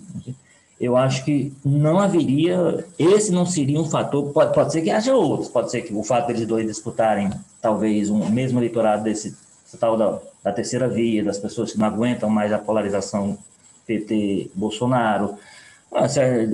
eu 0.80 0.98
acho 0.98 1.24
que 1.24 1.54
não 1.64 2.00
haveria, 2.00 2.86
esse 2.98 3.32
não 3.32 3.46
seria 3.46 3.80
um 3.80 3.86
fator, 3.86 4.32
pode, 4.34 4.54
pode 4.54 4.72
ser 4.72 4.82
que 4.82 4.90
haja 4.90 5.16
outros, 5.16 5.50
pode 5.50 5.72
ser 5.72 5.82
que 5.82 5.94
o 5.94 6.04
fato 6.04 6.28
deles 6.28 6.46
dois 6.46 6.66
disputarem 6.66 7.32
talvez 7.62 8.10
um 8.10 8.30
mesmo 8.30 8.60
eleitorado 8.60 9.04
desse, 9.04 9.36
tal 9.80 9.96
da, 9.96 10.20
da 10.44 10.52
terceira 10.52 10.88
via, 10.90 11.24
das 11.24 11.38
pessoas 11.38 11.72
que 11.72 11.80
não 11.80 11.88
aguentam 11.88 12.30
mais 12.30 12.52
a 12.52 12.58
polarização 12.58 13.38
PT-Bolsonaro, 13.88 15.36
ah, 15.94 16.08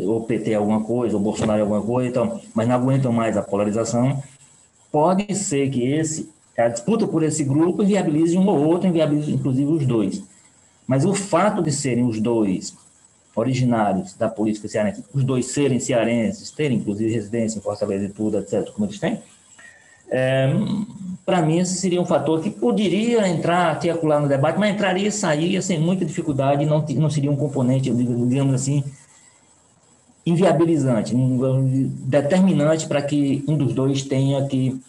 ou 0.05 0.21
PT 0.25 0.51
é 0.51 0.55
alguma 0.55 0.81
coisa, 0.83 1.15
ou 1.15 1.21
Bolsonaro 1.21 1.59
é 1.59 1.61
alguma 1.61 1.81
coisa, 1.81 2.09
então, 2.09 2.41
mas 2.53 2.67
não 2.67 2.75
aguentam 2.75 3.11
mais 3.11 3.37
a 3.37 3.41
polarização, 3.41 4.21
pode 4.91 5.33
ser 5.33 5.69
que 5.69 5.91
esse, 5.91 6.29
a 6.57 6.67
disputa 6.67 7.07
por 7.07 7.23
esse 7.23 7.43
grupo 7.43 7.81
inviabilize 7.81 8.37
um 8.37 8.47
ou 8.47 8.65
outro, 8.65 8.87
inviabilize 8.87 9.31
inclusive 9.31 9.71
os 9.71 9.85
dois. 9.85 10.21
Mas 10.89 11.05
o 11.05 11.13
fato 11.13 11.61
de 11.61 11.71
serem 11.71 12.03
os 12.03 12.19
dois 12.19 12.75
originários 13.35 14.15
da 14.15 14.27
política 14.27 14.67
cearense, 14.67 15.05
os 15.13 15.23
dois 15.23 15.45
serem 15.45 15.79
cearenses, 15.79 16.49
terem 16.49 16.79
inclusive 16.79 17.13
residência 17.13 17.59
em 17.59 17.61
Fortaleza 17.61 18.05
e 18.05 18.09
tudo, 18.09 18.39
etc., 18.39 18.71
como 18.71 18.87
eles 18.87 18.97
têm, 18.97 19.21
é, 20.09 20.51
para 21.23 21.43
mim 21.43 21.59
esse 21.59 21.75
seria 21.75 22.01
um 22.01 22.07
fator 22.07 22.41
que 22.41 22.49
poderia 22.49 23.27
entrar 23.27 23.79
acolá 23.87 24.19
no 24.19 24.27
debate, 24.27 24.57
mas 24.57 24.73
entraria 24.73 25.09
e 25.09 25.11
sairia 25.11 25.61
sem 25.61 25.79
muita 25.79 26.03
dificuldade, 26.03 26.65
não, 26.65 26.83
não 26.95 27.09
seria 27.11 27.29
um 27.29 27.35
componente, 27.35 27.91
digamos 27.91 28.55
assim, 28.55 28.83
inviabilizante, 30.25 31.13
determinante 32.07 32.87
para 32.87 33.03
que 33.03 33.43
um 33.47 33.55
dos 33.55 33.75
dois 33.75 34.01
tenha 34.01 34.43
que, 34.47 34.81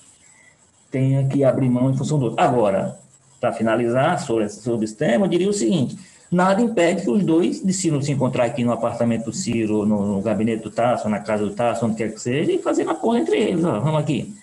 tenha 0.90 1.28
que 1.28 1.44
abrir 1.44 1.68
mão 1.68 1.90
em 1.90 1.96
função 1.96 2.18
do 2.18 2.24
outro. 2.24 2.42
Agora, 2.42 2.98
para 3.40 3.52
finalizar 3.52 4.20
sobre, 4.20 4.48
sobre 4.48 4.84
esse 4.84 4.94
tema, 4.94 5.24
eu 5.24 5.30
diria 5.30 5.48
o 5.48 5.52
seguinte: 5.52 5.96
nada 6.30 6.60
impede 6.60 7.02
que 7.02 7.10
os 7.10 7.24
dois 7.24 7.60
decidam 7.60 8.00
se 8.02 8.12
encontrar 8.12 8.44
aqui 8.44 8.62
no 8.62 8.72
apartamento 8.72 9.24
do 9.24 9.32
Ciro, 9.32 9.86
no, 9.86 10.16
no 10.16 10.22
gabinete 10.22 10.62
do 10.62 10.70
Tasso, 10.70 11.08
na 11.08 11.18
casa 11.18 11.44
do 11.44 11.52
Tasso, 11.52 11.86
onde 11.86 11.96
quer 11.96 12.12
que 12.12 12.20
seja, 12.20 12.52
e 12.52 12.58
fazer 12.58 12.84
uma 12.84 12.92
acordo 12.92 13.18
entre 13.18 13.38
eles. 13.38 13.64
Ó, 13.64 13.80
vamos 13.80 14.00
aqui. 14.00 14.34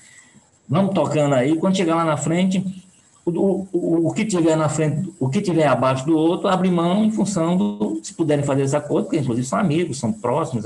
Vamos 0.68 0.94
tocando 0.94 1.36
aí. 1.36 1.56
Quando 1.56 1.78
chegar 1.78 1.96
lá 1.96 2.04
na 2.04 2.18
frente, 2.18 2.64
o, 3.26 3.68
o, 3.72 4.08
o, 4.08 4.14
que 4.14 4.26
tiver 4.26 4.56
na 4.56 4.68
frente, 4.68 5.14
o 5.20 5.30
que 5.30 5.42
tiver 5.42 5.68
abaixo 5.68 6.06
do 6.06 6.18
outro, 6.18 6.48
abre 6.48 6.70
mão 6.70 7.06
em 7.06 7.12
função 7.12 7.56
do, 7.56 8.00
se 8.04 8.14
puderem 8.14 8.44
fazer 8.44 8.64
esse 8.64 8.76
acordo, 8.76 9.06
porque 9.06 9.20
inclusive 9.20 9.48
são 9.48 9.60
amigos, 9.60 10.00
são 10.00 10.12
próximos, 10.12 10.66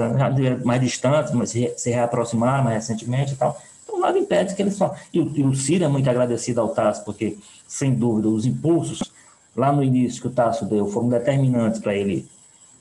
mais 0.64 0.82
distantes, 0.82 1.34
mas 1.34 1.50
se 1.50 1.90
reaproximaram 1.90 2.64
mais 2.64 2.76
recentemente 2.88 3.34
e 3.34 3.36
tal. 3.36 3.60
Nada 4.02 4.18
impede 4.18 4.56
que 4.56 4.62
eles 4.62 4.76
só. 4.76 4.96
E, 5.14 5.20
e 5.20 5.44
o 5.44 5.54
Ciro 5.56 5.84
é 5.84 5.88
muito 5.88 6.10
agradecido 6.10 6.60
ao 6.60 6.70
Tasso, 6.70 7.06
porque, 7.06 7.38
sem 7.68 7.94
dúvida, 7.94 8.28
os 8.28 8.46
impulsos 8.46 9.12
lá 9.56 9.72
no 9.72 9.84
início 9.84 10.22
que 10.22 10.28
o 10.28 10.32
Tasso 10.32 10.66
deu 10.66 10.88
foram 10.88 11.10
determinantes 11.10 11.80
para 11.80 11.96
ele 11.96 12.28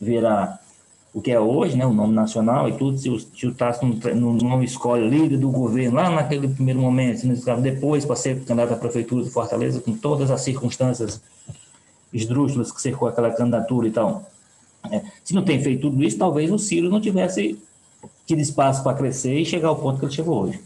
virar 0.00 0.60
o 1.12 1.20
que 1.20 1.32
é 1.32 1.40
hoje, 1.40 1.76
né, 1.76 1.84
o 1.84 1.92
nome 1.92 2.14
nacional 2.14 2.68
e 2.68 2.72
tudo, 2.76 2.96
se 2.96 3.10
o, 3.10 3.18
se 3.18 3.46
o 3.46 3.52
Tasso 3.52 3.84
não, 3.84 4.32
não, 4.34 4.62
escolhe 4.62 5.08
líder 5.08 5.38
do 5.38 5.50
governo 5.50 5.96
lá 5.96 6.08
naquele 6.08 6.46
primeiro 6.46 6.80
momento, 6.80 7.20
se 7.20 7.26
não 7.26 7.60
depois 7.60 8.04
para 8.04 8.14
ser 8.14 8.44
candidato 8.44 8.74
à 8.74 8.76
prefeitura 8.76 9.24
de 9.24 9.30
Fortaleza, 9.30 9.80
com 9.80 9.92
todas 9.96 10.30
as 10.30 10.40
circunstâncias 10.40 11.20
esdrúxulas 12.12 12.70
que 12.70 12.80
cercou 12.80 13.08
aquela 13.08 13.30
candidatura 13.30 13.88
e 13.88 13.90
tal. 13.90 14.30
É, 14.90 15.02
se 15.24 15.34
não 15.34 15.44
tem 15.44 15.60
feito 15.62 15.82
tudo 15.82 16.02
isso, 16.02 16.16
talvez 16.16 16.50
o 16.50 16.58
Ciro 16.58 16.88
não 16.88 17.00
tivesse 17.00 17.58
tido 18.26 18.40
espaço 18.40 18.82
para 18.82 18.96
crescer 18.96 19.38
e 19.38 19.44
chegar 19.44 19.68
ao 19.68 19.76
ponto 19.76 19.98
que 19.98 20.04
ele 20.04 20.12
chegou 20.12 20.44
hoje. 20.44 20.60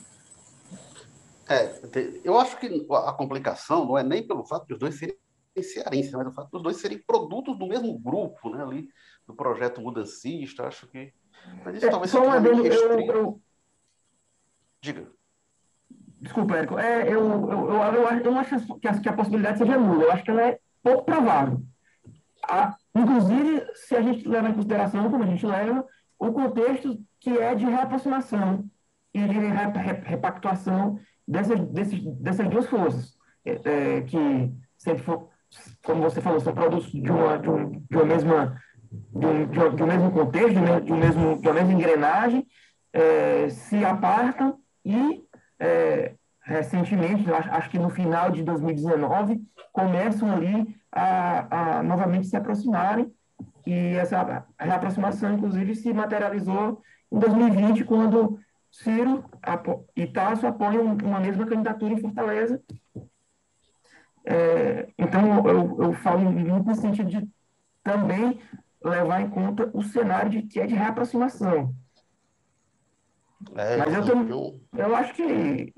É, 1.49 1.80
eu 2.24 2.38
acho 2.38 2.59
que 2.59 2.86
a 2.90 3.12
complicação 3.12 3.84
não 3.84 3.99
é 3.99 4.03
nem 4.03 4.26
pelo 4.26 4.45
fato 4.45 4.66
de 4.66 4.74
os 4.74 4.78
dois 4.78 4.99
serem 4.99 5.16
cearenses, 5.62 6.12
mas 6.12 6.26
o 6.26 6.32
fato 6.32 6.51
dos 6.51 6.62
dois 6.62 6.76
serem 6.78 6.99
produtos 6.99 7.59
do 7.59 7.66
mesmo 7.66 7.99
grupo, 7.99 8.51
né, 8.51 8.62
ali, 8.62 8.88
do 9.26 9.34
projeto 9.34 9.80
mudancista, 9.80 10.66
acho 10.66 10.86
que... 10.88 11.12
Mas 11.64 11.76
isso 11.76 11.86
é, 11.86 11.90
talvez 11.90 12.11
seja 12.11 12.24
eu, 12.24 13.01
eu, 13.01 13.14
eu... 13.14 13.42
Diga. 14.80 15.07
Desculpa, 16.20 16.57
Érico. 16.57 16.78
É, 16.78 17.07
eu, 17.07 17.20
eu, 17.20 17.51
eu, 17.51 17.82
eu, 17.92 18.20
eu 18.24 18.38
acho 18.38 18.78
que 18.78 18.88
a, 18.88 18.99
que 18.99 19.09
a 19.09 19.12
possibilidade 19.12 19.59
seja 19.59 19.76
nula. 19.76 20.05
Eu 20.05 20.12
acho 20.12 20.24
que 20.24 20.30
ela 20.30 20.42
é 20.42 20.59
pouco 20.82 21.05
provável. 21.05 21.62
A, 22.42 22.74
inclusive, 22.95 23.66
se 23.74 23.95
a 23.95 24.01
gente 24.01 24.26
leva 24.26 24.49
em 24.49 24.55
consideração, 24.55 25.11
como 25.11 25.22
a 25.22 25.26
gente 25.26 25.45
leva, 25.45 25.86
o 26.18 26.32
contexto 26.32 26.99
que 27.20 27.30
é 27.30 27.55
de 27.55 27.66
reaproximação 27.66 28.64
e 29.12 29.20
de 29.26 29.38
repactuação 30.05 30.99
dessas, 31.27 31.61
desses, 31.68 32.03
dessas 32.18 32.49
duas 32.49 32.66
forças, 32.66 33.14
é, 33.45 33.61
é, 33.64 34.01
que 34.03 34.53
sempre 34.77 35.03
for, 35.03 35.29
como 35.85 36.03
você 36.03 36.20
falou, 36.20 36.41
são 36.41 36.55
produtos 36.55 36.91
de 36.91 37.11
uma, 37.11 37.39
de, 37.39 37.51
um, 37.51 37.70
de 37.70 37.97
uma 37.97 38.05
mesma 38.05 38.61
de 39.12 39.27
um, 39.27 39.47
de, 39.47 39.59
um, 39.59 39.75
de 39.75 39.83
um 39.83 39.87
mesmo 39.87 40.11
contexto, 40.12 40.61
né, 40.61 40.81
de, 40.81 40.93
um 40.93 40.97
mesmo, 40.97 41.41
de 41.41 41.49
uma 41.49 41.55
mesma 41.55 41.72
engrenagem, 41.72 42.47
é, 42.93 43.49
se 43.49 43.85
apartam 43.85 44.59
e, 44.85 45.25
é, 45.59 46.14
recentemente, 46.43 47.31
acho, 47.33 47.51
acho, 47.51 47.70
que 47.70 47.79
no 47.79 47.91
final 47.91 48.31
de 48.31 48.43
2019, 48.43 49.43
começam 49.72 50.31
ali 50.31 50.77
a, 50.93 51.79
a 51.79 51.83
novamente 51.83 52.29
se 52.29 52.37
aproximarem, 52.37 53.12
e 53.66 53.97
essa 53.97 54.45
reaproximação, 54.59 55.33
inclusive, 55.33 55.75
se 55.75 55.93
materializou 55.93 56.83
em 57.11 57.18
2020, 57.18 57.85
quando 57.85 58.39
Ciro 58.75 59.25
e 59.95 60.07
Tasso 60.07 60.47
apoiam 60.47 60.97
uma 61.05 61.20
mesma 61.20 61.47
candidatura 61.47 61.95
em 61.95 62.01
Fortaleza, 62.01 62.61
é, 64.25 64.89
então, 64.99 65.47
eu, 65.47 65.83
eu 65.83 65.93
falo 65.93 66.33
muito 66.33 66.66
no 66.66 66.75
sentido 66.75 67.11
de 67.11 67.29
também 67.83 68.41
levar 68.83 69.20
em 69.20 69.29
conta 69.29 69.70
o 69.75 69.83
cenário 69.83 70.31
de, 70.31 70.43
que 70.43 70.59
é 70.59 70.66
de 70.66 70.75
reaproximação. 70.75 71.75
É, 73.55 73.77
mas 73.77 74.09
eu, 74.09 74.29
eu... 74.29 74.61
eu 74.75 74.97
acho 74.97 75.12
que 75.14 75.75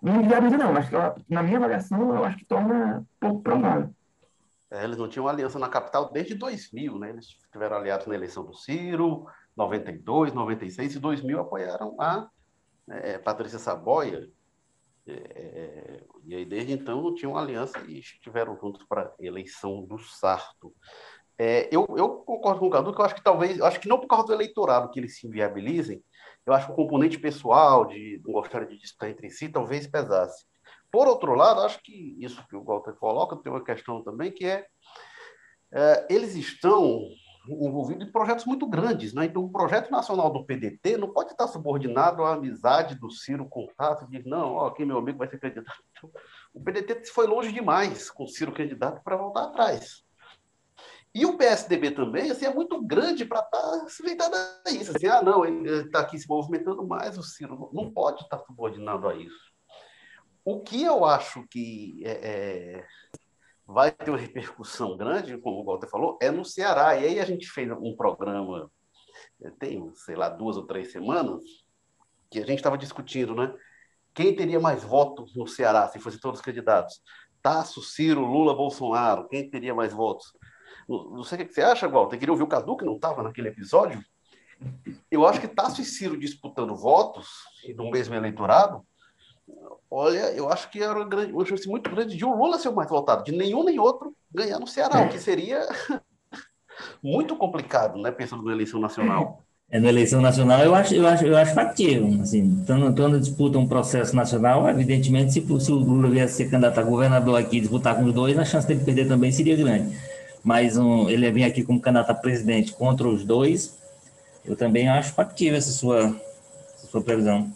não 0.00 0.22
inviabiliza 0.22 0.56
não, 0.56 0.72
mas 0.72 0.88
na 1.28 1.42
minha 1.42 1.58
avaliação 1.58 2.14
eu 2.14 2.24
acho 2.24 2.38
que 2.38 2.44
torna 2.46 3.04
pouco 3.20 3.42
provável. 3.42 3.94
É, 4.70 4.84
eles 4.84 4.96
não 4.96 5.08
tinham 5.08 5.28
aliança 5.28 5.58
na 5.58 5.68
capital 5.68 6.10
desde 6.10 6.34
2000, 6.34 6.98
né? 6.98 7.10
Eles 7.10 7.26
tiveram 7.52 7.76
aliados 7.76 8.06
na 8.06 8.14
eleição 8.14 8.44
do 8.44 8.54
Ciro, 8.54 9.26
92, 9.54 10.32
96 10.32 10.94
e 10.94 10.98
2000 10.98 11.40
apoiaram 11.40 12.00
a 12.00 12.28
é, 12.90 13.18
Patrícia 13.18 13.58
Saboia, 13.58 14.30
é, 15.06 15.12
é, 15.12 16.04
e 16.24 16.34
aí, 16.34 16.44
desde 16.44 16.72
então, 16.72 17.02
não 17.02 17.14
tinham 17.14 17.36
aliança 17.36 17.78
e 17.88 17.98
estiveram 17.98 18.56
juntos 18.60 18.84
para 18.84 19.02
a 19.02 19.24
eleição 19.24 19.84
do 19.84 19.98
Sarto. 19.98 20.74
É, 21.38 21.68
eu, 21.74 21.86
eu, 21.96 22.16
concordo 22.18 22.60
com 22.60 22.66
o 22.66 22.70
Cadu, 22.70 22.92
que 22.92 23.00
eu 23.00 23.04
acho 23.04 23.14
que 23.14 23.24
talvez, 23.24 23.58
eu 23.58 23.64
acho 23.64 23.80
que 23.80 23.88
não 23.88 23.98
por 23.98 24.06
causa 24.06 24.26
do 24.26 24.34
eleitorado 24.34 24.90
que 24.90 25.00
eles 25.00 25.18
se 25.18 25.26
inviabilizem, 25.26 26.02
eu 26.44 26.52
acho 26.52 26.66
que 26.66 26.72
o 26.72 26.76
componente 26.76 27.18
pessoal 27.18 27.86
de 27.86 28.20
não 28.24 28.32
gostar 28.32 28.66
de 28.66 28.76
disputar 28.76 29.10
entre 29.10 29.30
si 29.30 29.48
talvez 29.48 29.86
pesasse. 29.86 30.44
Por 30.90 31.06
outro 31.06 31.34
lado, 31.34 31.60
acho 31.60 31.80
que 31.82 32.16
isso 32.18 32.46
que 32.48 32.56
o 32.56 32.64
Walter 32.64 32.94
coloca 32.94 33.36
tem 33.36 33.50
uma 33.50 33.64
questão 33.64 34.02
também 34.02 34.30
que 34.30 34.44
é, 34.44 34.66
é 35.72 36.06
eles 36.10 36.34
estão 36.34 37.08
envolvido 37.48 38.04
em 38.04 38.10
projetos 38.10 38.44
muito 38.44 38.66
grandes. 38.66 39.12
Né? 39.12 39.26
Então, 39.26 39.44
o 39.44 39.50
projeto 39.50 39.90
nacional 39.90 40.30
do 40.30 40.44
PDT 40.44 40.96
não 40.96 41.12
pode 41.12 41.32
estar 41.32 41.48
subordinado 41.48 42.22
à 42.22 42.34
amizade 42.34 42.94
do 42.94 43.10
Ciro 43.10 43.48
com 43.48 43.64
o 43.64 43.70
Tato, 43.76 44.06
de 44.06 44.26
não, 44.28 44.54
ó, 44.54 44.66
aqui 44.66 44.84
meu 44.84 44.98
amigo 44.98 45.18
vai 45.18 45.28
ser 45.28 45.38
candidato. 45.38 45.82
Então, 45.96 46.10
o 46.52 46.62
PDT 46.62 47.06
foi 47.06 47.26
longe 47.26 47.52
demais 47.52 48.10
com 48.10 48.24
o 48.24 48.28
Ciro 48.28 48.52
candidato 48.52 49.02
para 49.02 49.16
voltar 49.16 49.44
atrás. 49.44 50.04
E 51.12 51.26
o 51.26 51.36
PSDB 51.36 51.90
também 51.90 52.30
assim, 52.30 52.46
é 52.46 52.54
muito 52.54 52.80
grande 52.82 53.24
para 53.24 53.40
estar 53.40 53.60
tá 53.60 53.88
sujeitado 53.88 54.34
a 54.36 54.70
isso. 54.70 54.96
Assim, 54.96 55.06
ah, 55.08 55.22
não, 55.22 55.44
ele 55.44 55.86
está 55.86 56.00
aqui 56.00 56.18
se 56.18 56.28
movimentando 56.28 56.86
mais, 56.86 57.18
o 57.18 57.22
Ciro 57.22 57.68
não 57.72 57.90
pode 57.90 58.22
estar 58.22 58.38
subordinado 58.40 59.08
a 59.08 59.14
isso. 59.16 59.50
O 60.44 60.60
que 60.60 60.82
eu 60.82 61.04
acho 61.04 61.46
que 61.48 62.02
é, 62.04 62.10
é 62.10 62.86
vai 63.72 63.92
ter 63.92 64.10
uma 64.10 64.18
repercussão 64.18 64.96
grande, 64.96 65.38
como 65.38 65.60
o 65.60 65.64
Walter 65.64 65.88
falou, 65.88 66.18
é 66.20 66.30
no 66.30 66.44
Ceará. 66.44 66.96
E 66.96 67.06
aí 67.06 67.20
a 67.20 67.24
gente 67.24 67.48
fez 67.48 67.70
um 67.70 67.94
programa, 67.96 68.70
tem, 69.58 69.90
sei 69.94 70.16
lá, 70.16 70.28
duas 70.28 70.56
ou 70.56 70.66
três 70.66 70.90
semanas, 70.90 71.42
que 72.30 72.40
a 72.40 72.46
gente 72.46 72.58
estava 72.58 72.76
discutindo, 72.76 73.34
né? 73.34 73.54
Quem 74.12 74.34
teria 74.34 74.58
mais 74.58 74.82
votos 74.82 75.36
no 75.36 75.46
Ceará, 75.46 75.88
se 75.88 76.00
fossem 76.00 76.20
todos 76.20 76.40
os 76.40 76.44
candidatos? 76.44 77.00
Tasso, 77.40 77.80
Ciro, 77.80 78.24
Lula, 78.24 78.54
Bolsonaro, 78.54 79.28
quem 79.28 79.48
teria 79.48 79.74
mais 79.74 79.92
votos? 79.92 80.32
Não 80.88 81.22
sei 81.22 81.42
o 81.42 81.46
que 81.46 81.54
você 81.54 81.62
acha, 81.62 81.88
Walter. 81.88 82.18
Queria 82.18 82.32
ouvir 82.32 82.42
o 82.42 82.48
Cadu, 82.48 82.76
que 82.76 82.84
não 82.84 82.96
estava 82.96 83.22
naquele 83.22 83.48
episódio. 83.48 84.02
Eu 85.10 85.26
acho 85.26 85.40
que 85.40 85.48
Tasso 85.48 85.80
e 85.80 85.84
Ciro 85.84 86.18
disputando 86.18 86.74
votos, 86.74 87.28
no 87.76 87.90
mesmo 87.90 88.14
eleitorado, 88.14 88.84
Olha, 89.90 90.30
eu 90.32 90.48
acho 90.48 90.70
que 90.70 90.82
era 90.82 90.94
uma, 90.94 91.04
grande, 91.04 91.32
uma 91.32 91.44
chance 91.44 91.68
muito 91.68 91.90
grande 91.90 92.16
de 92.16 92.24
o 92.24 92.34
Lula 92.34 92.58
ser 92.58 92.68
o 92.68 92.74
mais 92.74 92.88
votado, 92.88 93.24
de 93.24 93.32
nenhum 93.32 93.64
nem 93.64 93.78
outro 93.78 94.14
ganhar 94.32 94.60
no 94.60 94.66
Ceará, 94.66 95.02
o 95.02 95.08
que 95.08 95.18
seria 95.18 95.66
muito 97.02 97.34
complicado, 97.34 98.00
né? 98.00 98.12
Pensando 98.12 98.44
na 98.44 98.52
eleição 98.52 98.80
nacional. 98.80 99.42
É, 99.68 99.78
na 99.78 99.88
eleição 99.88 100.20
nacional 100.20 100.60
eu 100.64 100.74
acho, 100.74 100.94
eu 100.94 101.06
acho, 101.06 101.24
eu 101.24 101.36
acho 101.36 101.54
factível. 101.54 102.20
Assim, 102.20 102.64
quando, 102.66 103.20
disputa 103.20 103.58
um 103.58 103.66
processo 103.66 104.14
nacional, 104.14 104.68
evidentemente, 104.68 105.32
se, 105.32 105.40
se 105.40 105.72
o 105.72 105.76
Lula 105.76 106.08
viesse 106.08 106.34
ser 106.34 106.50
candidato 106.50 106.78
a 106.78 106.82
governador 106.82 107.38
aqui 107.38 107.58
e 107.58 107.60
disputar 107.60 107.96
com 107.96 108.04
os 108.04 108.12
dois, 108.12 108.38
a 108.38 108.44
chance 108.44 108.66
dele 108.66 108.84
perder 108.84 109.08
também 109.08 109.30
seria 109.32 109.56
grande. 109.56 109.96
Mas 110.42 110.76
um, 110.76 111.08
ele 111.08 111.30
vem 111.30 111.44
aqui 111.44 111.62
como 111.62 111.80
candidato 111.80 112.10
a 112.10 112.14
presidente 112.14 112.72
contra 112.72 113.08
os 113.08 113.24
dois, 113.24 113.78
eu 114.44 114.56
também 114.56 114.88
acho 114.88 115.12
factível 115.12 115.58
essa 115.58 115.70
sua, 115.70 116.16
essa 116.76 116.86
sua 116.90 117.00
previsão. 117.00 117.52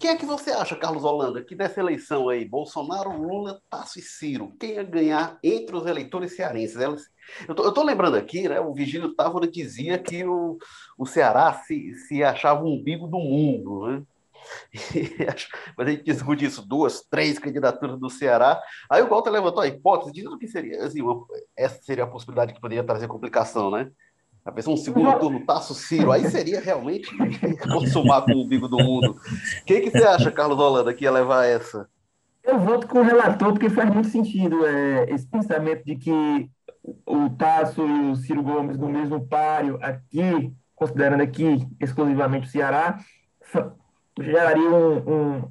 Quem 0.00 0.10
é 0.12 0.16
que 0.16 0.24
você 0.24 0.50
acha, 0.50 0.74
Carlos 0.74 1.04
Holanda, 1.04 1.44
que 1.44 1.54
nessa 1.54 1.78
eleição 1.78 2.30
aí, 2.30 2.42
Bolsonaro, 2.48 3.20
Lula, 3.20 3.60
Tasso 3.68 3.98
e 3.98 4.02
Ciro, 4.02 4.50
quem 4.58 4.70
ia 4.72 4.82
ganhar 4.82 5.38
entre 5.44 5.76
os 5.76 5.86
eleitores 5.86 6.34
cearenses? 6.34 6.78
Eu 7.46 7.54
tô, 7.54 7.82
lembrando 7.82 8.16
aqui, 8.16 8.48
né? 8.48 8.58
O 8.58 8.72
Vigílio 8.72 9.14
Távora 9.14 9.46
dizia 9.46 9.98
que 9.98 10.24
o, 10.24 10.56
o 10.96 11.04
Ceará 11.04 11.52
se, 11.52 11.92
se 11.94 12.24
achava 12.24 12.64
um 12.64 12.76
umbigo 12.76 13.06
do 13.06 13.18
mundo, 13.18 13.88
né? 13.88 14.02
Mas 15.76 15.86
a 15.86 15.90
gente 15.90 16.04
discute 16.04 16.46
isso, 16.46 16.66
duas, 16.66 17.02
três 17.02 17.38
candidaturas 17.38 18.00
do 18.00 18.08
Ceará. 18.08 18.58
Aí 18.88 19.02
o 19.02 19.08
Walter 19.08 19.28
levantou 19.28 19.62
a 19.62 19.66
hipótese, 19.66 20.12
dizendo 20.12 20.38
que 20.38 20.48
seria, 20.48 20.82
assim, 20.82 21.02
uma, 21.02 21.26
essa 21.54 21.78
seria 21.82 22.04
a 22.04 22.10
possibilidade 22.10 22.54
que 22.54 22.60
poderia 22.60 22.82
trazer 22.82 23.06
complicação, 23.06 23.70
né? 23.70 23.90
A 24.44 24.50
pessoa 24.50 24.74
um 24.74 24.76
segundo 24.76 25.18
turno, 25.18 25.44
Tasso 25.44 25.74
Ciro, 25.74 26.10
aí 26.10 26.28
seria 26.30 26.60
realmente 26.60 27.10
consumar 27.70 28.22
com 28.22 28.32
o 28.32 28.42
umbigo 28.42 28.68
do 28.68 28.78
mundo. 28.78 29.12
O 29.12 29.64
que, 29.64 29.80
que 29.80 29.90
você 29.90 30.04
acha, 30.04 30.30
Carlos 30.30 30.58
Holanda, 30.58 30.94
que 30.94 31.04
ia 31.04 31.10
levar 31.10 31.44
essa? 31.44 31.88
Eu 32.42 32.58
voto 32.58 32.86
com 32.86 33.00
o 33.00 33.02
relator, 33.02 33.52
porque 33.52 33.68
faz 33.68 33.92
muito 33.92 34.08
sentido 34.08 34.66
é, 34.66 35.06
esse 35.10 35.26
pensamento 35.26 35.84
de 35.84 35.94
que 35.94 36.50
o 37.06 37.30
Tasso 37.30 37.86
e 37.86 38.10
o 38.10 38.16
Ciro 38.16 38.42
Gomes 38.42 38.78
no 38.78 38.88
mesmo 38.88 39.26
páreo 39.26 39.78
aqui, 39.82 40.52
considerando 40.74 41.22
aqui 41.22 41.66
exclusivamente 41.78 42.46
o 42.46 42.50
Ceará, 42.50 42.98
geraria 44.18 44.70
um, 44.70 44.96
um, 44.96 45.50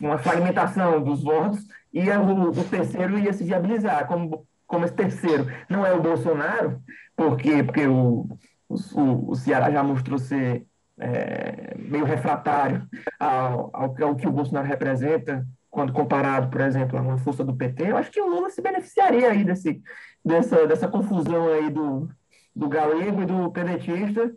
uma 0.00 0.18
fragmentação 0.18 1.02
dos 1.02 1.22
votos 1.22 1.60
e 1.92 2.08
o, 2.10 2.50
o, 2.50 2.64
terceiro 2.64 3.18
ia 3.18 3.32
se 3.32 3.44
viabilizar. 3.44 4.06
Como, 4.06 4.46
como 4.66 4.84
esse 4.84 4.94
terceiro 4.94 5.46
não 5.68 5.84
é 5.84 5.92
o 5.92 6.02
Bolsonaro, 6.02 6.82
porque, 7.16 7.62
porque 7.62 7.86
o, 7.86 8.26
o, 8.68 9.30
o 9.30 9.34
Ceará 9.34 9.70
já 9.70 9.82
mostrou 9.82 10.18
ser 10.18 10.66
é, 10.98 11.76
meio 11.78 12.04
refratário 12.04 12.86
ao, 13.18 13.70
ao, 13.72 14.02
ao, 14.02 14.16
que 14.16 14.26
o 14.26 14.32
Bolsonaro 14.32 14.66
representa, 14.66 15.46
quando 15.70 15.92
comparado, 15.92 16.50
por 16.50 16.60
exemplo, 16.60 16.98
a 16.98 17.02
uma 17.02 17.18
força 17.18 17.44
do 17.44 17.56
PT, 17.56 17.90
eu 17.90 17.96
acho 17.96 18.10
que 18.10 18.20
o 18.20 18.28
Lula 18.28 18.50
se 18.50 18.62
beneficiaria 18.62 19.30
aí 19.30 19.44
desse, 19.44 19.82
dessa, 20.24 20.66
dessa 20.66 20.88
confusão 20.88 21.48
aí 21.48 21.68
do, 21.68 22.08
do 22.54 22.68
galego 22.68 23.22
e 23.22 23.26
do 23.26 23.50
pedetista 23.50 24.34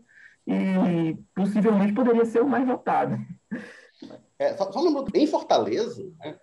e 0.47 1.17
possivelmente 1.36 1.93
poderia 1.93 2.25
ser 2.25 2.41
o 2.41 2.47
mais 2.47 2.65
votado. 2.65 3.17
É, 4.39 4.55
só, 4.55 4.71
só 4.71 4.82
em 5.13 5.28
Fortaleza, 5.28 6.03
né, 6.19 6.38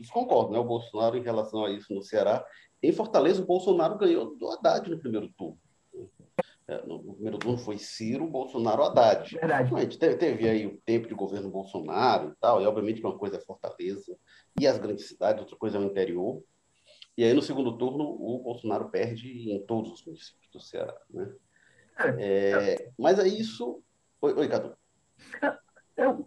isso 0.00 0.12
concordo, 0.12 0.52
né, 0.52 0.58
o 0.58 0.64
Bolsonaro 0.64 1.16
em 1.16 1.22
relação 1.22 1.64
a 1.64 1.70
isso 1.70 1.92
no 1.92 2.02
Ceará, 2.02 2.44
em 2.82 2.92
Fortaleza 2.92 3.42
o 3.42 3.46
Bolsonaro 3.46 3.98
ganhou 3.98 4.36
do 4.36 4.48
Haddad 4.50 4.88
no 4.88 4.98
primeiro 4.98 5.28
turno. 5.36 5.58
É, 6.68 6.86
no 6.86 7.14
primeiro 7.14 7.38
turno 7.38 7.56
foi 7.56 7.78
Ciro, 7.78 8.26
Bolsonaro, 8.26 8.82
Haddad. 8.82 9.34
Verdade. 9.34 9.74
A 9.74 9.80
gente 9.80 9.98
teve, 9.98 10.46
aí 10.46 10.66
o 10.66 10.76
tempo 10.84 11.08
de 11.08 11.14
governo 11.14 11.48
Bolsonaro 11.48 12.28
e 12.28 12.34
tal, 12.38 12.60
e 12.60 12.66
obviamente 12.66 13.00
uma 13.00 13.16
coisa 13.16 13.36
é 13.36 13.40
Fortaleza 13.40 14.14
e 14.60 14.66
as 14.66 14.76
grandes 14.76 15.08
cidades, 15.08 15.40
outra 15.40 15.56
coisa 15.56 15.78
é 15.78 15.80
o 15.80 15.84
interior. 15.84 16.42
E 17.16 17.24
aí 17.24 17.32
no 17.32 17.40
segundo 17.40 17.78
turno 17.78 18.04
o 18.04 18.42
Bolsonaro 18.42 18.90
perde 18.90 19.50
em 19.50 19.64
todos 19.64 19.92
os 19.92 20.04
municípios 20.04 20.50
do 20.52 20.60
Ceará, 20.60 20.94
né? 21.08 21.32
É, 22.18 22.90
mas 22.98 23.18
é 23.18 23.26
isso. 23.26 23.82
Oi, 24.20 24.34
oi 24.34 24.48
Cadu. 24.48 24.76
Eu, 25.96 26.26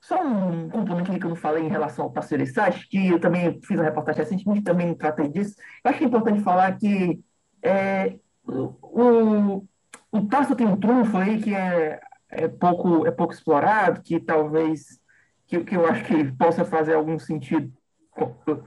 só 0.00 0.20
um 0.20 0.68
complemento 0.68 1.16
que 1.16 1.24
eu 1.24 1.30
não 1.30 1.36
falei 1.36 1.62
em 1.62 1.70
relação 1.70 2.06
ao 2.06 2.12
parceiro 2.12 2.44
site, 2.44 2.88
que 2.88 3.08
eu 3.08 3.20
também 3.20 3.60
fiz 3.62 3.78
uma 3.78 3.84
reportagem 3.84 4.22
recentemente, 4.22 4.62
também 4.62 4.94
tratei 4.94 5.28
disso. 5.28 5.54
Eu 5.84 5.90
acho 5.90 5.98
que 5.98 6.04
é 6.04 6.08
importante 6.08 6.42
falar 6.42 6.76
que 6.76 7.20
é, 7.62 8.18
o, 8.46 9.66
o 10.18 10.26
Tasso 10.26 10.56
tem 10.56 10.66
um 10.66 10.76
trunfo 10.76 11.16
aí 11.16 11.40
que 11.40 11.54
é, 11.54 12.00
é, 12.30 12.48
pouco, 12.48 13.06
é 13.06 13.10
pouco 13.10 13.32
explorado, 13.32 14.02
que 14.02 14.18
talvez, 14.20 15.00
que, 15.46 15.60
que 15.60 15.76
eu 15.76 15.86
acho 15.86 16.04
que 16.04 16.32
possa 16.32 16.64
fazer 16.64 16.94
algum 16.94 17.18
sentido 17.18 17.72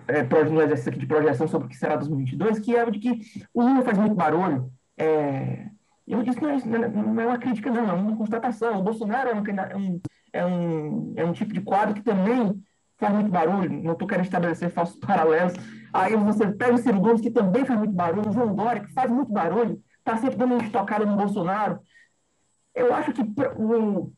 é, 0.08 0.24
no 0.44 0.62
exercício 0.62 0.92
aqui 0.92 1.00
de 1.00 1.08
projeção 1.08 1.48
sobre 1.48 1.68
o 1.68 1.70
que 1.70 1.78
será 1.78 1.96
2022, 1.96 2.60
que 2.60 2.76
é 2.76 2.84
o 2.84 2.92
de 2.92 3.00
que 3.00 3.22
o 3.54 3.64
Lula 3.64 3.82
faz 3.82 3.98
muito 3.98 4.16
barulho. 4.16 4.72
É, 4.98 5.68
eu 6.08 6.24
disse, 6.24 6.42
não 6.42 6.50
é, 6.50 6.90
não 6.90 7.22
é 7.22 7.26
uma 7.28 7.38
crítica, 7.38 7.72
não, 7.72 7.90
é 7.90 7.94
uma 7.94 8.18
constatação. 8.18 8.80
O 8.80 8.84
Bolsonaro 8.84 9.30
é 9.30 9.36
um, 9.36 10.02
é 10.34 10.46
um, 10.46 11.14
é 11.16 11.26
um 11.26 11.34
tipo 11.34 11.54
de 11.54 11.62
quadro 11.62 11.96
que 11.96 12.02
também 12.02 12.62
faz 12.98 13.14
muito 13.14 13.30
barulho. 13.30 13.82
Não 13.84 13.94
estou 13.94 14.08
querendo 14.08 14.26
estabelecer 14.26 14.70
falsos 14.72 14.98
paralelos. 15.02 15.54
Aí 15.94 16.16
você 16.16 16.48
pega 16.52 16.74
o 16.74 16.78
Ciro 16.78 17.00
Gomes, 17.00 17.22
que 17.22 17.32
também 17.32 17.66
faz 17.66 17.80
muito 17.80 17.94
barulho, 17.94 18.30
o 18.30 18.34
João 18.34 18.56
Dória, 18.56 18.82
que 18.82 18.94
faz 18.94 19.10
muito 19.10 19.32
barulho, 19.32 19.82
está 20.10 20.18
sempre 20.18 20.38
dando 20.38 20.56
uma 20.56 20.64
estocada 20.64 21.06
no 21.06 21.16
Bolsonaro. 21.16 21.80
Eu 22.74 22.94
acho 22.94 23.14
que 23.14 23.22
o, 23.58 24.12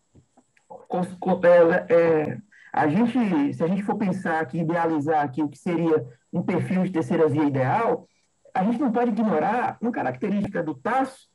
é, 1.43 1.93
é, 1.93 2.37
a 2.71 2.87
gente, 2.87 3.53
se 3.53 3.63
a 3.63 3.67
gente 3.67 3.83
for 3.83 3.97
pensar 3.97 4.39
aqui, 4.39 4.59
idealizar 4.59 5.23
aqui 5.23 5.43
o 5.43 5.49
que 5.49 5.57
seria 5.57 6.05
um 6.31 6.41
perfil 6.41 6.83
de 6.83 6.91
terceira 6.91 7.27
via 7.27 7.43
ideal, 7.43 8.07
a 8.53 8.63
gente 8.63 8.79
não 8.79 8.91
pode 8.91 9.11
ignorar 9.11 9.77
uma 9.81 9.91
característica 9.91 10.63
do 10.63 10.73
Tasso, 10.73 11.29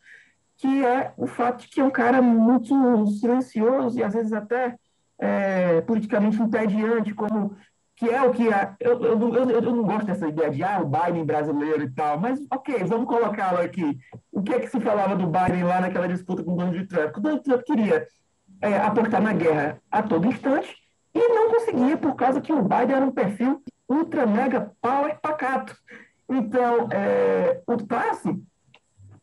que 0.57 0.85
é 0.85 1.13
o 1.17 1.27
fato 1.27 1.63
de 1.63 1.69
que 1.69 1.81
é 1.81 1.85
um 1.85 1.91
cara 1.91 2.23
muito 2.23 3.07
silencioso 3.09 3.99
e 3.99 4.03
às 4.03 4.15
vezes 4.15 4.33
até 4.33 4.75
é, 5.19 5.83
politicamente 5.83 6.41
entediante, 6.41 7.15
como 7.15 7.55
que 7.97 8.11
é 8.11 8.23
o 8.23 8.31
que 8.31 8.49
é, 8.53 8.75
eu, 8.79 9.03
eu, 9.03 9.35
eu, 9.35 9.51
eu, 9.51 9.63
não 9.63 9.83
gosto 9.83 10.07
dessa 10.07 10.29
ideia 10.29 10.51
de 10.51 10.63
ah, 10.63 10.81
o 10.81 10.87
Biden 10.87 11.25
brasileiro 11.25 11.83
e 11.83 11.91
tal, 11.91 12.21
mas 12.21 12.39
ok, 12.53 12.85
vamos 12.85 13.07
colocá-lo 13.07 13.59
aqui. 13.59 13.99
O 14.31 14.43
que 14.43 14.53
é 14.53 14.61
que 14.61 14.69
se 14.69 14.79
falava 14.81 15.17
do 15.17 15.27
Biden 15.27 15.65
lá 15.65 15.81
naquela 15.81 16.07
disputa 16.07 16.45
com 16.45 16.53
o 16.53 16.57
Donald 16.57 16.87
Trump? 16.87 17.17
O 17.17 17.21
Donald 17.21 17.43
Trump 17.43 17.63
queria 17.63 18.07
é, 18.61 18.77
aportar 18.77 19.23
na 19.23 19.33
guerra 19.33 19.81
a 19.91 20.03
todo 20.03 20.27
instante 20.27 20.77
e 21.15 21.29
não 21.29 21.51
conseguia 21.51 21.97
por 21.97 22.15
causa 22.15 22.41
que 22.41 22.53
o 22.53 22.63
Biden 22.63 22.97
era 22.97 23.07
um 23.07 23.13
perfil 23.13 23.63
ultra 23.89 24.27
mega 24.27 24.73
power 24.81 25.19
pacato. 25.21 25.75
Então, 26.29 26.89
é, 26.93 27.63
o 27.67 27.77
Tassi 27.79 28.43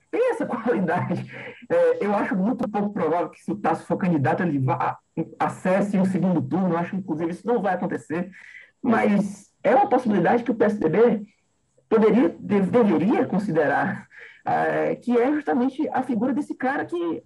tem 0.10 0.32
essa 0.32 0.46
qualidade. 0.48 1.32
É, 1.70 2.06
eu 2.06 2.16
acho 2.16 2.36
muito 2.36 2.68
pouco 2.68 2.92
provável 2.92 3.30
que 3.30 3.42
se 3.42 3.52
o 3.52 3.56
Tasso 3.56 3.86
for 3.86 3.98
candidato, 3.98 4.42
ele 4.42 4.58
vá, 4.58 4.98
acesse 5.40 5.98
um 5.98 6.06
segundo 6.06 6.42
turno. 6.42 6.72
Eu 6.72 6.78
acho, 6.78 6.96
inclusive, 6.96 7.32
isso 7.32 7.46
não 7.46 7.62
vai 7.62 7.74
acontecer. 7.74 8.32
Mas 8.84 9.50
é 9.64 9.74
uma 9.74 9.88
possibilidade 9.88 10.44
que 10.44 10.52
o 10.52 10.56
PSDB 10.56 11.26
poderia, 11.88 12.30
deveria 12.38 13.26
considerar, 13.26 14.08
é, 14.44 14.96
que 14.96 15.18
é 15.18 15.32
justamente 15.32 15.88
a 15.90 16.04
figura 16.04 16.34
desse 16.34 16.54
cara 16.54 16.86
que 16.86 17.24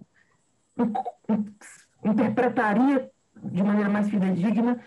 interpretaria 2.04 3.10
de 3.42 3.62
maneira 3.62 3.90
mais 3.90 4.08
fidedigna 4.08 4.80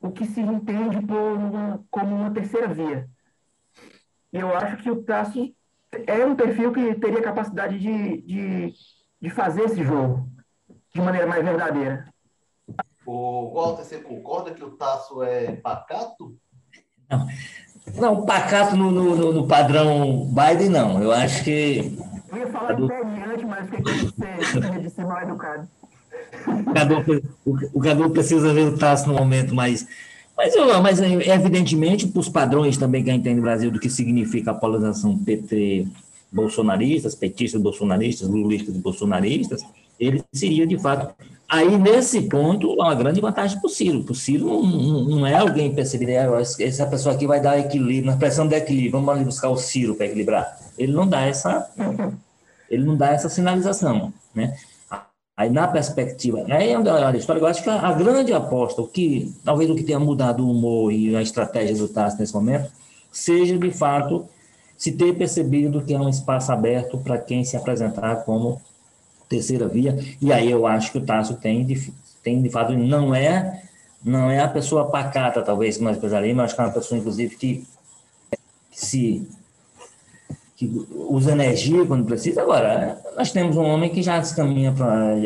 o 0.00 0.10
que 0.10 0.24
se 0.26 0.40
entende 0.40 1.04
por 1.04 1.84
como 1.90 2.14
uma 2.14 2.30
terceira 2.30 2.68
via. 2.68 3.08
Eu 4.32 4.56
acho 4.56 4.76
que 4.78 4.90
o 4.90 5.02
Tasso 5.02 5.54
é 6.06 6.24
um 6.24 6.34
perfil 6.34 6.72
que 6.72 6.94
teria 6.94 7.20
capacidade 7.22 7.78
de, 7.78 8.22
de, 8.22 8.72
de 9.20 9.30
fazer 9.30 9.62
esse 9.62 9.82
jogo 9.82 10.28
de 10.94 11.00
maneira 11.00 11.26
mais 11.26 11.44
verdadeira. 11.44 12.11
O 13.04 13.52
Walter, 13.54 13.84
você 13.84 13.98
concorda 13.98 14.52
que 14.52 14.62
o 14.62 14.70
Tasso 14.70 15.22
é 15.22 15.56
pacato? 15.56 16.36
Não, 17.10 17.26
não 17.96 18.24
pacato 18.24 18.76
no, 18.76 18.90
no, 18.90 19.32
no 19.32 19.46
padrão 19.46 20.28
Biden, 20.28 20.68
não. 20.68 21.02
Eu 21.02 21.12
acho 21.12 21.42
que. 21.44 21.96
Eu 22.30 22.38
ia 22.38 22.46
falar 22.46 22.72
do 22.72 22.84
antes, 22.84 23.44
mas 23.44 23.68
fiquei 23.68 24.80
de 24.80 24.90
ser 24.90 25.04
mal 25.04 25.22
educado. 25.22 25.68
O 27.74 27.80
Cadu 27.80 28.10
precisa 28.10 28.54
ver 28.54 28.68
o 28.68 28.78
Tasso 28.78 29.08
no 29.08 29.14
momento 29.14 29.54
mais 29.54 29.86
mas, 30.36 30.56
eu, 30.56 30.82
mas 30.82 31.00
evidentemente, 31.00 32.06
para 32.08 32.20
os 32.20 32.28
padrões 32.28 32.76
também 32.76 33.04
que 33.04 33.10
a 33.10 33.12
gente 33.12 33.22
tem 33.22 33.34
no 33.34 33.42
Brasil 33.42 33.70
do 33.70 33.78
que 33.78 33.90
significa 33.90 34.50
a 34.50 34.54
polarização 34.54 35.16
PT 35.16 35.86
bolsonaristas, 36.32 37.14
petistas 37.14 37.60
bolsonaristas, 37.60 38.28
lulistas 38.28 38.74
bolsonaristas, 38.76 39.62
ele 40.00 40.24
seria 40.32 40.66
de 40.66 40.78
fato. 40.78 41.14
Aí, 41.52 41.76
nesse 41.76 42.22
ponto, 42.22 42.72
uma 42.72 42.94
grande 42.94 43.20
vantagem 43.20 43.60
para 43.60 43.66
o 43.66 43.70
Ciro. 43.70 44.02
O 44.08 44.14
Ciro 44.14 44.46
não, 44.46 45.04
não, 45.04 45.26
é 45.26 45.34
alguém 45.34 45.74
perceber, 45.74 46.12
é, 46.12 46.26
essa 46.40 46.86
pessoa 46.86 47.14
aqui 47.14 47.26
vai 47.26 47.42
dar 47.42 47.58
equilíbrio, 47.58 48.10
na 48.10 48.16
pressão 48.16 48.48
de 48.48 48.54
equilíbrio, 48.54 48.92
vamos 48.92 49.10
ali 49.10 49.22
buscar 49.22 49.50
o 49.50 49.56
Ciro 49.58 49.94
para 49.94 50.06
equilibrar. 50.06 50.58
Ele 50.78 50.92
não 50.92 51.06
dá 51.06 51.20
essa, 51.20 51.70
ele 52.70 52.82
não 52.82 52.96
dá 52.96 53.10
essa 53.10 53.28
sinalização, 53.28 54.10
né? 54.34 54.56
Aí, 55.36 55.50
na 55.50 55.68
perspectiva, 55.68 56.42
aí 56.48 56.70
é 56.70 56.78
uma 56.78 57.16
história, 57.18 57.40
eu 57.40 57.46
acho 57.46 57.62
que 57.62 57.68
a, 57.68 57.86
a, 57.86 57.92
grande 57.92 58.32
aposta, 58.32 58.80
o 58.80 58.88
que 58.88 59.34
talvez 59.44 59.68
o 59.68 59.74
que 59.74 59.84
tenha 59.84 60.00
mudado 60.00 60.46
o 60.46 60.50
humor 60.50 60.90
e 60.90 61.14
a 61.14 61.20
estratégia 61.20 61.76
do 61.76 61.86
Tasso 61.86 62.18
nesse 62.18 62.32
momento, 62.32 62.70
seja 63.12 63.58
de 63.58 63.70
fato 63.70 64.26
se 64.74 64.92
ter 64.92 65.14
percebido 65.18 65.82
que 65.82 65.92
é 65.92 66.00
um 66.00 66.08
espaço 66.08 66.50
aberto 66.50 66.96
para 66.96 67.18
quem 67.18 67.44
se 67.44 67.58
apresentar 67.58 68.24
como 68.24 68.58
terceira 69.32 69.66
via. 69.66 69.98
E 70.20 70.32
aí 70.32 70.50
eu 70.50 70.66
acho 70.66 70.92
que 70.92 70.98
o 70.98 71.00
Tasso 71.00 71.34
tem 71.34 71.66
tem 72.22 72.40
de 72.40 72.50
fato, 72.50 72.72
não 72.72 73.14
é, 73.14 73.62
não 74.04 74.30
é 74.30 74.40
a 74.40 74.48
pessoa 74.48 74.88
pacata, 74.90 75.42
talvez, 75.42 75.80
nós 75.80 75.96
precisaríamos, 75.96 76.36
mas 76.36 76.44
acho 76.46 76.54
que 76.54 76.60
é 76.60 76.64
uma 76.64 76.72
pessoa, 76.72 76.98
inclusive, 76.98 77.36
que, 77.36 77.66
que 78.70 78.80
se 78.80 79.28
que 80.56 80.86
usa 81.08 81.32
energia 81.32 81.84
quando 81.84 82.04
precisa. 82.04 82.42
Agora, 82.42 82.96
nós 83.16 83.32
temos 83.32 83.56
um 83.56 83.64
homem 83.64 83.90
que 83.90 84.00
já 84.00 84.22
se 84.22 84.36
caminha 84.36 84.70
para 84.70 85.16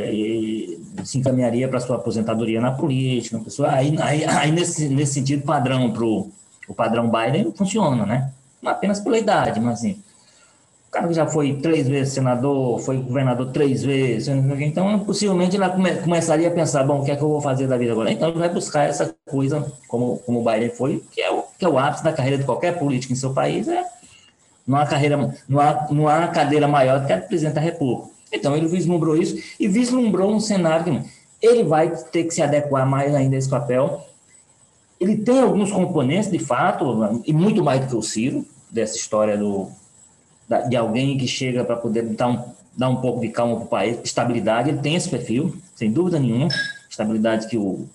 se 1.05 1.19
encaminharia 1.19 1.69
para 1.69 1.79
sua 1.79 1.97
aposentadoria 1.97 2.59
na 2.59 2.73
política, 2.73 3.39
pessoa, 3.39 3.71
aí, 3.71 3.95
aí, 4.01 4.25
aí 4.25 4.51
nesse, 4.51 4.89
nesse 4.89 5.15
sentido 5.15 5.43
padrão 5.43 5.93
para 5.93 6.05
o 6.05 6.75
padrão 6.75 7.11
Biden 7.11 7.53
funciona, 7.55 8.07
né? 8.07 8.33
Não 8.63 8.73
apenas 8.73 8.99
pela 8.99 9.19
idade, 9.19 9.61
mas 9.61 9.75
assim, 9.75 10.03
o 10.89 10.91
cara 10.91 11.13
já 11.13 11.27
foi 11.27 11.55
três 11.55 11.89
vezes 11.89 12.15
senador, 12.15 12.79
foi 12.81 12.97
governador 12.97 13.51
três 13.53 13.83
vezes, 13.85 14.29
então 14.29 14.99
possivelmente 15.01 15.57
ele 15.57 15.69
come, 15.69 15.95
começaria 15.97 16.49
a 16.49 16.51
pensar, 16.51 16.85
bom, 16.85 17.01
o 17.01 17.05
que 17.05 17.11
é 17.11 17.17
que 17.17 17.23
eu 17.23 17.29
vou 17.29 17.41
fazer 17.41 17.67
da 17.67 17.77
vida 17.77 17.93
agora? 17.93 18.11
Então 18.11 18.29
ele 18.29 18.39
vai 18.39 18.49
buscar 18.49 18.85
essa 18.85 19.15
coisa, 19.27 19.71
como, 19.89 20.19
como 20.19 20.41
o 20.41 20.45
Biden 20.45 20.71
foi, 20.71 21.03
que 21.11 21.21
é 21.21 21.31
o, 21.31 21.43
que 21.59 21.65
é 21.65 21.69
o 21.69 21.79
ápice 21.79 22.05
da 22.05 22.13
carreira 22.13 22.39
de 22.39 22.45
qualquer 22.45 22.79
político 22.79 23.13
em 23.13 23.17
seu 23.17 23.35
país, 23.35 23.69
é 23.69 23.85
não 24.67 24.79
há, 24.79 24.87
carreira, 24.87 25.35
não 25.49 25.61
há, 25.61 25.87
não 25.91 26.09
há 26.09 26.27
cadeira 26.29 26.67
maior 26.67 27.01
do 27.01 27.07
que 27.07 27.13
a 27.13 27.21
do 27.21 27.29
presidente 27.29 27.55
da 27.55 27.61
República. 27.61 28.11
Então, 28.33 28.57
ele 28.57 28.67
vislumbrou 28.67 29.17
isso 29.17 29.37
e 29.61 29.69
vislumbrou 29.69 30.33
um 30.33 30.41
cenário 30.41 30.85
que 30.85 31.11
ele 31.41 31.63
vai 31.63 31.91
ter 31.91 32.25
que 32.25 32.35
se 32.35 32.43
adequar 32.43 32.85
mais 32.85 33.15
ainda 33.15 33.37
a 33.37 33.39
esse 33.39 33.49
papel. 33.49 34.05
Ele 34.99 35.17
tem 35.17 35.41
alguns 35.41 35.71
componentes, 35.71 36.31
de 36.31 36.39
fato, 36.39 37.23
e 37.25 37.33
muito 37.33 37.63
mais 37.63 37.81
do 37.81 37.87
que 37.87 37.97
o 37.97 38.03
Ciro, 38.03 38.45
dessa 38.71 38.97
história 38.97 39.39
do, 39.39 39.71
de 40.69 40.77
alguém 40.77 41.19
que 41.19 41.27
chega 41.27 41.65
para 41.65 41.77
poder 41.77 42.03
dar 42.15 42.29
um, 42.29 42.45
dar 42.77 42.89
um 42.89 42.97
pouco 42.97 43.21
de 43.21 43.29
calma 43.29 43.57
para 43.57 43.65
o 43.65 43.69
país, 43.69 43.99
estabilidade, 44.05 44.71
ele 44.71 44.79
tem 44.79 44.95
esse 44.95 45.09
perfil, 45.09 45.57
sem 45.75 45.91
dúvida 45.91 46.19
nenhuma, 46.19 46.49
estabilidade 46.89 47.49
que 47.49 47.57
o, 47.57 47.87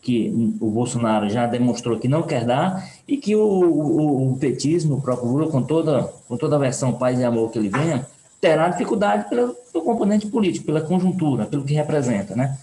que 0.00 0.56
o 0.60 0.70
Bolsonaro 0.70 1.28
já 1.28 1.46
demonstrou 1.46 1.98
que 1.98 2.06
não 2.06 2.22
quer 2.22 2.44
dar 2.44 2.88
e 3.08 3.16
que 3.16 3.34
o, 3.34 3.40
o, 3.42 4.32
o 4.32 4.36
petismo, 4.36 4.96
o 4.96 5.00
próprio 5.00 5.28
Lula, 5.28 5.50
com 5.50 5.62
toda, 5.62 6.04
com 6.28 6.36
toda 6.36 6.56
a 6.56 6.58
versão 6.58 6.92
paz 6.92 7.18
e 7.18 7.24
amor 7.24 7.50
que 7.50 7.58
ele 7.58 7.68
venha, 7.68 8.06
terá 8.40 8.68
dificuldade 8.68 9.28
pelo, 9.28 9.54
pelo 9.72 9.84
componente 9.84 10.26
político, 10.26 10.66
pela 10.66 10.82
conjuntura, 10.82 11.46
pelo 11.46 11.64
que 11.64 11.72
representa, 11.72 12.36
né? 12.36 12.56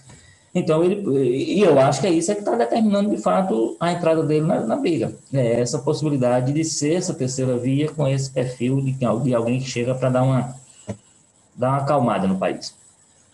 Então, 0.54 0.84
ele, 0.84 1.00
e 1.18 1.62
eu 1.62 1.78
acho 1.80 2.00
que 2.00 2.06
é 2.06 2.10
isso 2.10 2.32
que 2.34 2.40
está 2.40 2.54
determinando, 2.54 3.08
de 3.08 3.22
fato, 3.22 3.74
a 3.80 3.90
entrada 3.90 4.22
dele 4.22 4.46
na, 4.46 4.60
na, 4.60 4.76
briga. 4.76 5.14
É 5.32 5.60
essa 5.60 5.78
possibilidade 5.78 6.52
de 6.52 6.62
ser 6.62 6.94
essa 6.94 7.14
terceira 7.14 7.56
via 7.56 7.90
com 7.90 8.06
esse 8.06 8.30
perfil 8.30 8.80
de, 8.82 8.92
de 8.92 9.34
alguém 9.34 9.58
que 9.58 9.66
chega 9.66 9.94
para 9.94 10.10
dar 10.10 10.22
uma, 10.22 10.54
dar 11.56 11.68
uma 11.68 11.76
acalmada 11.78 12.28
no 12.28 12.38
país. 12.38 12.76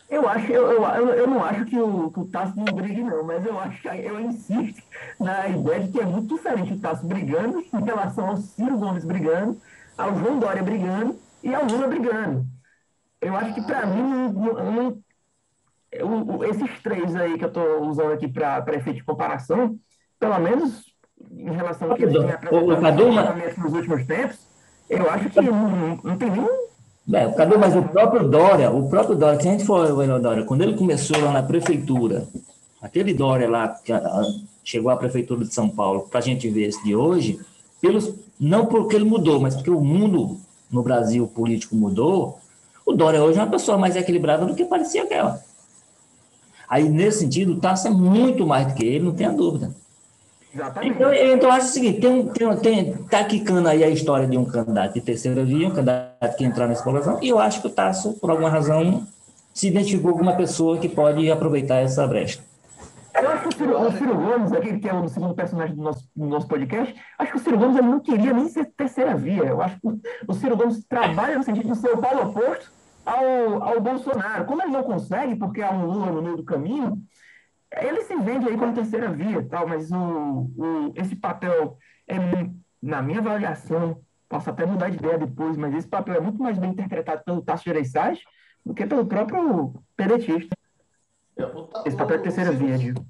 Eu 0.08 0.26
acho, 0.28 0.50
eu, 0.50 0.70
eu, 0.70 1.08
eu 1.10 1.26
não 1.26 1.44
acho 1.44 1.66
que 1.66 1.78
o, 1.78 2.10
que 2.10 2.20
o 2.20 2.24
Tasso 2.26 2.54
não 2.56 2.64
brigue, 2.64 3.02
não, 3.02 3.24
mas 3.24 3.44
eu 3.44 3.58
acho 3.58 3.88
eu 3.88 4.20
insisto 4.20 4.82
na 5.20 5.48
ideia 5.48 5.80
de 5.80 5.88
que 5.88 6.00
é 6.00 6.06
muito 6.06 6.34
diferente 6.34 6.72
o 6.72 6.78
Tasso 6.78 7.04
brigando 7.04 7.60
em 7.60 7.84
relação 7.84 8.28
ao 8.28 8.36
Ciro 8.38 8.78
Gomes 8.78 9.04
brigando, 9.04 9.60
ao 9.98 10.16
João 10.18 10.38
Dória 10.38 10.62
brigando 10.62 11.18
e 11.42 11.54
ao 11.54 11.64
Lula 11.64 11.88
brigando. 11.88 12.46
Eu 13.20 13.36
acho 13.36 13.54
que, 13.54 13.62
para 13.62 13.84
mim, 13.86 14.02
não, 14.02 14.32
não, 14.32 14.98
esses 15.90 16.82
três 16.82 17.14
aí 17.16 17.38
que 17.38 17.44
eu 17.44 17.48
estou 17.48 17.82
usando 17.82 18.12
aqui 18.12 18.28
para 18.28 18.64
efeito 18.74 18.96
de 18.96 19.04
comparação, 19.04 19.78
pelo 20.18 20.38
menos 20.38 20.84
em 21.30 21.50
relação 21.50 21.90
ao 21.90 21.96
que 21.96 22.04
eles 22.04 22.14
têm 22.14 22.30
apresentado 22.30 23.58
nos 23.58 23.72
últimos 23.72 24.06
tempos, 24.06 24.38
eu 24.88 25.10
acho 25.10 25.28
que 25.30 25.40
não, 25.40 25.96
não 26.02 26.16
tem 26.16 26.30
nenhum 26.30 26.68
é, 27.12 27.26
cadê? 27.32 27.56
Mas 27.56 27.74
o 27.74 27.82
próprio 27.82 28.28
Dória, 28.28 28.70
o 28.70 28.88
próprio 28.88 29.16
Dória, 29.16 29.40
se 29.40 29.48
a 29.48 29.52
gente 29.52 29.64
for 29.64 29.90
o 29.90 30.18
Dória, 30.18 30.44
quando 30.44 30.60
ele 30.60 30.76
começou 30.76 31.18
lá 31.18 31.32
na 31.32 31.42
prefeitura, 31.42 32.28
aquele 32.82 33.14
Dória 33.14 33.48
lá, 33.48 33.68
que 33.68 33.92
chegou 34.62 34.90
à 34.90 34.96
prefeitura 34.96 35.42
de 35.42 35.54
São 35.54 35.70
Paulo, 35.70 36.02
para 36.02 36.18
a 36.18 36.22
gente 36.22 36.48
ver 36.50 36.68
esse 36.68 36.84
de 36.84 36.94
hoje, 36.94 37.40
pelos, 37.80 38.14
não 38.38 38.66
porque 38.66 38.94
ele 38.94 39.06
mudou, 39.06 39.40
mas 39.40 39.54
porque 39.54 39.70
o 39.70 39.80
mundo 39.80 40.38
no 40.70 40.82
Brasil 40.82 41.26
político 41.26 41.74
mudou, 41.74 42.38
o 42.84 42.92
Dória 42.92 43.22
hoje 43.22 43.38
é 43.38 43.42
uma 43.42 43.50
pessoa 43.50 43.78
mais 43.78 43.96
equilibrada 43.96 44.44
do 44.44 44.54
que 44.54 44.66
parecia 44.66 45.04
aquela. 45.04 45.40
Aí, 46.68 46.88
nesse 46.88 47.20
sentido, 47.20 47.52
o 47.52 47.60
Tasso 47.60 47.88
é 47.88 47.90
muito 47.90 48.46
mais 48.46 48.66
do 48.66 48.74
que 48.74 48.84
ele, 48.84 49.04
não 49.04 49.14
tenha 49.14 49.32
dúvida. 49.32 49.70
Exatamente. 50.54 50.94
Então, 50.94 51.12
então, 51.12 51.48
eu 51.48 51.54
acho 51.54 51.66
o 51.66 51.70
seguinte: 51.70 52.00
tem, 52.00 52.26
tem, 52.26 52.56
tem, 52.56 52.92
tá 53.04 53.24
quicando 53.24 53.68
aí 53.68 53.82
a 53.84 53.88
história 53.88 54.26
de 54.26 54.36
um 54.36 54.44
candidato 54.44 54.94
de 54.94 55.00
terceira 55.00 55.44
via, 55.44 55.68
um 55.68 55.70
candidato 55.70 56.36
que 56.36 56.44
entrar 56.44 56.66
nessa 56.66 56.82
colação, 56.82 57.18
e 57.22 57.28
eu 57.28 57.38
acho 57.38 57.60
que 57.60 57.66
o 57.66 57.70
Tasso, 57.70 58.14
por 58.14 58.30
alguma 58.30 58.50
razão, 58.50 59.06
se 59.54 59.68
identificou 59.68 60.12
com 60.12 60.22
uma 60.22 60.36
pessoa 60.36 60.78
que 60.78 60.88
pode 60.88 61.30
aproveitar 61.30 61.76
essa 61.76 62.06
brecha. 62.06 62.40
Eu 63.20 63.30
acho 63.30 63.42
que 63.42 63.48
o 63.48 63.52
Ciro, 63.52 63.80
o 63.80 63.92
Ciro 63.92 64.14
Gomes, 64.14 64.52
aquele 64.52 64.78
que 64.78 64.88
é 64.88 64.94
o 64.94 65.08
segundo 65.08 65.34
personagem 65.34 65.74
do 65.74 65.82
nosso, 65.82 66.08
do 66.14 66.26
nosso 66.26 66.46
podcast, 66.46 66.94
acho 67.18 67.32
que 67.32 67.38
o 67.38 67.40
Ciro 67.40 67.58
Gomes 67.58 67.76
ele 67.76 67.88
não 67.88 67.98
queria 67.98 68.32
nem 68.32 68.48
ser 68.48 68.66
terceira 68.76 69.16
via. 69.16 69.42
Eu 69.42 69.60
acho 69.60 69.76
que 69.80 69.88
o 70.28 70.34
Ciro 70.34 70.56
Gomes 70.56 70.84
trabalha 70.88 71.36
no 71.36 71.42
sentido 71.42 71.72
de 71.72 71.76
ser 71.76 71.88
o 71.88 71.98
polo 71.98 72.28
oposto 72.28 72.70
ao, 73.08 73.62
ao 73.62 73.80
Bolsonaro. 73.80 74.44
Como 74.44 74.62
ele 74.62 74.72
não 74.72 74.82
consegue, 74.82 75.36
porque 75.36 75.62
há 75.62 75.70
um 75.70 75.86
Lula 75.86 76.12
no 76.12 76.22
meio 76.22 76.36
do 76.36 76.44
caminho, 76.44 77.02
ele 77.80 78.02
se 78.02 78.16
vende 78.16 78.48
aí 78.48 78.56
como 78.56 78.74
terceira 78.74 79.10
via, 79.10 79.46
tal, 79.48 79.66
mas 79.66 79.90
o, 79.90 80.50
o, 80.56 80.92
esse 80.94 81.16
papel 81.16 81.76
é, 82.06 82.16
na 82.82 83.02
minha 83.02 83.18
avaliação, 83.18 84.00
posso 84.28 84.50
até 84.50 84.64
mudar 84.64 84.90
de 84.90 84.96
ideia 84.96 85.18
depois, 85.18 85.56
mas 85.56 85.74
esse 85.74 85.88
papel 85.88 86.14
é 86.14 86.20
muito 86.20 86.40
mais 86.42 86.58
bem 86.58 86.70
interpretado 86.70 87.22
pelo 87.24 87.42
Tasso 87.42 87.64
Gereissati 87.64 88.22
do 88.64 88.74
que 88.74 88.86
pelo 88.86 89.06
próprio 89.06 89.74
pedetista. 89.96 90.54
esse 91.84 91.96
papel 91.96 92.16
é 92.16 92.22
terceira 92.22 92.52
via, 92.52 92.76
digo. 92.76 93.06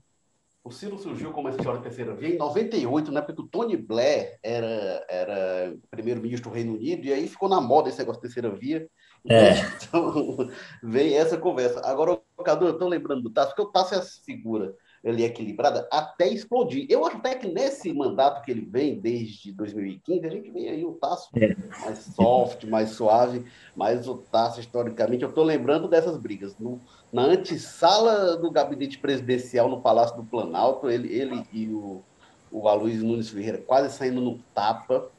O 0.62 0.70
Ciro 0.70 0.98
surgiu 0.98 1.32
como 1.32 1.48
essa 1.48 1.56
história 1.56 1.80
de 1.80 1.84
terceira 1.84 2.14
via 2.14 2.34
em 2.34 2.36
98, 2.36 3.10
né? 3.10 3.22
Porque 3.22 3.40
o 3.40 3.46
Tony 3.46 3.76
Blair 3.76 4.38
era, 4.42 5.06
era 5.08 5.74
primeiro-ministro 5.90 6.50
do 6.50 6.54
Reino 6.54 6.74
Unido, 6.74 7.06
e 7.06 7.12
aí 7.12 7.26
ficou 7.26 7.48
na 7.48 7.60
moda 7.60 7.88
esse 7.88 7.98
negócio 7.98 8.20
de 8.20 8.28
terceira 8.28 8.54
via. 8.54 8.86
É. 9.26 9.54
Então, 9.88 10.50
vem 10.82 11.14
essa 11.14 11.38
conversa. 11.38 11.80
Agora, 11.80 12.20
Cadu, 12.44 12.66
eu 12.66 12.72
estou 12.72 12.88
lembrando 12.88 13.22
do 13.22 13.30
Tasso, 13.30 13.48
porque 13.48 13.62
o 13.62 13.72
Tasso 13.72 13.94
é 13.94 13.98
essa 13.98 14.20
figura 14.22 14.74
ele 15.02 15.22
é 15.22 15.26
equilibrada 15.26 15.88
até 15.90 16.28
explodir. 16.28 16.86
Eu 16.88 17.06
acho 17.06 17.16
até 17.18 17.34
que 17.34 17.46
nesse 17.46 17.92
mandato 17.92 18.42
que 18.42 18.50
ele 18.50 18.62
vem, 18.62 18.98
desde 18.98 19.52
2015, 19.52 20.26
a 20.26 20.30
gente 20.30 20.50
vê 20.50 20.68
aí 20.68 20.84
o 20.84 20.92
Tasso 20.92 21.28
é. 21.36 21.54
mais 21.80 21.98
soft, 21.98 22.64
mais 22.64 22.90
suave, 22.90 23.44
mas 23.76 24.08
o 24.08 24.16
Tasso, 24.16 24.60
historicamente, 24.60 25.22
eu 25.22 25.28
estou 25.28 25.44
lembrando 25.44 25.88
dessas 25.88 26.16
brigas. 26.16 26.56
No, 26.58 26.80
na 27.12 27.22
antessala 27.22 28.36
do 28.36 28.50
gabinete 28.50 28.98
presidencial 28.98 29.68
no 29.68 29.80
Palácio 29.80 30.16
do 30.16 30.24
Planalto, 30.24 30.90
ele, 30.90 31.12
ele 31.12 31.46
e 31.52 31.68
o, 31.68 32.02
o 32.50 32.68
Aloysio 32.68 33.06
Nunes 33.06 33.30
Ferreira 33.30 33.58
quase 33.58 33.96
saindo 33.96 34.20
no 34.20 34.38
tapa. 34.54 35.10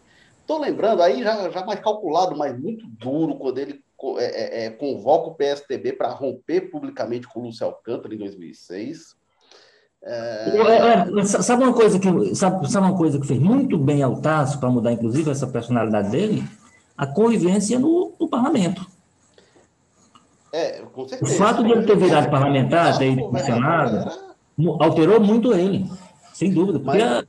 Estou 0.41 0.59
lembrando 0.59 1.01
aí, 1.01 1.23
já, 1.23 1.49
já 1.49 1.65
mais 1.65 1.79
calculado, 1.79 2.35
mas 2.35 2.59
muito 2.59 2.85
duro, 2.87 3.35
quando 3.35 3.59
ele 3.59 3.83
é, 4.17 4.23
é, 4.23 4.65
é, 4.65 4.69
convoca 4.69 5.29
o 5.29 5.35
PSTB 5.35 5.93
para 5.93 6.09
romper 6.09 6.69
publicamente 6.69 7.27
com 7.27 7.41
o 7.41 7.43
Lúcio 7.43 7.65
Alcântara 7.65 8.13
em 8.13 8.17
2006. 8.17 9.17
É... 10.01 11.09
É, 11.19 11.25
sabe 11.25 11.63
uma 11.63 11.73
coisa 11.73 11.99
que 11.99 12.35
sabe, 12.35 12.71
sabe 12.71 12.87
uma 12.87 12.97
coisa 12.97 13.19
que 13.19 13.27
fez 13.27 13.39
muito 13.39 13.77
bem 13.77 14.01
ao 14.01 14.21
Tasso 14.21 14.57
para 14.57 14.69
mudar 14.69 14.93
inclusive 14.93 15.29
essa 15.29 15.45
personalidade 15.45 16.09
dele 16.09 16.41
a 16.97 17.05
convivência 17.05 17.77
no, 17.77 18.13
no 18.17 18.29
parlamento 18.29 18.87
é, 20.53 20.83
com 20.93 21.05
certeza. 21.05 21.33
o 21.33 21.37
fato 21.37 21.65
de 21.65 21.71
ele 21.71 21.85
ter 21.85 21.97
virado 21.97 22.29
parlamentar 22.29 22.97
ter 22.97 23.13
funcionado 23.13 24.09
alterou 24.79 25.19
muito 25.19 25.53
ele 25.53 25.85
sem 26.33 26.49
dúvida 26.49 26.79
porque 26.79 27.03
Mas... 27.03 27.25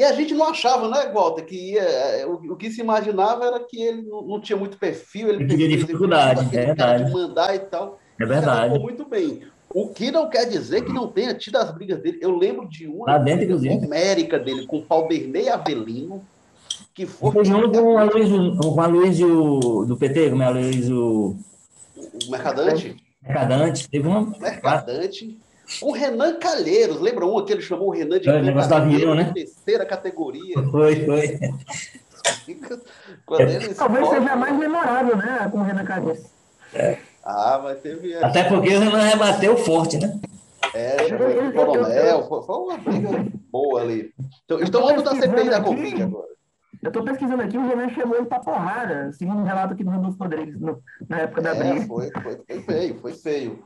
E 0.00 0.02
a 0.02 0.14
gente 0.14 0.32
não 0.32 0.48
achava, 0.48 0.88
né, 0.88 1.12
Walter, 1.12 1.44
que 1.44 1.72
ia, 1.72 1.82
é, 1.82 2.24
o, 2.24 2.32
o, 2.52 2.56
que 2.56 2.70
se 2.70 2.80
imaginava 2.80 3.44
era 3.44 3.60
que 3.60 3.82
ele 3.82 4.00
não, 4.00 4.22
não 4.22 4.40
tinha 4.40 4.56
muito 4.56 4.78
perfil, 4.78 5.28
ele 5.28 5.46
tinha 5.46 5.68
dificuldade, 5.68 6.56
é 6.56 6.64
verdade. 6.64 7.04
de 7.04 7.12
mandar 7.12 7.54
e 7.54 7.58
tal. 7.58 8.00
É 8.18 8.24
verdade. 8.24 8.78
muito 8.78 9.04
bem. 9.04 9.42
O 9.68 9.88
que 9.88 10.10
não 10.10 10.30
quer 10.30 10.46
dizer 10.46 10.86
que 10.86 10.90
não 10.90 11.08
tenha 11.08 11.34
tido 11.34 11.56
as 11.56 11.70
brigas 11.70 12.00
dele. 12.00 12.18
Eu 12.22 12.34
lembro 12.34 12.66
de 12.66 12.86
uma 12.86 13.04
tá 13.04 13.18
dentro, 13.18 13.54
América 13.84 14.38
dele 14.38 14.66
com 14.66 14.78
o 14.78 14.82
Palmernei 14.82 15.50
Avelino, 15.50 16.24
que 16.94 17.04
foi. 17.04 17.32
Foi 17.32 17.44
junto 17.44 17.70
com 17.70 17.92
o 17.92 17.98
Aloysio, 17.98 18.58
o 18.58 18.80
Aloysio 18.80 19.84
do 19.86 19.98
PT, 19.98 20.30
como 20.30 20.42
é 20.42 20.46
Aloysio. 20.46 20.96
O 20.96 22.30
Mercadante? 22.30 22.96
Mercadante, 23.22 23.86
teve 23.90 24.08
uma. 24.08 24.22
Mercadante. 24.38 25.38
O 25.82 25.92
Renan 25.92 26.38
Calheiros, 26.38 27.00
lembra 27.00 27.26
um 27.26 27.44
que 27.44 27.52
ele 27.52 27.62
chamou 27.62 27.88
o 27.88 27.90
Renan 27.90 28.18
de 28.18 28.28
é, 28.28 28.42
negócio 28.42 28.68
do 28.68 28.74
avião, 28.74 29.14
né? 29.14 29.30
terceira 29.32 29.86
categoria. 29.86 30.56
Foi, 30.70 31.04
foi. 31.04 31.38
Talvez 33.76 34.08
seja 34.08 34.36
mais 34.36 34.58
memorável, 34.58 35.16
né? 35.16 35.48
Com 35.50 35.58
o 35.58 35.62
Renan 35.62 35.84
Calheiros. 35.84 36.24
É. 36.74 36.98
Ah, 37.24 37.60
mas 37.62 37.80
teve. 37.80 38.14
Até 38.16 38.44
porque 38.44 38.74
o 38.74 38.80
Renan 38.80 39.02
rebateu 39.02 39.56
forte, 39.56 39.98
né? 39.98 40.20
É, 40.74 41.08
chamou 41.08 41.28
o 41.28 41.52
coronel, 41.52 42.28
foi 42.28 42.56
uma 42.56 42.78
briga 42.78 43.26
boa 43.50 43.80
ali. 43.80 44.12
Então, 44.44 44.60
estão 44.60 44.82
falando 44.82 45.02
da 45.02 45.14
CPI 45.14 45.50
da 45.50 45.60
Covid 45.60 46.02
agora. 46.02 46.30
Eu 46.82 46.88
estou 46.88 47.04
pesquisando 47.04 47.42
aqui, 47.42 47.58
o 47.58 47.66
Renan 47.66 47.90
chamou 47.90 48.16
ele 48.16 48.26
para 48.26 48.40
porrada, 48.40 49.12
segundo 49.12 49.40
um 49.40 49.44
relato 49.44 49.74
aqui 49.74 49.84
do 49.84 49.90
Rodolfo 49.90 50.16
Rodrigues, 50.18 50.58
no, 50.58 50.82
na 51.08 51.20
época 51.20 51.42
da 51.42 51.50
é, 51.50 51.54
briga. 51.54 51.86
Foi, 51.86 52.10
foi, 52.10 52.40
foi 52.46 52.62
feio, 52.62 53.00
foi 53.00 53.12
feio. 53.12 53.64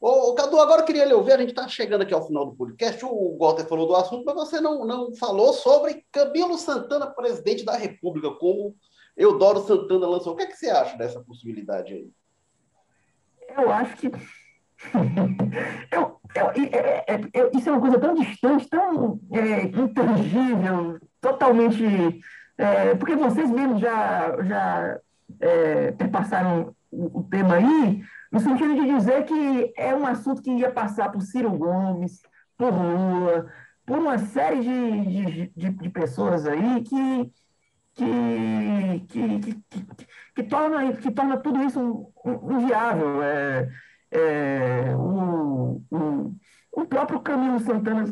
Ô, 0.00 0.32
Cadu, 0.34 0.60
agora 0.60 0.82
eu 0.82 0.84
queria 0.84 1.04
lhe 1.04 1.12
ouvir, 1.12 1.32
a 1.32 1.38
gente 1.38 1.48
está 1.50 1.66
chegando 1.66 2.02
aqui 2.02 2.14
ao 2.14 2.24
final 2.24 2.46
do 2.46 2.54
podcast, 2.54 3.04
o 3.04 3.36
Walter 3.36 3.66
falou 3.66 3.88
do 3.88 3.96
assunto, 3.96 4.24
mas 4.24 4.34
você 4.36 4.60
não, 4.60 4.84
não 4.84 5.12
falou 5.16 5.52
sobre 5.52 6.04
Camilo 6.12 6.56
Santana, 6.56 7.08
presidente 7.08 7.64
da 7.64 7.76
República, 7.76 8.30
como 8.30 8.76
Eudoro 9.16 9.58
Santana 9.60 10.06
lançou. 10.06 10.34
O 10.34 10.36
que, 10.36 10.44
é 10.44 10.46
que 10.46 10.56
você 10.56 10.70
acha 10.70 10.96
dessa 10.96 11.20
possibilidade 11.20 11.94
aí? 11.94 12.10
Eu 13.56 13.72
acho 13.72 13.96
que... 13.96 14.06
eu, 15.90 16.20
eu, 16.32 16.50
é, 16.72 17.04
é, 17.08 17.14
é, 17.14 17.50
isso 17.56 17.68
é 17.68 17.72
uma 17.72 17.80
coisa 17.80 17.98
tão 17.98 18.14
distante, 18.14 18.68
tão 18.68 19.20
é, 19.32 19.62
intangível, 19.62 21.00
totalmente... 21.20 22.20
É, 22.56 22.94
porque 22.94 23.16
vocês 23.16 23.50
mesmos 23.50 23.80
já, 23.80 24.42
já 24.44 25.00
é, 25.40 25.92
perpassaram 25.92 26.74
o, 26.90 27.20
o 27.20 27.22
tema 27.24 27.56
aí, 27.56 28.02
no 28.30 28.40
sentido 28.40 28.74
de 28.74 28.94
dizer 28.94 29.24
que 29.24 29.72
é 29.76 29.94
um 29.94 30.06
assunto 30.06 30.42
que 30.42 30.50
ia 30.50 30.70
passar 30.70 31.10
por 31.10 31.22
Ciro 31.22 31.50
Gomes, 31.50 32.20
por 32.56 32.72
Lula, 32.72 33.50
por 33.86 33.98
uma 33.98 34.18
série 34.18 34.60
de, 34.60 35.00
de, 35.06 35.52
de, 35.56 35.70
de 35.70 35.90
pessoas 35.90 36.46
aí 36.46 36.82
que, 36.82 37.32
que, 37.94 39.06
que, 39.08 39.38
que, 39.40 39.54
que, 39.54 40.06
que, 40.34 40.42
torna, 40.42 40.92
que 40.92 41.10
torna 41.10 41.38
tudo 41.38 41.62
isso 41.62 42.12
inviável. 42.50 43.22
É, 43.22 43.68
é, 44.10 44.96
o, 44.96 45.82
o, 46.72 46.86
próprio 46.86 47.20
Camilo 47.20 47.60
Santana, 47.60 48.04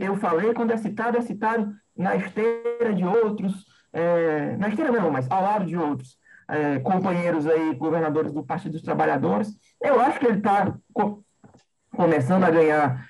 eu 0.00 0.16
falei, 0.16 0.54
quando 0.54 0.72
é 0.72 0.76
citado, 0.76 1.18
é 1.18 1.22
citado 1.22 1.72
na 1.96 2.16
esteira 2.16 2.94
de 2.94 3.04
outros, 3.04 3.64
é, 3.92 4.56
na 4.56 4.68
esteira 4.68 4.92
não, 4.92 5.10
mas 5.10 5.30
ao 5.30 5.42
lado 5.42 5.66
de 5.66 5.76
outros 5.76 6.16
é, 6.48 6.78
companheiros 6.80 7.46
aí, 7.46 7.74
governadores 7.74 8.32
do 8.32 8.44
Partido 8.44 8.72
dos 8.72 8.82
Trabalhadores. 8.82 9.56
Eu 9.82 10.00
acho 10.00 10.18
que 10.18 10.26
ele 10.26 10.38
está 10.38 10.74
co 10.92 11.22
começando 11.90 12.42
a 12.42 12.50
ganhar 12.50 13.06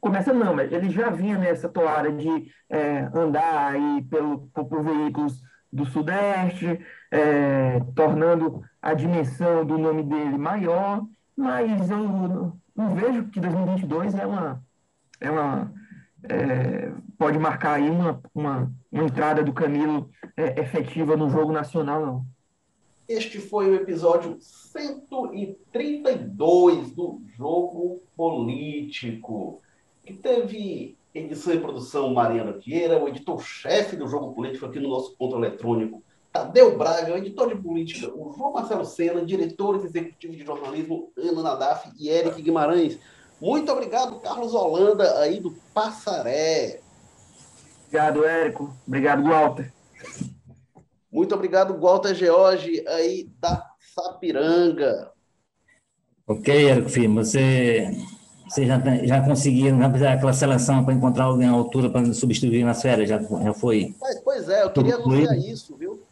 começando 0.00 0.38
não, 0.38 0.54
mas 0.54 0.72
ele 0.72 0.90
já 0.90 1.10
vinha 1.10 1.38
nessa 1.38 1.68
toada 1.68 2.10
de 2.10 2.50
é, 2.68 3.08
andar 3.14 3.72
aí 3.72 4.02
pelo, 4.10 4.48
por, 4.48 4.64
por, 4.66 4.82
veículos 4.82 5.42
do 5.72 5.84
Sudeste, 5.84 6.80
é, 7.10 7.80
tornando 7.94 8.62
a 8.80 8.94
dimensão 8.94 9.64
do 9.64 9.78
nome 9.78 10.02
dele 10.02 10.38
maior, 10.38 11.04
mas 11.36 11.90
eu 11.90 12.52
não 12.76 12.94
vejo 12.94 13.24
que 13.28 13.40
2022 13.40 14.14
é 14.14 14.26
uma, 14.26 14.62
é 15.20 15.30
uma 15.30 15.72
é, 16.28 16.92
pode 17.18 17.38
marcar 17.38 17.74
aí 17.74 17.88
uma, 17.88 18.20
uma, 18.34 18.70
uma 18.90 19.04
entrada 19.04 19.40
do 19.42 19.52
Camilo 19.52 20.10
é, 20.36 20.60
efetiva 20.60 21.16
no 21.16 21.30
jogo 21.30 21.52
nacional, 21.52 22.04
não. 22.04 22.26
Este 23.08 23.38
foi 23.38 23.70
o 23.70 23.74
episódio 23.74 24.36
132 24.40 26.90
do 26.92 27.20
Jogo 27.36 28.02
Político, 28.16 29.60
que 30.02 30.14
teve 30.14 30.96
edição 31.14 31.52
e 31.52 31.60
produção 31.60 32.14
Mariana 32.14 32.52
Vieira, 32.52 33.02
o 33.02 33.08
editor-chefe 33.08 33.94
do 33.94 34.08
Jogo 34.08 34.34
Político 34.34 34.64
aqui 34.66 34.80
no 34.80 34.88
nosso 34.88 35.14
ponto 35.16 35.36
eletrônico, 35.36 36.02
Tadeu 36.32 36.76
Braga, 36.76 37.16
editor 37.16 37.54
de 37.54 37.62
política, 37.62 38.12
o 38.12 38.34
João 38.36 38.52
Marcelo 38.52 38.84
Sena, 38.84 39.24
diretores 39.24 39.84
executivos 39.84 40.36
de 40.36 40.44
jornalismo, 40.44 41.12
Ana 41.16 41.42
Nadaf 41.42 41.92
e 41.96 42.08
Eric 42.08 42.42
Guimarães. 42.42 42.98
Muito 43.40 43.70
obrigado, 43.70 44.18
Carlos 44.18 44.52
Holanda, 44.52 45.20
aí 45.20 45.38
do 45.38 45.52
Passaré. 45.72 46.80
Obrigado, 47.94 48.24
Érico. 48.24 48.76
Obrigado, 48.88 49.22
Walter. 49.22 49.72
Muito 51.12 51.32
obrigado, 51.32 51.78
Walter 51.78 52.12
George, 52.12 52.84
aí 52.88 53.30
da 53.40 53.64
Sapiranga. 53.94 55.12
Ok, 56.26 56.70
Érico 56.70 56.88
Filho, 56.88 57.14
você, 57.14 57.96
você 58.48 58.66
já, 58.66 58.82
já 59.04 59.24
conseguiu 59.24 59.76
aquela 59.80 60.32
seleção 60.32 60.84
para 60.84 60.92
encontrar 60.92 61.26
alguém 61.26 61.46
à 61.46 61.52
altura 61.52 61.88
para 61.88 62.12
substituir 62.12 62.64
nas 62.64 62.82
férias? 62.82 63.08
Já, 63.08 63.22
já 63.22 63.54
foi? 63.54 63.94
Mas, 64.00 64.18
pois 64.24 64.48
é, 64.48 64.64
eu 64.64 64.70
queria 64.70 64.96
anunciar 64.96 65.38
isso, 65.38 65.76
viu? 65.76 66.02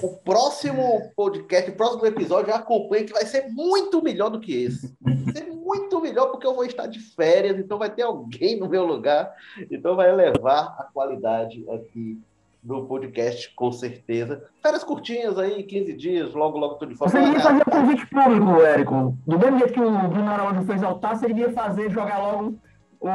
O 0.00 0.10
próximo 0.18 1.10
podcast, 1.16 1.72
o 1.72 1.74
próximo 1.74 2.06
episódio, 2.06 2.52
já 2.52 2.58
acompanha 2.58 3.04
que 3.04 3.12
vai 3.12 3.26
ser 3.26 3.48
muito 3.48 4.00
melhor 4.00 4.30
do 4.30 4.38
que 4.38 4.62
esse. 4.62 4.94
Vai 5.00 5.32
ser 5.34 5.51
muito 5.72 6.00
melhor 6.00 6.26
porque 6.26 6.46
eu 6.46 6.54
vou 6.54 6.64
estar 6.64 6.86
de 6.86 6.98
férias, 6.98 7.58
então 7.58 7.78
vai 7.78 7.90
ter 7.90 8.02
alguém 8.02 8.58
no 8.58 8.68
meu 8.68 8.84
lugar, 8.84 9.32
então 9.70 9.96
vai 9.96 10.10
elevar 10.10 10.76
a 10.78 10.84
qualidade 10.92 11.64
aqui 11.70 12.20
do 12.62 12.84
podcast, 12.84 13.52
com 13.54 13.72
certeza. 13.72 14.44
Férias 14.62 14.84
curtinhas 14.84 15.36
aí, 15.38 15.62
15 15.64 15.92
dias, 15.94 16.34
logo, 16.34 16.58
logo 16.58 16.74
tudo 16.74 16.90
de 16.90 16.94
fora. 16.98 17.10
Você 17.10 17.20
devia 17.20 17.40
fazer 17.40 17.62
o 17.62 17.70
convite 17.70 18.06
público, 18.06 18.60
Érico. 18.60 19.16
Do 19.26 19.38
mesmo 19.38 19.58
jeito 19.58 19.72
que 19.72 19.80
o 19.80 20.08
Bruno 20.08 20.30
Araújo 20.30 20.62
fez 20.62 20.82
ao 20.82 20.98
TAS, 20.98 21.18
você 21.18 21.26
devia 21.26 21.50
fazer, 21.52 21.90
jogar 21.90 22.18
logo 22.18 22.58
o... 23.00 23.08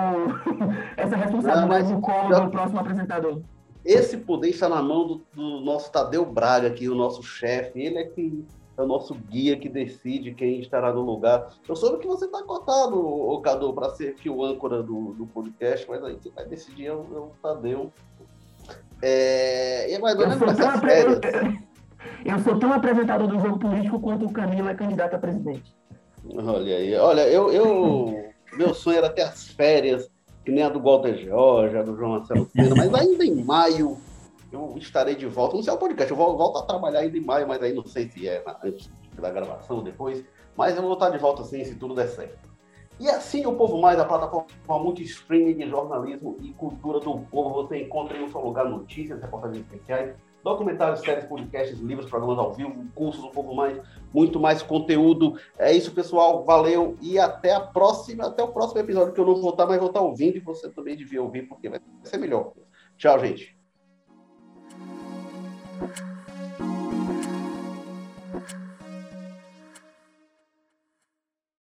essa 0.98 1.16
responsabilidade 1.16 1.94
no 1.94 2.02
colo 2.02 2.30
já... 2.30 2.40
do 2.40 2.52
próximo 2.52 2.80
apresentador. 2.80 3.42
Esse 3.86 4.18
poder 4.18 4.50
está 4.50 4.68
na 4.68 4.82
mão 4.82 5.08
do, 5.08 5.22
do 5.34 5.62
nosso 5.62 5.90
Tadeu 5.94 6.26
Braga, 6.26 6.68
aqui, 6.68 6.90
o 6.90 6.96
nosso 6.96 7.24
chefe. 7.24 7.80
Ele 7.80 8.00
é 8.00 8.04
que 8.04 8.44
é 8.78 8.82
o 8.82 8.86
nosso 8.86 9.16
guia 9.16 9.58
que 9.58 9.68
decide 9.68 10.34
quem 10.34 10.60
estará 10.60 10.94
no 10.94 11.02
lugar. 11.02 11.50
Eu 11.68 11.76
soube 11.76 11.98
que 11.98 12.08
você 12.08 12.26
está 12.26 12.44
cotado, 12.44 12.98
o 13.00 13.42
Cadu, 13.42 13.74
para 13.74 13.90
ser 13.90 14.10
aqui 14.10 14.30
o 14.30 14.46
âncora 14.46 14.84
do, 14.84 15.14
do 15.14 15.26
podcast, 15.26 15.88
mas 15.90 16.04
aí 16.04 16.18
quem 16.22 16.32
vai 16.32 16.46
decidir 16.46 16.86
é 16.86 16.94
o, 16.94 17.06
é 17.14 17.18
o 17.18 17.32
Tadeu. 17.42 17.92
É, 19.02 19.94
e 19.94 20.00
mais 20.00 20.18
ou 20.20 20.28
menos 20.28 20.42
essas 20.42 20.80
férias. 20.80 21.20
Eu 22.24 22.40
sou 22.40 22.60
tão 22.60 22.72
apresentador 22.72 23.28
do 23.28 23.40
jogo 23.40 23.60
político 23.60 24.00
quanto 24.00 24.26
o 24.26 24.32
Camilo 24.32 24.70
é 24.70 24.76
candidato 24.76 25.16
a 25.16 25.20
presidente. 25.20 25.76
Olha 26.36 26.76
aí, 26.76 26.96
olha, 26.96 27.28
eu, 27.28 27.52
eu 27.52 28.26
meu 28.54 28.74
sonho 28.74 28.98
era 28.98 29.10
ter 29.10 29.22
as 29.22 29.48
férias, 29.48 30.10
que 30.44 30.52
nem 30.52 30.64
a 30.64 30.70
do 30.70 30.82
Walter 30.82 31.16
George, 31.18 31.78
a 31.78 31.84
do 31.84 31.96
João 31.96 32.12
Marcelo 32.12 32.46
Pena, 32.48 32.76
mas 32.76 32.94
ainda 32.94 33.26
em 33.26 33.44
maio 33.44 33.98
eu 34.52 34.74
estarei 34.78 35.16
de 35.16 35.26
volta. 35.26 35.56
Não 35.56 35.64
sei 35.64 35.74
o 35.74 35.78
podcast, 35.78 36.12
eu 36.12 36.18
volto 36.18 36.58
a 36.58 36.64
trabalhar 36.64 37.00
ainda 37.00 37.18
em 37.18 37.26
maio, 37.26 37.48
mas 37.48 37.62
aí 37.62 37.74
não 37.74 37.86
sei 37.86 38.10
se 38.10 38.28
é 38.28 38.44
antes 38.64 38.90
da 39.16 39.30
gravação, 39.30 39.84
depois. 39.84 40.24
Mas 40.56 40.76
eu 40.76 40.82
vou 40.82 40.94
estar 40.94 41.10
de 41.10 41.18
volta 41.18 41.42
assim, 41.42 41.64
se 41.64 41.76
tudo 41.76 41.94
der 41.94 42.08
certo. 42.08 42.48
E 43.00 43.08
assim 43.10 43.46
o 43.46 43.56
Povo 43.56 43.80
Mais, 43.80 44.00
a 44.00 44.06
plataforma 44.06 44.84
muito 44.84 45.02
streaming 45.04 45.58
de 45.58 45.70
jornalismo 45.70 46.38
e 46.42 46.52
cultura 46.54 47.00
do 47.00 47.20
povo. 47.20 47.62
Você 47.62 47.84
encontra 47.84 48.18
em 48.18 48.24
um 48.24 48.30
só 48.30 48.42
lugar 48.42 48.66
notícias, 48.66 49.22
reportagens 49.22 49.64
especiais, 49.64 50.16
documentários, 50.44 51.02
séries, 51.02 51.26
podcasts, 51.26 51.80
livros, 51.80 52.10
programas 52.10 52.40
ao 52.40 52.54
vivo, 52.54 52.86
cursos 52.96 53.22
do 53.22 53.30
Povo 53.30 53.54
Mais, 53.54 53.80
muito 54.12 54.40
mais 54.40 54.64
conteúdo. 54.64 55.38
É 55.60 55.72
isso, 55.72 55.92
pessoal. 55.92 56.44
Valeu 56.44 56.98
e 57.00 57.20
até 57.20 57.54
a 57.54 57.60
próxima, 57.60 58.28
até 58.28 58.42
o 58.42 58.48
próximo 58.48 58.80
episódio 58.80 59.14
que 59.14 59.20
eu 59.20 59.26
não 59.26 59.36
vou 59.36 59.52
estar, 59.52 59.68
mas 59.68 59.78
vou 59.78 59.90
estar 59.90 60.02
ouvindo 60.02 60.38
e 60.38 60.40
você 60.40 60.68
também 60.70 60.96
devia 60.96 61.22
ouvir 61.22 61.44
porque 61.44 61.70
vai 61.70 61.80
ser 62.04 62.18
melhor. 62.18 62.54
Tchau, 62.98 63.20
gente. 63.20 63.57
Thank 65.80 66.00
you. 66.00 66.17